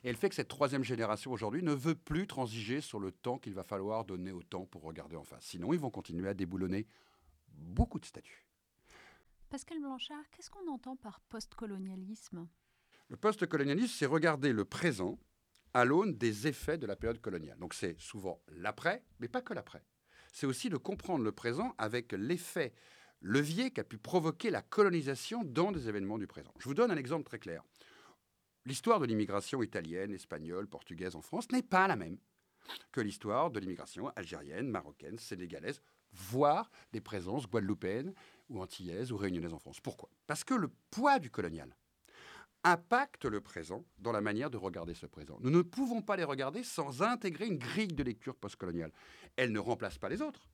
Et 0.04 0.08
elle 0.08 0.16
fait 0.16 0.28
que 0.28 0.34
cette 0.34 0.48
troisième 0.48 0.84
génération 0.84 1.32
aujourd'hui 1.32 1.62
ne 1.62 1.72
veut 1.72 1.96
plus 1.96 2.26
transiger 2.26 2.80
sur 2.80 3.00
le 3.00 3.10
temps 3.12 3.38
qu'il 3.38 3.54
va 3.54 3.64
falloir 3.64 4.04
donner 4.04 4.32
au 4.32 4.42
temps 4.42 4.64
pour 4.66 4.82
regarder 4.82 5.16
en 5.16 5.24
face. 5.24 5.44
Sinon, 5.44 5.72
ils 5.72 5.80
vont 5.80 5.90
continuer 5.90 6.28
à 6.28 6.34
déboulonner 6.34 6.86
beaucoup 7.48 7.98
de 7.98 8.06
statuts. 8.06 8.45
Pascal 9.48 9.78
Blanchard, 9.78 10.28
qu'est-ce 10.30 10.50
qu'on 10.50 10.68
entend 10.68 10.96
par 10.96 11.20
postcolonialisme? 11.20 12.48
Le 13.08 13.16
postcolonialisme, 13.16 13.94
c'est 13.96 14.06
regarder 14.06 14.52
le 14.52 14.64
présent 14.64 15.18
à 15.72 15.84
l'aune 15.84 16.16
des 16.16 16.48
effets 16.48 16.78
de 16.78 16.86
la 16.86 16.96
période 16.96 17.20
coloniale. 17.20 17.58
Donc 17.58 17.72
c'est 17.72 17.98
souvent 18.00 18.42
l'après, 18.48 19.04
mais 19.20 19.28
pas 19.28 19.42
que 19.42 19.54
l'après. 19.54 19.84
C'est 20.32 20.46
aussi 20.46 20.68
de 20.68 20.76
comprendre 20.76 21.22
le 21.22 21.32
présent 21.32 21.74
avec 21.78 22.12
l'effet 22.12 22.74
levier 23.20 23.70
qu'a 23.70 23.84
pu 23.84 23.98
provoquer 23.98 24.50
la 24.50 24.62
colonisation 24.62 25.44
dans 25.44 25.70
des 25.70 25.88
événements 25.88 26.18
du 26.18 26.26
présent. 26.26 26.52
Je 26.58 26.64
vous 26.64 26.74
donne 26.74 26.90
un 26.90 26.96
exemple 26.96 27.24
très 27.24 27.38
clair. 27.38 27.62
L'histoire 28.64 28.98
de 28.98 29.06
l'immigration 29.06 29.62
italienne, 29.62 30.12
espagnole, 30.12 30.66
portugaise 30.66 31.14
en 31.14 31.22
France 31.22 31.50
n'est 31.52 31.62
pas 31.62 31.86
la 31.86 31.96
même 31.96 32.18
que 32.90 33.00
l'histoire 33.00 33.52
de 33.52 33.60
l'immigration 33.60 34.08
algérienne, 34.16 34.68
marocaine, 34.68 35.18
sénégalaise, 35.18 35.80
voire 36.16 36.70
des 36.92 37.00
présences 37.00 37.46
guadeloupéennes 37.46 38.14
ou 38.48 38.60
antillaises 38.60 39.12
ou 39.12 39.16
réunionnaises 39.16 39.54
en 39.54 39.58
France. 39.58 39.80
Pourquoi? 39.80 40.08
Parce 40.26 40.44
que 40.44 40.54
le 40.54 40.70
poids 40.90 41.18
du 41.18 41.30
colonial 41.30 41.76
impacte 42.64 43.24
le 43.24 43.40
présent 43.40 43.84
dans 43.98 44.12
la 44.12 44.20
manière 44.20 44.50
de 44.50 44.56
regarder 44.56 44.94
ce 44.94 45.06
présent. 45.06 45.38
Nous 45.40 45.50
ne 45.50 45.62
pouvons 45.62 46.02
pas 46.02 46.16
les 46.16 46.24
regarder 46.24 46.64
sans 46.64 47.02
intégrer 47.02 47.46
une 47.46 47.58
grille 47.58 47.86
de 47.86 48.02
lecture 48.02 48.34
postcoloniale. 48.34 48.92
Elle 49.36 49.52
ne 49.52 49.60
remplace 49.60 49.98
pas 49.98 50.08
les 50.08 50.20
autres 50.20 50.48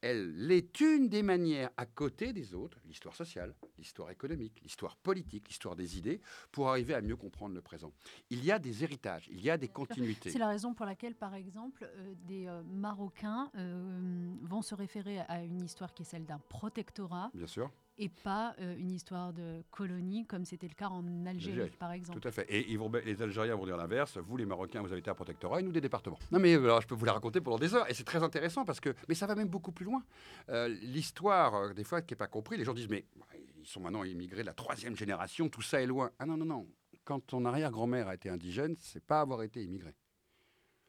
elle 0.00 0.50
est 0.50 0.80
une 0.80 1.08
des 1.08 1.22
manières, 1.22 1.70
à 1.76 1.86
côté 1.86 2.32
des 2.32 2.54
autres, 2.54 2.78
l'histoire 2.86 3.14
sociale, 3.14 3.54
l'histoire 3.78 4.10
économique, 4.10 4.60
l'histoire 4.62 4.96
politique, 4.96 5.48
l'histoire 5.48 5.76
des 5.76 5.98
idées, 5.98 6.20
pour 6.52 6.68
arriver 6.68 6.94
à 6.94 7.00
mieux 7.00 7.16
comprendre 7.16 7.54
le 7.54 7.62
présent. 7.62 7.92
Il 8.30 8.44
y 8.44 8.52
a 8.52 8.58
des 8.58 8.84
héritages, 8.84 9.28
il 9.30 9.40
y 9.40 9.50
a 9.50 9.58
des 9.58 9.68
continuités. 9.68 10.30
C'est 10.30 10.38
la 10.38 10.48
raison 10.48 10.74
pour 10.74 10.86
laquelle, 10.86 11.14
par 11.14 11.34
exemple, 11.34 11.84
euh, 11.84 12.14
des 12.26 12.46
euh, 12.46 12.62
Marocains 12.64 13.50
euh, 13.56 14.34
vont 14.42 14.62
se 14.62 14.74
référer 14.74 15.20
à 15.20 15.42
une 15.42 15.62
histoire 15.62 15.94
qui 15.94 16.02
est 16.02 16.06
celle 16.06 16.26
d'un 16.26 16.40
protectorat. 16.48 17.30
Bien 17.34 17.46
sûr 17.46 17.70
et 17.98 18.08
pas 18.08 18.54
euh, 18.60 18.76
une 18.76 18.90
histoire 18.90 19.32
de 19.32 19.62
colonie 19.70 20.26
comme 20.26 20.44
c'était 20.44 20.68
le 20.68 20.74
cas 20.74 20.88
en 20.88 21.26
Algérie, 21.26 21.70
par 21.78 21.92
exemple. 21.92 22.20
Tout 22.20 22.28
à 22.28 22.30
fait. 22.30 22.46
Et 22.48 22.70
ils 22.70 22.78
vont, 22.78 22.90
les 23.04 23.22
Algériens 23.22 23.56
vont 23.56 23.64
dire 23.64 23.76
l'inverse. 23.76 24.18
Vous, 24.18 24.36
les 24.36 24.46
Marocains, 24.46 24.82
vous 24.82 24.92
avez 24.92 24.98
été 24.98 25.10
un 25.10 25.14
protectorat 25.14 25.60
et 25.60 25.62
nous 25.62 25.72
des 25.72 25.80
départements. 25.80 26.18
Non, 26.30 26.38
mais 26.38 26.54
alors, 26.54 26.80
je 26.80 26.86
peux 26.86 26.94
vous 26.94 27.04
la 27.04 27.12
raconter 27.12 27.40
pendant 27.40 27.58
des 27.58 27.74
heures. 27.74 27.88
Et 27.90 27.94
c'est 27.94 28.04
très 28.04 28.22
intéressant 28.22 28.64
parce 28.64 28.80
que, 28.80 28.94
mais 29.08 29.14
ça 29.14 29.26
va 29.26 29.34
même 29.34 29.48
beaucoup 29.48 29.72
plus 29.72 29.84
loin. 29.84 30.02
Euh, 30.48 30.68
l'histoire, 30.68 31.54
euh, 31.54 31.72
des 31.72 31.84
fois, 31.84 32.02
qui 32.02 32.12
n'est 32.12 32.18
pas 32.18 32.28
compris, 32.28 32.56
les 32.56 32.64
gens 32.64 32.74
disent, 32.74 32.88
mais 32.88 33.04
ils 33.58 33.66
sont 33.66 33.80
maintenant 33.80 34.04
immigrés 34.04 34.42
de 34.42 34.46
la 34.46 34.54
troisième 34.54 34.96
génération, 34.96 35.48
tout 35.48 35.62
ça 35.62 35.80
est 35.82 35.86
loin. 35.86 36.10
Ah 36.18 36.26
non, 36.26 36.36
non, 36.36 36.46
non. 36.46 36.66
Quand 37.04 37.20
ton 37.20 37.44
arrière-grand-mère 37.44 38.08
a 38.08 38.14
été 38.14 38.28
indigène, 38.28 38.76
c'est 38.78 39.04
pas 39.04 39.20
avoir 39.20 39.42
été 39.42 39.62
immigré 39.62 39.94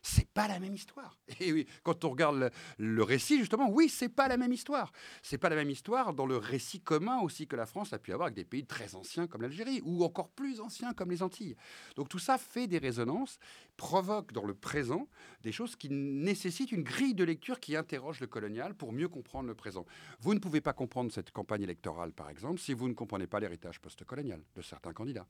c'est 0.01 0.27
pas 0.29 0.47
la 0.47 0.59
même 0.59 0.73
histoire. 0.73 1.17
Et 1.39 1.51
oui, 1.51 1.67
quand 1.83 2.05
on 2.05 2.09
regarde 2.09 2.51
le, 2.77 3.03
récit, 3.03 3.39
justement, 3.39 3.69
oui, 3.69 3.89
c'est 3.89 4.09
pas 4.09 4.27
la 4.27 4.37
même 4.37 4.53
histoire. 4.53 4.91
C'est 5.21 5.37
pas 5.37 5.49
la 5.49 5.55
même 5.55 5.69
histoire 5.69 6.13
dans 6.13 6.25
le 6.25 6.37
récit 6.37 6.79
commun 6.79 7.19
aussi 7.19 7.47
que 7.47 7.55
la 7.55 7.65
France 7.65 7.93
a 7.93 7.99
pu 7.99 8.13
avoir 8.13 8.27
avec 8.27 8.35
des 8.35 8.45
pays 8.45 8.65
très 8.65 8.95
anciens 8.95 9.27
comme 9.27 9.41
l'Algérie 9.41 9.81
ou 9.83 10.03
encore 10.03 10.29
plus 10.29 10.61
anciens 10.61 10.93
comme 10.93 11.11
les 11.11 11.23
Antilles. 11.23 11.55
Donc 11.95 12.09
tout 12.09 12.19
ça 12.19 12.37
fait 12.37 12.67
des 12.67 12.77
résonances, 12.77 13.39
provoque 13.75 14.31
dans 14.33 14.45
le 14.45 14.53
présent 14.53 15.07
des 15.41 15.51
choses 15.51 15.75
qui 15.75 15.89
nécessitent 15.89 16.71
une 16.71 16.83
grille 16.83 17.13
de 17.13 17.23
lecture 17.23 17.59
qui 17.59 17.75
interroge 17.75 18.19
le 18.19 18.27
colonial 18.27 18.75
pour 18.75 18.93
mieux 18.93 19.09
comprendre 19.09 19.47
le 19.47 19.55
présent. 19.55 19.85
Vous 20.19 20.33
ne 20.33 20.39
pouvez 20.39 20.61
pas 20.61 20.73
comprendre 20.73 21.11
cette 21.11 21.31
campagne 21.31 21.63
électorale, 21.63 22.13
par 22.13 22.29
exemple, 22.29 22.59
si 22.59 22.73
vous 22.73 22.87
ne 22.87 22.93
comprenez 22.93 23.27
pas 23.27 23.39
l'héritage 23.39 23.79
post-colonial 23.79 24.41
de 24.55 24.61
certains 24.61 24.93
candidats. 24.93 25.27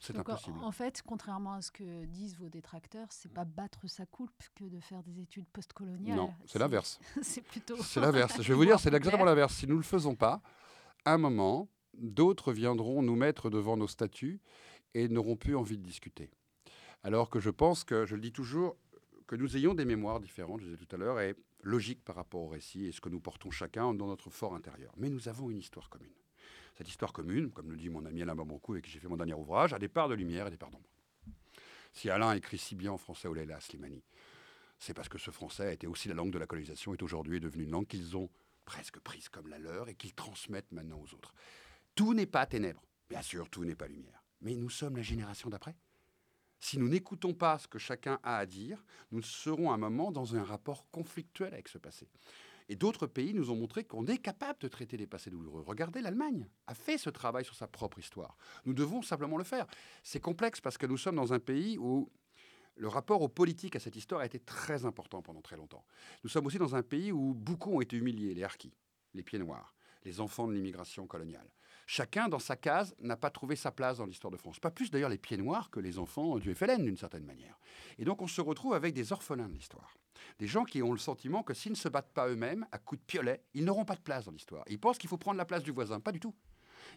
C'est 0.00 0.16
impossible. 0.16 0.58
En 0.62 0.72
fait, 0.72 1.02
contrairement 1.06 1.54
à 1.54 1.62
ce 1.62 1.70
que 1.70 2.04
disent 2.06 2.36
vos 2.36 2.48
détracteurs, 2.48 3.08
c'est 3.10 3.32
pas 3.32 3.44
battre 3.44 3.86
sa 3.88 4.06
coulpe 4.06 4.42
que 4.54 4.64
de 4.64 4.80
faire 4.80 5.02
des 5.02 5.20
études 5.20 5.46
postcoloniales. 5.48 6.16
Non, 6.16 6.32
c'est 6.46 6.58
l'inverse. 6.58 6.98
c'est 7.22 7.42
plutôt. 7.42 7.76
C'est 7.82 8.00
l'inverse. 8.00 8.40
Je 8.40 8.48
vais 8.48 8.54
vous 8.54 8.64
dire, 8.64 8.78
c'est 8.78 8.88
exactement 8.94 9.24
l'inverse. 9.24 9.54
Si 9.54 9.66
nous 9.66 9.74
ne 9.74 9.80
le 9.80 9.84
faisons 9.84 10.14
pas, 10.14 10.42
à 11.04 11.14
un 11.14 11.18
moment, 11.18 11.68
d'autres 11.94 12.52
viendront 12.52 13.02
nous 13.02 13.16
mettre 13.16 13.50
devant 13.50 13.76
nos 13.76 13.88
statuts 13.88 14.40
et 14.94 15.08
n'auront 15.08 15.36
plus 15.36 15.56
envie 15.56 15.78
de 15.78 15.82
discuter. 15.82 16.30
Alors 17.02 17.30
que 17.30 17.40
je 17.40 17.50
pense 17.50 17.84
que, 17.84 18.06
je 18.06 18.14
le 18.14 18.20
dis 18.20 18.32
toujours, 18.32 18.76
que 19.26 19.36
nous 19.36 19.56
ayons 19.56 19.74
des 19.74 19.84
mémoires 19.84 20.20
différentes, 20.20 20.60
je 20.60 20.66
disais 20.66 20.76
tout 20.76 20.94
à 20.94 20.98
l'heure, 20.98 21.20
est 21.20 21.36
logique 21.62 22.04
par 22.04 22.16
rapport 22.16 22.42
au 22.42 22.48
récit 22.48 22.86
et 22.86 22.92
ce 22.92 23.00
que 23.00 23.08
nous 23.08 23.20
portons 23.20 23.50
chacun 23.50 23.92
dans 23.92 24.06
notre 24.06 24.30
fort 24.30 24.54
intérieur. 24.54 24.92
Mais 24.96 25.08
nous 25.08 25.28
avons 25.28 25.50
une 25.50 25.58
histoire 25.58 25.88
commune. 25.90 26.12
Cette 26.76 26.88
histoire 26.88 27.12
commune, 27.12 27.50
comme 27.52 27.70
le 27.70 27.76
dit 27.76 27.88
mon 27.88 28.04
ami 28.04 28.22
Alain 28.22 28.34
Bambourcou 28.34 28.72
avec 28.72 28.84
qui 28.84 28.90
j'ai 28.90 29.00
fait 29.00 29.08
mon 29.08 29.16
dernier 29.16 29.32
ouvrage, 29.34 29.72
a 29.72 29.78
des 29.78 29.88
parts 29.88 30.08
de 30.08 30.14
lumière 30.14 30.46
et 30.46 30.50
des 30.50 30.58
parts 30.58 30.70
d'ombre. 30.70 30.88
Si 31.92 32.10
Alain 32.10 32.34
écrit 32.34 32.58
si 32.58 32.74
bien 32.74 32.92
en 32.92 32.98
français 32.98 33.28
Olela 33.28 33.58
Slimani, 33.60 34.02
c'est 34.78 34.92
parce 34.92 35.08
que 35.08 35.16
ce 35.16 35.30
français 35.30 35.68
a 35.68 35.72
été 35.72 35.86
aussi 35.86 36.08
la 36.08 36.14
langue 36.14 36.32
de 36.32 36.38
la 36.38 36.46
colonisation, 36.46 36.92
est 36.92 37.02
aujourd'hui 37.02 37.40
devenu 37.40 37.64
une 37.64 37.70
langue 37.70 37.86
qu'ils 37.86 38.14
ont 38.16 38.28
presque 38.66 39.00
prise 39.00 39.30
comme 39.30 39.48
la 39.48 39.58
leur 39.58 39.88
et 39.88 39.94
qu'ils 39.94 40.12
transmettent 40.12 40.72
maintenant 40.72 41.00
aux 41.00 41.14
autres. 41.14 41.32
Tout 41.94 42.12
n'est 42.12 42.26
pas 42.26 42.44
ténèbres, 42.44 42.82
bien 43.08 43.22
sûr, 43.22 43.48
tout 43.48 43.64
n'est 43.64 43.74
pas 43.74 43.88
lumière. 43.88 44.22
Mais 44.42 44.54
nous 44.54 44.68
sommes 44.68 44.96
la 44.96 45.02
génération 45.02 45.48
d'après. 45.48 45.74
Si 46.60 46.78
nous 46.78 46.88
n'écoutons 46.88 47.32
pas 47.32 47.58
ce 47.58 47.68
que 47.68 47.78
chacun 47.78 48.18
a 48.22 48.36
à 48.36 48.44
dire, 48.44 48.84
nous 49.12 49.22
serons 49.22 49.70
à 49.70 49.74
un 49.74 49.78
moment 49.78 50.10
dans 50.12 50.36
un 50.36 50.42
rapport 50.42 50.90
conflictuel 50.90 51.54
avec 51.54 51.68
ce 51.68 51.78
passé. 51.78 52.08
Et 52.68 52.76
d'autres 52.76 53.06
pays 53.06 53.32
nous 53.32 53.50
ont 53.50 53.56
montré 53.56 53.84
qu'on 53.84 54.06
est 54.06 54.18
capable 54.18 54.58
de 54.60 54.68
traiter 54.68 54.96
les 54.96 55.06
passés 55.06 55.30
douloureux. 55.30 55.62
Regardez, 55.64 56.00
l'Allemagne 56.00 56.48
a 56.66 56.74
fait 56.74 56.98
ce 56.98 57.10
travail 57.10 57.44
sur 57.44 57.54
sa 57.54 57.68
propre 57.68 57.98
histoire. 57.98 58.36
Nous 58.64 58.74
devons 58.74 59.02
simplement 59.02 59.36
le 59.36 59.44
faire. 59.44 59.66
C'est 60.02 60.20
complexe 60.20 60.60
parce 60.60 60.76
que 60.76 60.86
nous 60.86 60.96
sommes 60.96 61.16
dans 61.16 61.32
un 61.32 61.38
pays 61.38 61.78
où 61.78 62.10
le 62.76 62.88
rapport 62.88 63.22
aux 63.22 63.28
politiques 63.28 63.76
à 63.76 63.80
cette 63.80 63.96
histoire 63.96 64.20
a 64.20 64.26
été 64.26 64.38
très 64.38 64.84
important 64.84 65.22
pendant 65.22 65.40
très 65.40 65.56
longtemps. 65.56 65.84
Nous 66.24 66.30
sommes 66.30 66.46
aussi 66.46 66.58
dans 66.58 66.74
un 66.74 66.82
pays 66.82 67.12
où 67.12 67.34
beaucoup 67.34 67.76
ont 67.76 67.80
été 67.80 67.96
humiliés, 67.96 68.34
les 68.34 68.42
harkis, 68.42 68.74
les 69.14 69.22
pieds 69.22 69.38
noirs, 69.38 69.74
les 70.04 70.20
enfants 70.20 70.46
de 70.46 70.52
l'immigration 70.52 71.06
coloniale. 71.06 71.48
Chacun, 71.86 72.28
dans 72.28 72.40
sa 72.40 72.56
case, 72.56 72.96
n'a 73.00 73.16
pas 73.16 73.30
trouvé 73.30 73.54
sa 73.54 73.70
place 73.70 73.98
dans 73.98 74.06
l'histoire 74.06 74.32
de 74.32 74.36
France. 74.36 74.58
Pas 74.58 74.72
plus 74.72 74.90
d'ailleurs 74.90 75.08
les 75.08 75.18
pieds 75.18 75.36
noirs 75.36 75.70
que 75.70 75.78
les 75.78 75.98
enfants 75.98 76.36
du 76.38 76.52
FLN, 76.52 76.84
d'une 76.84 76.96
certaine 76.96 77.24
manière. 77.24 77.58
Et 77.98 78.04
donc 78.04 78.22
on 78.22 78.26
se 78.26 78.40
retrouve 78.40 78.74
avec 78.74 78.92
des 78.92 79.12
orphelins 79.12 79.48
de 79.48 79.54
l'histoire. 79.54 79.96
Des 80.40 80.48
gens 80.48 80.64
qui 80.64 80.82
ont 80.82 80.92
le 80.92 80.98
sentiment 80.98 81.44
que 81.44 81.54
s'ils 81.54 81.72
ne 81.72 81.76
se 81.76 81.88
battent 81.88 82.12
pas 82.12 82.28
eux-mêmes, 82.28 82.66
à 82.72 82.78
coups 82.78 83.00
de 83.00 83.06
piolet, 83.06 83.42
ils 83.54 83.64
n'auront 83.64 83.84
pas 83.84 83.94
de 83.94 84.00
place 84.00 84.24
dans 84.24 84.32
l'histoire. 84.32 84.64
Ils 84.68 84.80
pensent 84.80 84.98
qu'il 84.98 85.08
faut 85.08 85.16
prendre 85.16 85.38
la 85.38 85.44
place 85.44 85.62
du 85.62 85.70
voisin. 85.70 86.00
Pas 86.00 86.12
du 86.12 86.18
tout. 86.18 86.34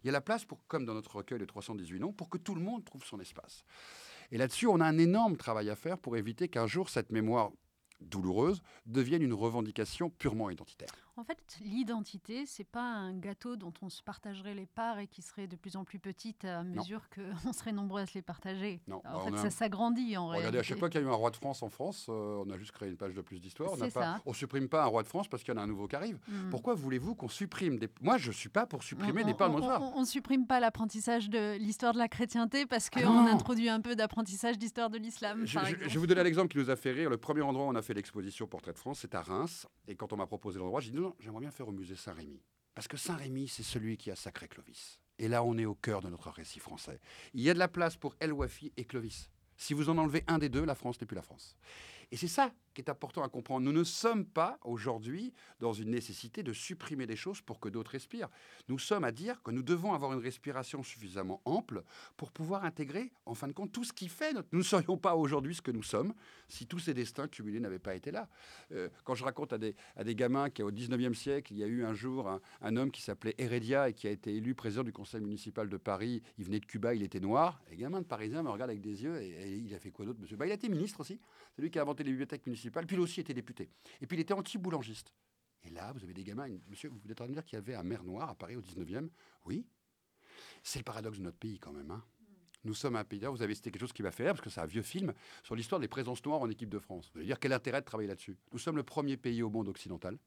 Il 0.04 0.08
y 0.08 0.10
a 0.10 0.14
la 0.14 0.22
place, 0.22 0.46
pour, 0.46 0.60
comme 0.68 0.86
dans 0.86 0.94
notre 0.94 1.16
recueil 1.16 1.40
de 1.40 1.46
318 1.46 2.00
noms, 2.00 2.14
pour 2.14 2.30
que 2.30 2.38
tout 2.38 2.56
le 2.56 2.62
monde 2.62 2.84
trouve 2.84 3.04
son 3.06 3.20
espace. 3.20 3.64
Et 4.32 4.38
là-dessus, 4.38 4.68
on 4.68 4.80
a 4.80 4.86
un 4.86 4.98
énorme 4.98 5.38
travail 5.38 5.70
à 5.70 5.76
faire 5.76 5.98
pour 5.98 6.18
éviter 6.18 6.48
qu'un 6.48 6.68
jour 6.68 6.90
cette 6.90 7.12
mémoire 7.12 7.52
douloureuse 8.02 8.62
devienne 8.86 9.22
une 9.22 9.34
revendication 9.34 10.10
purement 10.10 10.50
identitaire. 10.50 10.90
En 11.20 11.26
fait, 11.26 11.60
l'identité, 11.60 12.46
c'est 12.46 12.64
pas 12.64 12.82
un 12.82 13.14
gâteau 13.14 13.58
dont 13.58 13.74
on 13.82 13.90
se 13.90 14.02
partagerait 14.02 14.54
les 14.54 14.66
parts 14.66 15.00
et 15.00 15.08
qui 15.08 15.22
serait 15.22 15.48
de 15.48 15.58
plus 15.58 15.76
en 15.76 15.84
plus 15.84 16.00
petite 16.00 16.46
à 16.46 16.64
mesure 16.64 17.02
qu'on 17.10 17.52
serait 17.52 17.74
nombreux 17.74 18.00
à 18.00 18.06
se 18.06 18.14
les 18.14 18.22
partager. 18.22 18.80
Non. 18.88 19.02
En 19.06 19.26
fait, 19.26 19.36
ça 19.36 19.50
s'agrandit 19.50 20.16
en 20.16 20.28
réalité. 20.28 20.48
Regardez, 20.48 20.60
à 20.60 20.64
chaque 20.64 20.80
fois 20.80 20.90
qu'il 20.90 21.02
y 21.02 21.04
a 21.04 21.08
eu 21.08 21.10
un 21.10 21.16
roi 21.16 21.30
de 21.30 21.36
France 21.36 21.62
en 21.62 21.68
France, 21.68 22.08
euh, 22.08 22.42
on 22.48 22.50
a 22.50 22.58
juste 22.58 22.72
créé 22.72 22.88
une 22.88 22.96
page 22.96 23.14
de 23.14 23.20
plus 23.20 23.42
d'histoire. 23.42 23.74
On 24.26 24.30
ne 24.30 24.34
supprime 24.34 24.70
pas 24.70 24.84
un 24.84 24.86
roi 24.86 25.04
de 25.04 25.10
France 25.10 25.28
parce 25.28 25.44
qu'il 25.44 25.54
y 25.54 25.58
en 25.58 25.60
a 25.60 25.64
un 25.64 25.68
nouveau 25.68 25.90
qui 25.90 25.98
arrive. 25.98 26.20
Hmm. 26.30 26.52
Pourquoi 26.52 26.74
voulez-vous 26.74 27.16
qu'on 27.16 27.28
supprime 27.28 27.80
des... 27.80 27.90
Moi, 28.00 28.18
je 28.18 28.30
ne 28.30 28.34
suis 28.34 28.48
pas 28.48 28.66
pour 28.66 28.82
supprimer 28.82 29.26
des 29.26 29.34
parts 29.34 29.54
de 29.54 29.62
On 29.62 30.00
ne 30.00 30.06
supprime 30.06 30.48
pas 30.48 30.62
l'apprentissage 30.62 31.30
de 31.30 31.58
l'histoire 31.58 31.92
de 31.92 31.98
la 31.98 32.08
chrétienté 32.08 32.66
parce 32.66 32.90
ah 32.96 33.02
qu'on 33.02 33.28
introduit 33.28 33.68
un 33.68 33.82
peu 33.82 33.98
d'apprentissage 33.98 34.58
d'histoire 34.58 34.90
de 34.90 34.98
l'islam. 34.98 35.42
Je, 35.46 35.60
je, 35.60 35.76
vais 35.76 36.00
vous 36.00 36.08
donner 36.08 36.24
l'exemple 36.24 36.48
qui 36.48 36.60
nous 36.60 36.70
a 36.70 36.78
fait 36.78 36.94
rire. 36.94 37.10
Le 37.10 37.18
premier 37.18 37.42
endroit 37.42 37.66
où 37.66 37.70
on 37.70 37.76
a 37.76 37.82
fait 37.82 37.94
l'exposition 37.94 38.48
Portrait 38.48 38.72
de 38.72 38.80
France, 38.80 39.00
c'est 39.02 39.16
à 39.16 39.22
Reims. 39.22 39.68
Et 39.90 39.96
quand 39.96 40.14
on 40.14 40.16
m'a 40.16 40.26
proposé 40.26 40.60
l'endroit, 40.60 40.80
j'ai 40.80 40.92
dit 40.92 40.98
non, 40.98 41.09
j'aimerais 41.20 41.42
bien 41.42 41.52
faire 41.52 41.68
au 41.68 41.72
musée 41.72 41.96
Saint-Rémy. 41.96 42.42
Parce 42.76 42.88
que 42.88 42.98
Saint-Rémy, 42.98 43.48
c'est 43.48 43.64
celui 43.64 43.98
qui 43.98 44.12
a 44.12 44.16
sacré 44.16 44.48
Clovis. 44.48 45.00
Et 45.18 45.28
là, 45.28 45.44
on 45.44 45.58
est 45.58 45.66
au 45.66 45.76
cœur 45.76 46.02
de 46.02 46.10
notre 46.10 46.30
récit 46.30 46.60
français. 46.60 47.00
Il 47.34 47.42
y 47.42 47.50
a 47.50 47.54
de 47.54 47.60
la 47.60 47.68
place 47.68 47.98
pour 47.98 48.16
El 48.20 48.32
Wafi 48.32 48.72
et 48.78 48.86
Clovis. 48.86 49.30
Si 49.58 49.74
vous 49.74 49.90
en 49.90 49.98
enlevez 49.98 50.24
un 50.28 50.38
des 50.38 50.48
deux, 50.48 50.64
la 50.64 50.76
France 50.76 51.00
n'est 51.02 51.08
plus 51.08 51.16
la 51.16 51.22
France. 51.22 51.58
Et 52.12 52.18
c'est 52.18 52.28
ça 52.28 52.52
qui 52.74 52.82
est 52.82 52.90
important 52.90 53.24
à 53.24 53.30
comprendre. 53.30 53.66
Nous 53.66 53.72
ne 53.72 53.84
sommes 53.84 54.26
pas 54.26 54.60
aujourd'hui 54.64 55.34
dans 55.60 55.74
une 55.74 55.90
nécessité 55.92 56.44
de 56.44 56.54
supprimer 56.54 57.06
des 57.06 57.16
choses 57.16 57.42
pour 57.42 57.60
que 57.60 57.70
d'autres 57.70 57.92
respirent. 57.92 58.30
Nous 58.68 58.80
sommes 58.80 59.04
à 59.04 59.12
dire 59.12 59.42
que 59.44 59.52
nous 59.52 59.64
devons 59.64 59.94
avoir 59.94 60.14
une 60.14 60.20
respiration 60.20 60.84
suffisamment 60.84 61.42
ample 61.46 61.84
pour 62.18 62.32
pouvoir 62.32 62.66
intégrer, 62.66 63.12
en 63.26 63.36
fin 63.36 63.48
de 63.48 63.54
compte, 63.54 63.72
tout 63.72 63.84
ce 63.84 63.94
qui 63.94 64.08
fait 64.08 64.34
notre... 64.34 64.48
Nous 64.52 64.60
ne 64.60 64.64
serions 64.64 64.98
pas 64.98 65.16
aujourd'hui 65.16 65.56
ce 65.56 65.62
que 65.62 65.72
nous 65.72 65.84
sommes 65.84 66.14
si 66.48 66.66
tous 66.66 66.80
ces 66.80 66.94
destins 66.94 67.28
cumulés 67.28 67.60
n'avaient 67.60 67.80
pas 67.80 67.96
été 67.96 68.12
là. 68.12 68.28
Euh, 68.72 68.90
quand 69.04 69.16
je 69.16 69.24
raconte 69.24 69.54
à 69.54 69.58
des, 69.58 69.76
à 69.96 70.04
des 70.04 70.16
gamins 70.16 70.50
qu'au 70.50 70.72
19e 70.72 71.14
siècle, 71.14 71.54
il 71.54 71.60
y 71.60 71.64
a 71.64 71.68
eu 71.68 71.84
un 71.84 71.94
jour 71.94 72.30
un, 72.62 72.78
homme 72.78 72.92
qui 72.92 73.02
s'appelait 73.02 73.36
Heredia 73.38 73.90
et 73.90 73.94
qui 73.94 74.08
a 74.08 74.12
été 74.12 74.36
élu 74.36 74.56
président 74.56 74.84
du 74.84 74.94
conseil 74.94 75.22
municipal 75.22 75.70
de 75.70 75.78
Paris, 75.78 76.22
il 76.38 76.46
venait 76.46 76.60
de 76.60 76.66
Cuba, 76.66 76.94
il 76.94 77.04
était 77.04 77.20
noir, 77.20 77.62
les 77.70 77.78
gamins 77.78 78.02
de 78.02 78.06
Parisiens 78.06 78.44
me 78.44 78.50
regardent 78.50 78.72
avec 78.72 78.82
des 78.82 79.04
yeux 79.04 79.22
et, 79.22 79.58
il 79.58 79.74
a 79.76 79.80
fait 79.80 79.92
quoi 79.92 80.06
d'autre, 80.06 80.20
monsieur? 80.20 80.38
Bah, 80.38 80.46
Il 80.46 80.52
a 80.52 80.56
été 80.56 80.70
ministre 80.70 81.02
aussi. 81.02 81.20
C'est 81.56 81.62
lui 81.62 81.70
qui 81.70 81.80
a 81.80 81.82
inventé 81.82 81.99
les 82.04 82.12
bibliothèques 82.12 82.46
municipales, 82.46 82.86
puis 82.86 82.96
il 82.96 83.00
aussi 83.00 83.20
était 83.20 83.34
député. 83.34 83.70
Et 84.02 84.08
puis 84.08 84.18
il 84.18 84.22
était 84.22 84.34
anti-boulangiste. 84.34 85.14
Et 85.64 85.70
là, 85.70 85.92
vous 85.92 86.04
avez 86.04 86.14
des 86.14 86.24
gamins, 86.24 86.48
monsieur, 86.70 86.90
vous 86.90 87.12
êtes 87.12 87.20
en 87.20 87.26
train 87.26 87.28
de 87.28 87.34
dire 87.34 87.46
qu'il 87.46 87.58
y 87.58 87.60
avait 87.60 87.76
un 87.76 87.84
maire 87.84 88.04
noir 88.04 88.30
à 88.30 88.36
Paris 88.36 88.56
au 88.56 88.62
19e 88.62 89.10
Oui. 89.46 89.66
C'est 90.64 90.80
le 90.80 90.84
paradoxe 90.84 91.18
de 91.18 91.24
notre 91.24 91.38
pays 91.38 91.60
quand 91.60 91.72
même. 91.72 91.92
Hein. 91.92 92.04
Nous 92.66 92.74
sommes 92.74 92.96
un 92.96 93.04
pays, 93.04 93.24
vous 93.26 93.42
avez 93.42 93.56
cité 93.56 93.72
quelque 93.72 93.82
chose 93.82 93.94
qui 93.94 94.02
va 94.02 94.12
faire, 94.12 94.34
parce 94.34 94.42
que 94.42 94.50
c'est 94.50 94.60
un 94.60 94.66
vieux 94.66 94.82
film, 94.82 95.14
sur 95.44 95.56
l'histoire 95.56 95.80
des 95.80 95.88
présences 95.88 96.24
noires 96.26 96.42
en 96.42 96.50
équipe 96.50 96.70
de 96.70 96.80
France. 96.80 97.10
Vous 97.14 97.20
allez 97.20 97.28
dire 97.28 97.40
quel 97.40 97.54
intérêt 97.54 97.80
de 97.82 97.86
travailler 97.86 98.10
là-dessus? 98.10 98.38
Nous 98.52 98.60
sommes 98.60 98.76
le 98.76 98.84
premier 98.84 99.16
pays 99.16 99.42
au 99.42 99.50
monde 99.50 99.70
occidental 99.70 100.18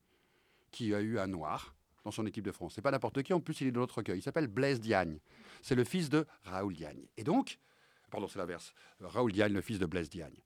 qui 0.70 0.94
a 0.94 1.00
eu 1.00 1.18
un 1.18 1.26
noir 1.26 1.74
dans 2.04 2.10
son 2.10 2.26
équipe 2.26 2.44
de 2.44 2.52
France. 2.52 2.74
C'est 2.74 2.82
pas 2.82 2.90
n'importe 2.90 3.22
qui, 3.22 3.32
en 3.32 3.40
plus 3.40 3.60
il 3.60 3.66
est 3.66 3.72
de 3.72 3.78
notre 3.78 3.98
recueil. 3.98 4.18
Il 4.18 4.22
s'appelle 4.22 4.46
Blaise 4.46 4.80
Diagne. 4.80 5.18
C'est 5.60 5.74
le 5.74 5.84
fils 5.84 6.08
de 6.08 6.26
Raoul 6.44 6.74
Diagne. 6.74 7.06
Et 7.16 7.24
donc, 7.24 7.58
pardon, 8.10 8.26
c'est 8.26 8.38
l'inverse. 8.38 8.74
Raoul 9.00 9.32
Diagne, 9.32 9.52
le 9.52 9.60
fils 9.60 9.78
de 9.78 9.86
Blaise 9.86 10.08
Diagne. 10.08 10.36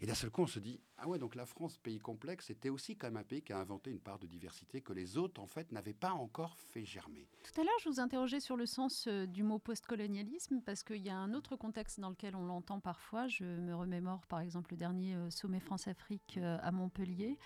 Et 0.00 0.06
d'un 0.06 0.14
seul 0.14 0.30
coup, 0.30 0.42
on 0.42 0.46
se 0.46 0.58
dit, 0.58 0.80
ah 0.98 1.08
ouais, 1.08 1.18
donc 1.18 1.34
la 1.34 1.46
France, 1.46 1.78
pays 1.78 1.98
complexe, 1.98 2.46
c'était 2.46 2.68
aussi 2.68 2.96
quand 2.96 3.14
un 3.14 3.22
pays 3.22 3.42
qui 3.42 3.52
a 3.52 3.58
inventé 3.58 3.90
une 3.90 4.00
part 4.00 4.18
de 4.18 4.26
diversité 4.26 4.80
que 4.80 4.92
les 4.92 5.16
autres, 5.16 5.40
en 5.40 5.46
fait, 5.46 5.72
n'avaient 5.72 5.92
pas 5.92 6.12
encore 6.12 6.56
fait 6.56 6.84
germer. 6.84 7.26
Tout 7.42 7.60
à 7.60 7.64
l'heure, 7.64 7.78
je 7.82 7.88
vous 7.88 8.00
interrogeais 8.00 8.40
sur 8.40 8.56
le 8.56 8.66
sens 8.66 9.06
euh, 9.08 9.26
du 9.26 9.42
mot 9.42 9.58
postcolonialisme, 9.58 10.60
parce 10.64 10.82
qu'il 10.82 11.02
y 11.02 11.10
a 11.10 11.16
un 11.16 11.34
autre 11.34 11.56
contexte 11.56 12.00
dans 12.00 12.10
lequel 12.10 12.36
on 12.36 12.44
l'entend 12.44 12.80
parfois. 12.80 13.28
Je 13.28 13.44
me 13.44 13.74
remémore, 13.74 14.26
par 14.26 14.40
exemple, 14.40 14.72
le 14.72 14.76
dernier 14.76 15.14
euh, 15.14 15.30
sommet 15.30 15.60
France-Afrique 15.60 16.38
euh, 16.38 16.58
à 16.62 16.70
Montpellier, 16.72 17.38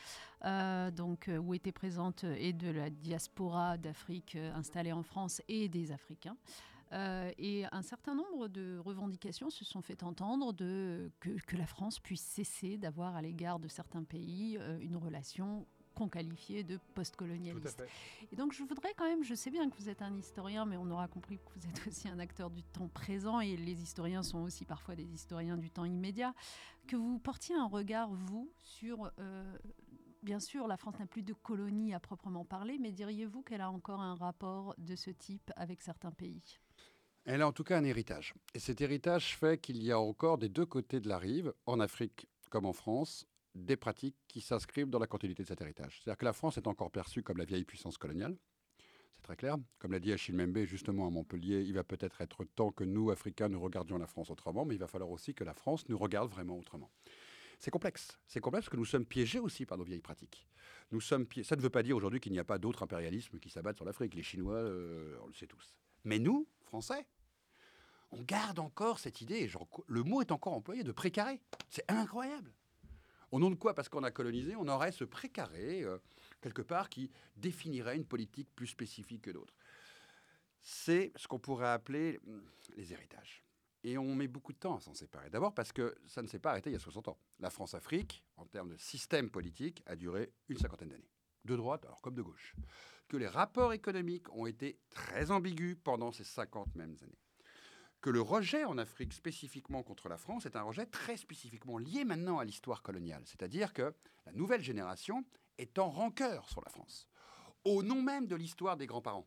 donc, 0.95 1.29
où 1.43 1.55
étaient 1.55 1.73
présentes 1.73 2.25
et 2.25 2.53
de 2.53 2.69
la 2.69 2.89
diaspora 2.89 3.79
d'Afrique 3.79 4.37
installée 4.37 4.93
en 4.93 5.03
France 5.03 5.43
et 5.49 5.69
des 5.69 5.91
Africains. 5.91 6.37
Euh, 6.93 7.33
et 7.39 7.65
un 7.73 7.83
certain 7.83 8.15
nombre 8.15 8.49
de 8.49 8.79
revendications 8.79 9.51
se 9.51 9.65
sont 9.65 9.83
fait 9.83 10.03
entendre 10.03 10.53
de, 10.53 11.11
que, 11.21 11.57
la 11.57 11.67
France 11.67 11.99
puisse 11.99 12.23
cesser 12.23 12.79
d'avoir 12.79 13.17
à 13.17 13.23
l'égard 13.23 13.59
de 13.59 13.69
certains 13.69 14.05
pays 14.05 14.57
euh, 14.59 14.79
une 14.81 14.97
relation 14.97 15.67
qu'on 15.97 16.09
qualifiait 16.09 16.63
de 16.63 16.79
post-colonialiste. 16.95 17.83
Et 18.31 18.37
donc 18.37 18.53
je 18.53 18.63
voudrais 18.63 18.93
quand 18.95 19.07
même, 19.07 19.25
je 19.25 19.35
sais 19.35 19.51
bien 19.51 19.69
que 19.69 19.77
vous 19.77 19.89
êtes 19.89 20.03
un 20.03 20.15
historien, 20.15 20.67
mais 20.67 20.77
on 20.77 20.91
aura 20.91 21.09
compris 21.09 21.39
que 21.39 21.59
vous 21.59 21.67
êtes 21.67 21.87
aussi 21.89 22.07
un 22.07 22.19
acteur 22.19 22.51
du 22.51 22.63
temps 22.63 22.89
présent, 22.89 23.41
et 23.41 23.57
les 23.57 23.83
historiens 23.83 24.23
sont 24.23 24.41
aussi 24.41 24.65
parfois 24.65 24.95
des 24.95 25.07
historiens 25.07 25.57
du 25.57 25.71
temps 25.71 25.87
immédiat, 25.87 26.35
que 26.87 26.97
vous 26.97 27.19
portiez 27.19 27.57
un 27.57 27.67
regard, 27.67 28.11
vous, 28.11 28.53
sur... 28.63 29.11
Euh, 29.19 29.57
bien 30.23 30.39
sûr, 30.39 30.67
la 30.67 30.77
France 30.77 30.99
n'a 30.99 31.07
plus 31.07 31.23
de 31.23 31.33
colonies 31.33 31.95
à 31.95 32.01
proprement 32.01 32.45
parler, 32.45 32.79
mais 32.79 32.93
diriez-vous 32.93 33.43
qu'elle 33.43 33.61
a 33.61 33.71
encore 33.71 34.01
un 34.01 34.17
rapport 34.17 34.75
de 34.77 34.97
ce 34.97 35.11
type 35.11 35.51
avec 35.57 35.81
certains 35.81 36.11
pays? 36.11 36.59
Elle 37.27 37.43
a 37.43 37.49
en 37.49 37.53
tout 37.53 37.65
cas 37.65 37.77
un 37.77 37.85
héritage. 37.85 38.35
Et 38.55 38.61
cet 38.61 38.81
héritage 38.81 39.37
fait 39.37 39.61
qu'il 39.61 39.83
y 39.83 39.93
a 39.93 39.99
encore 39.99 40.39
des 40.39 40.49
deux 40.49 40.67
côtés 40.67 41.01
de 41.01 41.09
la 41.09 41.19
rive, 41.19 41.53
en 41.67 41.81
Afrique 41.81 42.29
comme 42.51 42.67
en 42.67 42.73
France, 42.73 43.27
des 43.55 43.77
pratiques 43.77 44.17
qui 44.29 44.41
s'inscrivent 44.41 44.91
dans 44.91 44.99
la 44.99 45.07
continuité 45.07 45.43
de 45.43 45.49
cet 45.49 45.61
héritage. 45.61 46.01
C'est-à-dire 46.03 46.19
que 46.19 46.25
la 46.25 46.33
France 46.33 46.57
est 46.57 46.67
encore 46.67 46.91
perçue 46.91 47.23
comme 47.23 47.39
la 47.39 47.45
vieille 47.45 47.65
puissance 47.65 47.99
coloniale. 47.99 48.37
C'est 49.17 49.23
très 49.23 49.37
clair. 49.37 49.57
Comme 49.79 49.93
l'a 49.93 49.99
dit 49.99 50.13
Achille 50.13 50.37
Membe 50.37 50.65
justement 50.65 51.07
à 51.07 51.11
Montpellier, 51.11 51.63
il 51.63 51.73
va 51.73 51.83
peut-être 51.83 52.21
être 52.21 52.45
temps 52.45 52.71
que 52.71 52.85
nous, 52.85 53.11
Africains, 53.11 53.49
nous 53.49 53.61
regardions 53.61 53.99
la 53.99 54.07
France 54.07 54.31
autrement, 54.31 54.65
mais 54.65 54.75
il 54.75 54.79
va 54.79 54.87
falloir 54.87 55.11
aussi 55.11 55.35
que 55.35 55.43
la 55.43 55.55
France 55.55 55.89
nous 55.89 55.99
regarde 55.99 56.31
vraiment 56.31 56.57
autrement. 56.57 56.91
C'est 57.59 57.71
complexe. 57.71 58.19
C'est 58.27 58.41
complexe 58.41 58.67
parce 58.67 58.73
que 58.73 58.77
nous 58.77 58.85
sommes 58.85 59.07
piégés 59.07 59.39
aussi 59.39 59.65
par 59.65 59.79
nos 59.79 59.85
vieilles 59.85 60.03
pratiques. 60.03 60.47
Nous 60.93 61.01
sommes 61.01 61.27
Ça 61.43 61.57
ne 61.57 61.63
veut 61.63 61.71
pas 61.71 61.83
dire 61.83 61.97
aujourd'hui 61.97 62.21
qu'il 62.21 62.33
n'y 62.33 62.39
a 62.39 62.45
pas 62.45 62.59
d'autres 62.59 62.83
impérialismes 62.83 63.39
qui 63.39 63.49
s'abattent 63.49 63.77
sur 63.77 63.87
l'Afrique. 63.87 64.15
Les 64.15 64.23
Chinois, 64.23 64.57
euh, 64.57 65.17
on 65.23 65.27
le 65.27 65.35
sait 65.35 65.47
tous. 65.47 65.75
Mais 66.05 66.19
nous, 66.19 66.47
Français, 66.67 67.07
on 68.11 68.23
garde 68.23 68.59
encore 68.59 68.99
cette 68.99 69.21
idée, 69.21 69.51
le 69.89 70.03
mot 70.03 70.21
est 70.21 70.33
encore 70.33 70.55
employé, 70.55 70.85
de 70.85 70.93
précaré. 70.93 71.41
C'est 71.69 71.91
incroyable. 71.91 72.53
Au 73.33 73.41
nom 73.41 73.51
de 73.51 73.57
quoi? 73.57 73.75
Parce 73.75 73.89
qu'on 73.89 74.05
a 74.05 74.11
colonisé, 74.11 74.55
on 74.57 74.69
aurait 74.69 74.93
ce 74.93 75.05
précaré, 75.05 75.83
euh, 75.83 75.99
quelque 76.41 76.63
part, 76.63 76.89
qui 76.89 77.11
définirait 77.37 77.97
une 77.97 78.07
politique 78.07 78.49
plus 78.55 78.69
spécifique 78.69 79.23
que 79.23 79.31
d'autres. 79.31 79.55
C'est 80.63 81.13
ce 81.17 81.27
qu'on 81.27 81.39
pourrait 81.39 81.69
appeler 81.69 82.21
hmm, 82.25 82.41
les 82.77 82.93
héritages. 82.93 83.45
Et 83.83 83.99
on 83.99 84.15
met 84.15 84.27
beaucoup 84.27 84.53
de 84.53 84.59
temps 84.59 84.77
à 84.77 84.81
s'en 84.81 84.95
séparer. 84.95 85.31
D'abord 85.31 85.55
parce 85.55 85.73
que 85.73 85.95
ça 86.07 86.23
ne 86.23 86.27
s'est 86.27 86.39
pas 86.39 86.51
arrêté 86.51 86.71
il 86.71 86.73
y 86.73 86.77
a 86.77 86.81
60 86.81 87.09
ans. 87.09 87.19
La 87.39 87.51
France-Afrique, 87.51 88.25
en 88.37 88.47
termes 88.47 88.71
de 88.71 88.77
système 88.77 89.31
politique, 89.31 89.83
a 89.87 89.97
duré 89.97 90.33
une 90.49 90.59
cinquantaine 90.59 90.89
d'années. 90.89 91.11
De 91.45 91.55
droite, 91.55 91.85
alors 91.85 92.01
comme 92.01 92.15
de 92.15 92.23
gauche. 92.23 92.57
Que 93.07 93.17
les 93.17 93.29
rapports 93.29 93.73
économiques 93.73 94.33
ont 94.35 94.47
été 94.47 94.81
très 94.91 95.31
ambigus 95.31 95.77
pendant 95.85 96.11
ces 96.11 96.25
50 96.25 96.75
mêmes 96.75 96.97
années 97.03 97.26
que 98.07 98.11
le 98.11 98.21
rejet 98.21 98.65
en 98.65 98.79
Afrique 98.79 99.13
spécifiquement 99.13 99.83
contre 99.83 100.09
la 100.09 100.17
France 100.17 100.47
est 100.47 100.55
un 100.55 100.63
rejet 100.63 100.87
très 100.87 101.17
spécifiquement 101.17 101.77
lié 101.77 102.05
maintenant 102.05 102.39
à 102.39 102.45
l'histoire 102.45 102.81
coloniale. 102.81 103.23
C'est-à-dire 103.25 103.73
que 103.73 103.93
la 104.27 104.33
nouvelle 104.33 104.63
génération 104.63 105.25
est 105.59 105.77
en 105.81 105.91
rancœur 105.91 106.49
sur 106.49 106.63
la 106.65 106.71
France, 106.71 107.09
au 107.65 107.83
nom 107.83 108.01
même 108.03 108.29
de 108.29 108.37
l'histoire 108.37 108.77
des 108.77 108.87
grands-parents. 108.87 109.27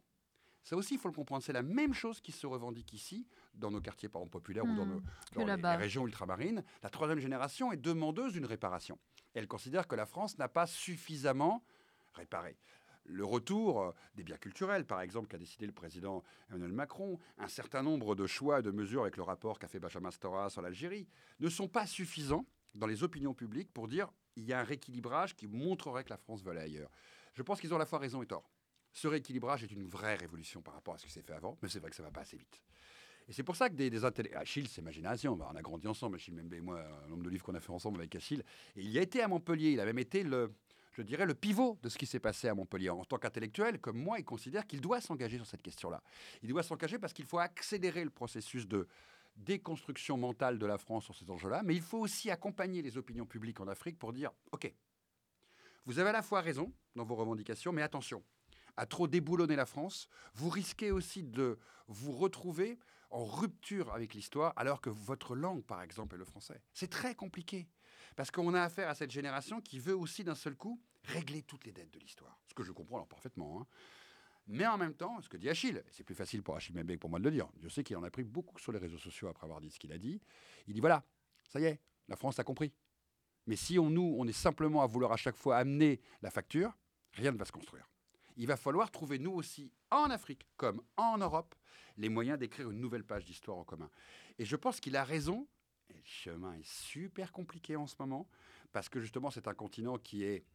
Ça 0.63 0.77
aussi, 0.77 0.93
il 0.93 0.97
faut 0.97 1.09
le 1.09 1.13
comprendre. 1.13 1.43
C'est 1.43 1.51
la 1.51 1.61
même 1.61 1.93
chose 1.93 2.21
qui 2.21 2.31
se 2.31 2.47
revendique 2.47 2.93
ici, 2.93 3.27
dans 3.53 3.69
nos 3.69 3.81
quartiers 3.81 4.07
parents 4.07 4.29
populaires 4.29 4.63
ou 4.63 4.73
dans, 4.73 4.85
hmm, 4.85 5.03
les, 5.35 5.75
régions 5.75 6.07
ultramarines. 6.07 6.63
La 6.81 6.89
troisième 6.89 7.19
génération 7.19 7.73
est 7.73 7.77
demandeuse 7.77 8.31
d'une 8.31 8.45
réparation. 8.45 8.97
Elle 9.33 9.49
considère 9.49 9.89
que 9.89 9.97
la 9.97 10.05
France 10.05 10.37
n'a 10.37 10.47
pas 10.47 10.67
suffisamment 10.67 11.65
réparé 12.13 12.57
le 13.09 13.25
retour 13.25 13.93
des 14.15 14.23
biens 14.23 14.37
culturels, 14.37 14.85
par 14.85 15.01
exemple, 15.01 15.27
qu'a 15.27 15.37
décidé 15.37 15.65
le 15.65 15.71
président 15.71 16.23
Emmanuel 16.49 16.71
Macron, 16.71 17.19
un 17.37 17.47
certain 17.47 17.83
nombre 17.83 18.15
de 18.15 18.27
choix 18.27 18.59
et 18.59 18.61
de 18.61 18.71
mesures 18.71 19.01
avec 19.01 19.17
le 19.17 19.23
rapport 19.23 19.59
qu'a 19.59 19.67
fait 19.67 19.79
Benjamin 19.79 20.11
Stora 20.11 20.49
sur 20.49 20.61
l'Algérie, 20.61 21.07
ne 21.39 21.49
sont 21.49 21.67
pas 21.67 21.85
suffisants 21.85 22.45
dans 22.75 22.87
les 22.87 23.03
opinions 23.03 23.33
publiques 23.33 23.71
pour 23.73 23.87
dire 23.87 24.09
il 24.35 24.45
y 24.45 24.53
a 24.53 24.59
un 24.59 24.63
rééquilibrage 24.63 25.35
qui 25.35 25.47
montrerait 25.47 26.03
que 26.03 26.11
la 26.11 26.17
France 26.17 26.43
veut 26.43 26.51
aller 26.51 26.61
ailleurs. 26.61 26.91
Je 27.33 27.41
pense 27.41 27.59
qu'ils 27.59 27.73
ont 27.73 27.77
à 27.77 27.79
la 27.79 27.85
fois 27.85 27.99
raison 27.99 28.21
et 28.21 28.27
tort. 28.27 28.49
Ce 28.93 29.07
rééquilibrage 29.07 29.63
est 29.63 29.71
une 29.71 29.85
vraie 29.85 30.15
révolution 30.15 30.61
par 30.61 30.75
rapport 30.75 30.93
à 30.93 30.97
ce 30.97 31.05
qui 31.05 31.11
s'est 31.11 31.21
fait 31.21 31.33
avant, 31.33 31.57
mais 31.61 31.69
c'est 31.69 31.79
vrai 31.79 31.89
que 31.89 31.95
ça 31.95 32.03
va 32.03 32.11
pas 32.11 32.21
assez 32.21 32.37
vite. 32.37 32.61
Et 33.27 33.33
c'est 33.33 33.43
pour 33.43 33.55
ça 33.55 33.69
que 33.69 33.75
des, 33.75 33.91
des 33.91 34.05
intellectuels. 34.05 34.41
Achille, 34.41 34.67
c'est 34.67 34.81
ma 34.81 34.89
génération. 34.89 35.37
On 35.39 35.55
a 35.55 35.61
grandi 35.61 35.87
ensemble, 35.87 36.15
Achille 36.15 36.33
Membe 36.33 36.53
et 36.53 36.61
moi, 36.61 36.83
un 37.05 37.07
nombre 37.09 37.23
de 37.23 37.29
livres 37.29 37.43
qu'on 37.43 37.53
a 37.53 37.59
fait 37.59 37.71
ensemble 37.71 37.99
avec 37.99 38.15
Achille. 38.15 38.43
Et 38.75 38.81
il 38.81 38.89
y 38.89 38.97
a 38.97 39.03
été 39.03 39.21
à 39.21 39.27
Montpellier. 39.27 39.71
Il 39.71 39.79
a 39.79 39.85
même 39.85 39.99
été 39.99 40.23
le, 40.23 40.51
je 40.99 41.03
dirais, 41.03 41.25
le 41.25 41.33
pivot 41.33 41.77
de 41.81 41.87
ce 41.87 41.97
qui 41.97 42.05
s'est 42.05 42.19
passé 42.19 42.49
à 42.49 42.53
Montpellier. 42.53 42.89
En 42.89 43.05
tant 43.05 43.17
qu'intellectuel, 43.17 43.79
comme 43.79 43.97
moi, 43.97 44.19
il 44.19 44.25
considère 44.25 44.67
qu'il 44.67 44.81
doit 44.81 44.99
s'engager 44.99 45.37
sur 45.37 45.45
cette 45.45 45.61
question-là. 45.61 46.03
Il 46.43 46.49
doit 46.49 46.61
s'engager 46.61 46.99
parce 46.99 47.13
qu'il 47.13 47.25
faut 47.25 47.39
accélérer 47.39 48.03
le 48.03 48.09
processus 48.09 48.67
de 48.67 48.85
déconstruction 49.37 50.17
mentale 50.17 50.59
de 50.59 50.65
la 50.65 50.77
France 50.77 51.05
sur 51.05 51.15
ces 51.15 51.29
enjeux-là, 51.29 51.61
mais 51.63 51.73
il 51.73 51.81
faut 51.81 51.99
aussi 51.99 52.29
accompagner 52.29 52.81
les 52.81 52.97
opinions 52.97 53.25
publiques 53.25 53.61
en 53.61 53.67
Afrique 53.69 53.97
pour 53.97 54.11
dire, 54.11 54.31
OK, 54.51 54.73
vous 55.85 55.99
avez 55.99 56.09
à 56.09 56.13
la 56.13 56.21
fois 56.21 56.41
raison 56.41 56.73
dans 56.95 57.05
vos 57.05 57.15
revendications, 57.15 57.71
mais 57.71 57.81
attention, 57.81 58.21
à 58.79 58.85
trop 58.85 59.07
déboulonner 59.07 59.57
la 59.57 59.65
France, 59.65 60.07
vous 60.35 60.49
risquez 60.49 60.89
aussi 60.91 61.21
de 61.21 61.59
vous 61.87 62.13
retrouver 62.13 62.79
en 63.09 63.25
rupture 63.25 63.93
avec 63.93 64.13
l'histoire, 64.13 64.53
alors 64.55 64.79
que 64.79 64.89
votre 64.89 65.35
langue, 65.35 65.63
par 65.63 65.81
exemple, 65.81 66.15
est 66.15 66.17
le 66.17 66.23
français. 66.23 66.61
C'est 66.73 66.89
très 66.89 67.13
compliqué, 67.13 67.67
parce 68.15 68.31
qu'on 68.31 68.53
a 68.53 68.61
affaire 68.61 68.87
à 68.87 68.95
cette 68.95 69.11
génération 69.11 69.59
qui 69.59 69.79
veut 69.79 69.95
aussi 69.95 70.23
d'un 70.23 70.35
seul 70.35 70.55
coup 70.55 70.81
régler 71.03 71.41
toutes 71.41 71.65
les 71.65 71.73
dettes 71.73 71.91
de 71.91 71.99
l'histoire. 71.99 72.39
Ce 72.47 72.53
que 72.53 72.63
je 72.63 72.71
comprends 72.71 73.05
parfaitement. 73.05 73.59
Hein. 73.59 73.67
Mais 74.47 74.65
en 74.65 74.77
même 74.77 74.93
temps, 74.93 75.19
ce 75.21 75.27
que 75.27 75.35
dit 75.35 75.49
Achille, 75.49 75.83
c'est 75.91 76.05
plus 76.05 76.15
facile 76.15 76.41
pour 76.41 76.55
Achille 76.55 76.75
Mbembe 76.75 76.97
pour 76.97 77.09
moi 77.09 77.19
de 77.19 77.25
le 77.25 77.31
dire, 77.31 77.49
je 77.59 77.67
sais 77.67 77.83
qu'il 77.83 77.97
en 77.97 78.03
a 78.03 78.09
pris 78.09 78.23
beaucoup 78.23 78.57
sur 78.59 78.71
les 78.71 78.79
réseaux 78.79 78.97
sociaux 78.97 79.27
après 79.27 79.45
avoir 79.45 79.59
dit 79.59 79.71
ce 79.71 79.77
qu'il 79.77 79.91
a 79.91 79.97
dit, 79.97 80.21
il 80.67 80.73
dit 80.73 80.79
voilà, 80.79 81.03
ça 81.49 81.59
y 81.59 81.65
est, 81.65 81.81
la 82.07 82.15
France 82.15 82.39
a 82.39 82.45
compris. 82.45 82.71
Mais 83.45 83.57
si 83.57 83.77
on, 83.77 83.89
nous, 83.89 84.15
on 84.17 84.25
est 84.25 84.31
simplement 84.31 84.83
à 84.83 84.87
vouloir 84.87 85.11
à 85.11 85.17
chaque 85.17 85.35
fois 85.35 85.57
amener 85.57 85.99
la 86.21 86.31
facture, 86.31 86.77
rien 87.13 87.31
ne 87.31 87.37
va 87.37 87.45
se 87.45 87.51
construire. 87.51 87.89
Il 88.39 88.47
va 88.47 88.55
falloir 88.55 88.89
trouver, 88.89 89.19
nous 89.19 89.33
aussi, 89.33 89.69
en 89.91 90.09
Afrique 90.09 90.47
comme 90.55 90.81
en 90.95 91.17
Europe, 91.17 91.53
les 91.97 92.07
moyens 92.07 92.39
d'écrire 92.39 92.71
une 92.71 92.79
nouvelle 92.79 93.03
page 93.03 93.25
d'histoire 93.25 93.57
en 93.57 93.65
commun. 93.65 93.89
Et 94.37 94.45
je 94.45 94.55
pense 94.55 94.79
qu'il 94.79 94.95
a 94.95 95.03
raison. 95.03 95.45
Le 95.89 95.99
chemin 96.05 96.53
est 96.53 96.65
super 96.65 97.33
compliqué 97.33 97.75
en 97.75 97.85
ce 97.85 97.95
moment, 97.99 98.29
parce 98.71 98.87
que 98.87 99.01
justement, 99.01 99.29
c'est 99.29 99.49
un 99.49 99.53
continent 99.53 99.97
qui 99.97 100.23
est 100.23 100.45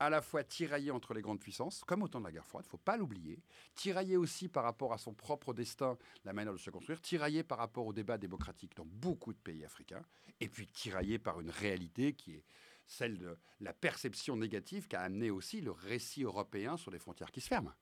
à 0.00 0.10
la 0.10 0.20
fois 0.20 0.44
tiraillé 0.44 0.90
entre 0.90 1.14
les 1.14 1.22
grandes 1.22 1.40
puissances, 1.40 1.82
comme 1.84 2.02
au 2.02 2.08
temps 2.08 2.20
de 2.20 2.26
la 2.26 2.32
guerre 2.32 2.46
froide, 2.46 2.64
il 2.64 2.68
ne 2.68 2.70
faut 2.72 2.76
pas 2.76 2.98
l'oublier, 2.98 3.40
tiraillé 3.74 4.18
aussi 4.18 4.48
par 4.48 4.64
rapport 4.64 4.92
à 4.92 4.98
son 4.98 5.14
propre 5.14 5.54
destin, 5.54 5.96
la 6.24 6.34
manière 6.34 6.52
de 6.52 6.58
se 6.58 6.68
construire, 6.68 7.00
tiraillé 7.00 7.42
par 7.42 7.56
rapport 7.56 7.86
au 7.86 7.92
débat 7.94 8.18
démocratique 8.18 8.76
dans 8.76 8.84
beaucoup 8.84 9.32
de 9.32 9.38
pays 9.38 9.64
africains, 9.64 10.02
et 10.40 10.48
puis 10.48 10.66
tiraillé 10.66 11.18
par 11.18 11.40
une 11.40 11.50
réalité 11.50 12.12
qui 12.12 12.34
est 12.34 12.44
celle 12.86 13.18
de 13.18 13.38
la 13.60 13.72
perception 13.72 14.36
négative 14.36 14.88
qu'a 14.88 15.00
amené 15.00 15.30
aussi 15.30 15.60
le 15.60 15.70
récit 15.70 16.24
européen 16.24 16.76
sur 16.76 16.90
les 16.90 16.98
frontières 16.98 17.30
qui 17.30 17.40
se 17.40 17.48
ferment. 17.48 17.72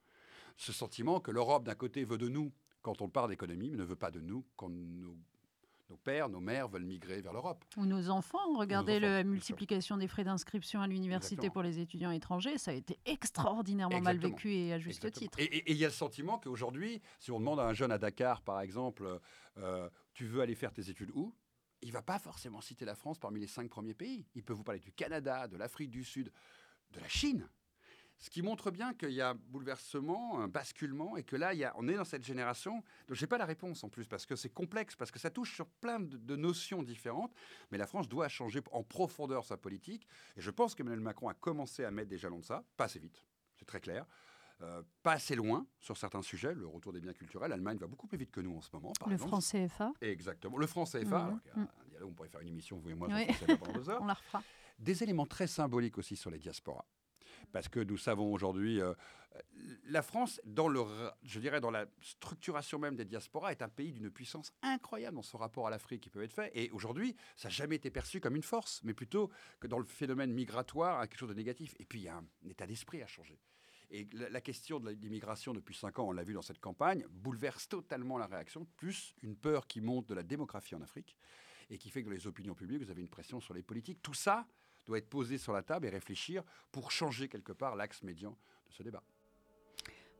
Ce 0.56 0.72
sentiment 0.72 1.20
que 1.20 1.30
l'Europe, 1.30 1.64
d'un 1.64 1.74
côté, 1.74 2.04
veut 2.04 2.18
de 2.18 2.28
nous 2.28 2.52
quand 2.82 3.02
on 3.02 3.08
parle 3.08 3.30
d'économie, 3.30 3.70
mais 3.70 3.76
ne 3.76 3.84
veut 3.84 3.96
pas 3.96 4.10
de 4.10 4.20
nous 4.20 4.44
quand 4.56 4.68
nous 4.68 5.18
nos 5.90 5.96
pères, 5.96 6.28
nos 6.28 6.40
mères 6.40 6.68
veulent 6.68 6.84
migrer 6.84 7.20
vers 7.20 7.32
l'Europe. 7.32 7.64
Ou 7.76 7.84
nos 7.84 8.10
enfants. 8.10 8.56
Regardez 8.56 9.00
la 9.00 9.24
multiplication 9.24 9.96
des 9.96 10.06
frais 10.06 10.22
d'inscription 10.24 10.80
à 10.80 10.86
l'université 10.86 11.50
pour 11.50 11.62
les 11.62 11.80
étudiants 11.80 12.12
étrangers. 12.12 12.58
Ça 12.58 12.70
a 12.70 12.74
été 12.74 12.98
extraordinairement 13.04 14.00
mal 14.00 14.18
vécu 14.18 14.54
et 14.54 14.72
à 14.72 14.78
juste 14.78 15.10
titre. 15.10 15.38
Et 15.40 15.70
il 15.70 15.76
y 15.76 15.84
a 15.84 15.88
le 15.88 15.92
sentiment 15.92 16.38
qu'aujourd'hui, 16.38 17.02
si 17.18 17.32
on 17.32 17.40
demande 17.40 17.58
à 17.58 17.64
un 17.64 17.74
jeune 17.74 17.90
à 17.90 17.98
Dakar, 17.98 18.42
par 18.42 18.60
exemple, 18.60 19.20
euh, 19.58 19.90
tu 20.14 20.26
veux 20.26 20.40
aller 20.40 20.54
faire 20.54 20.72
tes 20.72 20.88
études 20.88 21.10
où? 21.14 21.34
Il 21.82 21.92
va 21.92 22.02
pas 22.02 22.18
forcément 22.18 22.60
citer 22.60 22.84
la 22.84 22.94
France 22.94 23.18
parmi 23.18 23.40
les 23.40 23.46
cinq 23.46 23.68
premiers 23.68 23.94
pays. 23.94 24.26
Il 24.34 24.42
peut 24.42 24.52
vous 24.52 24.64
parler 24.64 24.80
du 24.80 24.92
Canada, 24.92 25.48
de 25.48 25.56
l'Afrique 25.56 25.90
du 25.90 26.04
Sud, 26.04 26.32
de 26.92 27.00
la 27.00 27.08
Chine. 27.08 27.48
Ce 28.20 28.28
qui 28.28 28.42
montre 28.42 28.70
bien 28.70 28.92
qu'il 28.92 29.12
y 29.12 29.22
a 29.22 29.30
un 29.30 29.34
bouleversement, 29.34 30.40
un 30.40 30.48
basculement, 30.48 31.16
et 31.16 31.22
que 31.22 31.36
là, 31.36 31.52
on 31.76 31.88
est 31.88 31.94
dans 31.94 32.04
cette 32.04 32.22
génération. 32.22 32.84
Je 33.08 33.18
n'ai 33.18 33.26
pas 33.26 33.38
la 33.38 33.46
réponse 33.46 33.82
en 33.82 33.88
plus, 33.88 34.06
parce 34.06 34.26
que 34.26 34.36
c'est 34.36 34.50
complexe, 34.50 34.94
parce 34.94 35.10
que 35.10 35.18
ça 35.18 35.30
touche 35.30 35.54
sur 35.54 35.66
plein 35.66 36.00
de, 36.00 36.36
notions 36.36 36.82
différentes. 36.82 37.32
Mais 37.70 37.78
la 37.78 37.86
France 37.86 38.08
doit 38.08 38.28
changer 38.28 38.60
en 38.72 38.82
profondeur 38.82 39.46
sa 39.46 39.56
politique. 39.56 40.06
Et 40.36 40.42
je 40.42 40.50
pense 40.50 40.74
qu'Emmanuel 40.74 41.00
Macron 41.00 41.30
a 41.30 41.34
commencé 41.34 41.82
à 41.82 41.90
mettre 41.90 42.10
des 42.10 42.18
jalons 42.18 42.40
de 42.40 42.44
ça, 42.44 42.62
pas 42.76 42.84
assez 42.84 42.98
vite, 42.98 43.24
c'est 43.56 43.64
très 43.64 43.80
clair. 43.80 44.04
Euh, 44.62 44.82
pas 45.02 45.12
assez 45.12 45.34
loin 45.34 45.66
sur 45.78 45.96
certains 45.96 46.22
sujets, 46.22 46.54
le 46.54 46.66
retour 46.66 46.92
des 46.92 47.00
biens 47.00 47.14
culturels. 47.14 47.50
L'Allemagne 47.50 47.78
va 47.78 47.86
beaucoup 47.86 48.06
plus 48.06 48.18
vite 48.18 48.30
que 48.30 48.40
nous 48.40 48.56
en 48.56 48.60
ce 48.60 48.68
moment. 48.72 48.92
le 49.06 49.16
franc 49.16 49.40
CFA. 49.40 49.92
Exactement. 50.00 50.58
Le 50.58 50.66
franc 50.66 50.84
CFA. 50.84 51.30
Mmh, 51.30 51.60
mmh. 51.60 51.66
on 52.04 52.12
pourrait 52.12 52.28
faire 52.28 52.40
une 52.42 52.48
émission, 52.48 52.78
vous 52.78 52.90
et 52.90 52.94
moi, 52.94 53.08
pendant 53.56 53.72
deux 53.72 53.88
heures. 53.88 54.00
on 54.02 54.06
la 54.06 54.14
refera. 54.14 54.42
Des 54.78 55.02
éléments 55.02 55.26
très 55.26 55.46
symboliques 55.46 55.98
aussi 55.98 56.16
sur 56.16 56.30
les 56.30 56.38
diasporas 56.38 56.84
parce 57.52 57.68
que 57.68 57.80
nous 57.80 57.96
savons 57.96 58.32
aujourd'hui, 58.32 58.80
euh, 58.80 58.94
la 59.86 60.02
France, 60.02 60.40
dans 60.44 60.68
le, 60.68 60.82
je 61.22 61.40
dirais, 61.40 61.60
dans 61.60 61.70
la 61.70 61.86
structuration 62.00 62.78
même 62.78 62.96
des 62.96 63.04
diasporas, 63.04 63.52
est 63.52 63.62
un 63.62 63.68
pays 63.68 63.92
d'une 63.92 64.10
puissance 64.10 64.52
incroyable 64.62 65.16
dans 65.16 65.22
son 65.22 65.38
rapport 65.38 65.66
à 65.66 65.70
l'Afrique 65.70 66.02
qui 66.02 66.10
peut 66.10 66.22
être 66.22 66.32
fait. 66.32 66.50
Et 66.54 66.70
aujourd'hui, 66.70 67.16
ça 67.36 67.48
n'a 67.48 67.54
jamais 67.54 67.76
été 67.76 67.90
perçu 67.90 68.20
comme 68.20 68.36
une 68.36 68.42
force, 68.42 68.80
mais 68.84 68.94
plutôt 68.94 69.30
que 69.60 69.66
dans 69.66 69.78
le 69.78 69.84
phénomène 69.84 70.32
migratoire, 70.32 71.00
quelque 71.08 71.18
chose 71.18 71.28
de 71.28 71.34
négatif. 71.34 71.74
Et 71.78 71.84
puis, 71.84 72.00
il 72.00 72.04
y 72.04 72.08
a 72.08 72.16
un, 72.16 72.48
état 72.48 72.66
d'esprit 72.66 73.02
à 73.02 73.06
changer. 73.06 73.38
Et 73.90 74.08
la, 74.12 74.40
question 74.40 74.78
de 74.78 74.90
l'immigration 74.90 75.52
depuis 75.52 75.74
cinq 75.74 75.98
ans, 75.98 76.08
on 76.08 76.12
l'a 76.12 76.22
vu 76.22 76.32
dans 76.32 76.42
cette 76.42 76.60
campagne, 76.60 77.04
bouleverse 77.10 77.68
totalement 77.68 78.18
la 78.18 78.26
réaction, 78.26 78.66
plus 78.76 79.14
une 79.22 79.34
peur 79.34 79.66
qui 79.66 79.80
monte 79.80 80.06
de 80.06 80.14
la 80.14 80.22
démographie 80.22 80.76
en 80.76 80.82
Afrique 80.82 81.16
et 81.70 81.78
qui 81.78 81.90
fait 81.90 82.04
que 82.04 82.10
les 82.10 82.26
opinions 82.28 82.54
publiques, 82.54 82.82
vous 82.82 82.90
avez 82.90 83.00
une 83.00 83.08
pression 83.08 83.40
sur 83.40 83.52
les 83.52 83.62
politiques. 83.62 84.00
Tout 84.00 84.14
ça, 84.14 84.46
doit 84.86 84.98
être 84.98 85.08
posé 85.08 85.38
sur 85.38 85.52
la 85.52 85.62
table 85.62 85.86
et 85.86 85.90
réfléchir 85.90 86.42
pour 86.72 86.90
changer 86.90 87.28
quelque 87.28 87.52
part 87.52 87.76
l'axe 87.76 88.02
médian 88.02 88.36
de 88.66 88.72
ce 88.72 88.82
débat. 88.82 89.02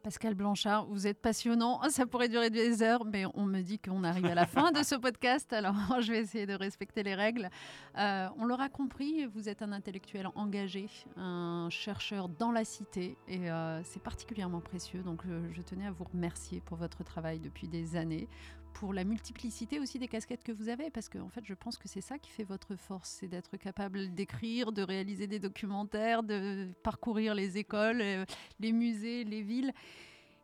Pascal 0.03 0.35
Blanchard, 0.35 0.87
vous 0.87 1.07
êtes 1.07 1.21
passionnant. 1.21 1.81
Ça 1.91 2.07
pourrait 2.07 2.29
durer 2.29 2.51
des 2.51 2.83
heures, 2.83 3.05
mais 3.05 3.25
on 3.35 3.45
me 3.45 3.61
dit 3.61 3.79
qu'on 3.79 4.03
arrive 4.05 4.27
à 4.27 4.35
la 4.35 4.47
fin 4.47 4.73
de 4.73 4.83
ce 4.83 4.95
podcast, 4.95 5.53
alors 5.53 5.75
je 6.01 6.13
vais 6.13 6.19
essayer 6.21 6.47
de 6.47 6.55
respecter 6.55 7.03
les 7.03 7.15
règles. 7.15 7.51
Euh, 7.99 8.29
on 8.39 8.47
l'aura 8.47 8.69
compris, 8.69 9.27
vous 9.27 9.49
êtes 9.49 9.63
un 9.63 9.73
intellectuel 9.73 10.29
engagé, 10.35 10.89
un 11.17 11.69
chercheur 11.71 12.29
dans 12.29 12.53
la 12.53 12.65
cité, 12.65 13.17
et 13.29 13.51
euh, 13.51 13.83
c'est 13.85 14.03
particulièrement 14.03 14.61
précieux. 14.61 15.03
Donc 15.03 15.23
je 15.53 15.63
tenais 15.63 15.87
à 15.87 15.91
vous 15.91 16.05
remercier 16.05 16.61
pour 16.61 16.77
votre 16.77 17.05
travail 17.05 17.39
depuis 17.39 17.69
des 17.69 17.97
années 17.97 18.29
pour 18.73 18.93
la 18.93 19.05
multiplicité 19.05 19.79
aussi 19.79 19.99
des 19.99 20.09
casquettes 20.09 20.43
que 20.43 20.53
vous 20.53 20.69
avez, 20.69 20.91
parce 20.91 21.09
que 21.09 21.19
en 21.19 21.29
fait, 21.29 21.45
je 21.45 21.55
pense 21.55 21.79
que 21.79 21.89
c'est 21.89 22.01
ça 22.01 22.19
qui 22.19 22.31
fait 22.31 22.45
votre 22.45 22.77
force, 22.77 23.19
c'est 23.21 23.29
d'être 23.29 23.57
capable 23.57 24.15
d'écrire, 24.15 24.73
de 24.73 24.83
réaliser 24.83 25.27
des 25.27 25.39
documentaires, 25.39 26.23
de 26.23 26.69
parcourir 26.83 27.35
les 27.35 27.59
écoles, 27.59 28.01
euh, 28.01 28.25
les 28.59 28.73
musées, 28.73 29.25
les 29.25 29.43
villes. 29.43 29.73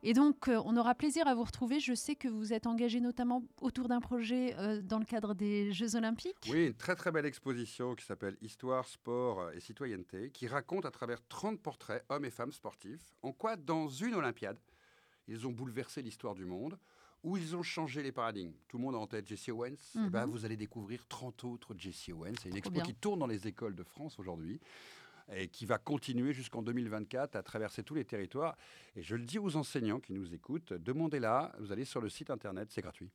Et 0.02 0.12
donc, 0.12 0.48
euh, 0.48 0.60
on 0.64 0.76
aura 0.76 0.94
plaisir 0.94 1.26
à 1.26 1.34
vous 1.34 1.42
retrouver. 1.42 1.80
Je 1.80 1.94
sais 1.94 2.14
que 2.14 2.28
vous 2.28 2.52
êtes 2.52 2.66
engagé 2.66 3.00
notamment 3.00 3.42
autour 3.60 3.88
d'un 3.88 4.00
projet 4.00 4.54
euh, 4.58 4.80
dans 4.82 4.98
le 4.98 5.04
cadre 5.04 5.34
des 5.34 5.72
Jeux 5.72 5.96
Olympiques. 5.96 6.48
Oui, 6.50 6.66
une 6.66 6.74
très 6.74 6.94
très 6.94 7.10
belle 7.10 7.26
exposition 7.26 7.94
qui 7.94 8.04
s'appelle 8.04 8.36
Histoire, 8.40 8.86
Sport 8.86 9.50
et 9.52 9.60
Citoyenneté, 9.60 10.30
qui 10.30 10.46
raconte 10.46 10.84
à 10.84 10.90
travers 10.90 11.26
30 11.28 11.60
portraits, 11.60 12.04
hommes 12.08 12.24
et 12.24 12.30
femmes 12.30 12.52
sportifs, 12.52 13.14
en 13.22 13.32
quoi 13.32 13.56
dans 13.56 13.88
une 13.88 14.14
Olympiade, 14.14 14.58
ils 15.28 15.46
ont 15.46 15.52
bouleversé 15.52 16.02
l'histoire 16.02 16.34
du 16.34 16.44
monde 16.44 16.78
où 17.22 17.36
ils 17.36 17.56
ont 17.56 17.62
changé 17.62 18.02
les 18.02 18.12
paradigmes. 18.12 18.52
Tout 18.68 18.78
le 18.78 18.84
monde 18.84 18.94
a 18.94 18.98
en 18.98 19.06
tête 19.06 19.26
Jesse 19.26 19.48
Owens. 19.48 19.76
Eh 19.96 20.10
ben, 20.10 20.26
mhm. 20.26 20.32
vous 20.32 20.44
allez 20.44 20.56
découvrir 20.56 21.06
30 21.08 21.44
autres 21.44 21.74
Jesse 21.76 22.10
Owens. 22.10 22.34
C'est 22.42 22.48
une 22.48 22.56
expo 22.56 22.80
qui 22.80 22.94
tourne 22.94 23.18
dans 23.18 23.26
les 23.26 23.46
écoles 23.46 23.74
de 23.74 23.82
France 23.82 24.18
aujourd'hui 24.18 24.60
et 25.34 25.48
qui 25.48 25.66
va 25.66 25.78
continuer 25.78 26.32
jusqu'en 26.32 26.62
2024 26.62 27.36
à 27.36 27.42
traverser 27.42 27.82
tous 27.82 27.94
les 27.94 28.04
territoires. 28.04 28.56
Et 28.94 29.02
je 29.02 29.16
le 29.16 29.24
dis 29.24 29.38
aux 29.38 29.56
enseignants 29.56 30.00
qui 30.00 30.12
nous 30.12 30.34
écoutent, 30.34 30.72
demandez-la, 30.72 31.52
vous 31.58 31.72
allez 31.72 31.84
sur 31.84 32.00
le 32.00 32.08
site 32.08 32.30
internet, 32.30 32.68
c'est 32.70 32.82
gratuit. 32.82 33.10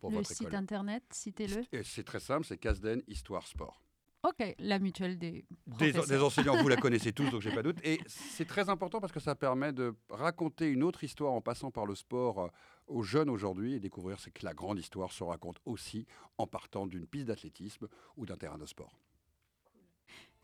Pour 0.00 0.10
le 0.10 0.24
site 0.24 0.52
internet, 0.52 1.02
citez-le. 1.10 1.62
C'est 1.82 2.04
très 2.04 2.20
simple, 2.20 2.44
c'est 2.44 2.58
Casden 2.58 3.02
Histoire 3.08 3.46
Sport. 3.46 3.80
Ok, 4.24 4.54
la 4.58 4.78
mutuelle 4.78 5.18
des, 5.18 5.44
des, 5.66 6.22
enseignants, 6.22 6.56
vous 6.56 6.68
la 6.68 6.76
connaissez 6.78 7.12
tous, 7.12 7.28
donc 7.28 7.42
j'ai 7.42 7.54
pas 7.54 7.62
doute. 7.62 7.76
Et 7.84 8.00
c'est 8.06 8.46
très 8.46 8.70
important 8.70 8.98
parce 8.98 9.12
que 9.12 9.20
ça 9.20 9.34
permet 9.34 9.70
de 9.72 9.94
raconter 10.08 10.66
une 10.66 10.82
autre 10.82 11.04
histoire 11.04 11.34
en 11.34 11.42
passant 11.42 11.70
par 11.70 11.84
le 11.84 11.94
sport 11.94 12.38
euh, 12.38 12.48
aux 12.86 13.02
jeunes 13.02 13.30
aujourd'hui 13.30 13.74
et 13.74 13.80
découvrir 13.80 14.18
que 14.18 14.44
la 14.44 14.54
grande 14.54 14.78
histoire 14.78 15.12
se 15.12 15.24
raconte 15.24 15.60
aussi 15.64 16.06
en 16.38 16.46
partant 16.46 16.86
d'une 16.86 17.06
piste 17.06 17.26
d'athlétisme 17.26 17.88
ou 18.16 18.26
d'un 18.26 18.36
terrain 18.36 18.58
de 18.58 18.66
sport 18.66 18.98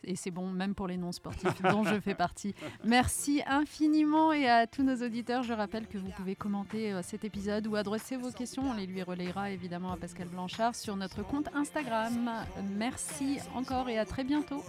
et 0.04 0.16
c'est 0.16 0.30
bon 0.30 0.48
même 0.48 0.74
pour 0.74 0.86
les 0.86 0.96
non-sportifs 0.96 1.62
dont 1.62 1.84
je 1.84 2.00
fais 2.00 2.14
partie. 2.14 2.54
Merci 2.84 3.42
infiniment 3.46 4.32
et 4.32 4.48
à 4.48 4.66
tous 4.66 4.82
nos 4.82 4.96
auditeurs, 5.04 5.42
je 5.42 5.52
rappelle 5.52 5.86
que 5.86 5.98
vous 5.98 6.10
pouvez 6.16 6.34
commenter 6.34 6.92
euh, 6.92 7.02
cet 7.02 7.24
épisode 7.24 7.66
ou 7.66 7.76
adresser 7.76 8.16
vos 8.16 8.30
questions, 8.30 8.62
on 8.70 8.74
les 8.74 8.86
lui 8.86 9.02
relayera 9.02 9.50
évidemment 9.50 9.92
à 9.92 9.96
Pascal 9.96 10.28
Blanchard 10.28 10.74
sur 10.74 10.96
notre 10.96 11.22
compte 11.22 11.48
Instagram. 11.54 12.30
Merci 12.76 13.38
encore 13.54 13.88
et 13.88 13.98
à 13.98 14.04
très 14.04 14.24
bientôt. 14.24 14.62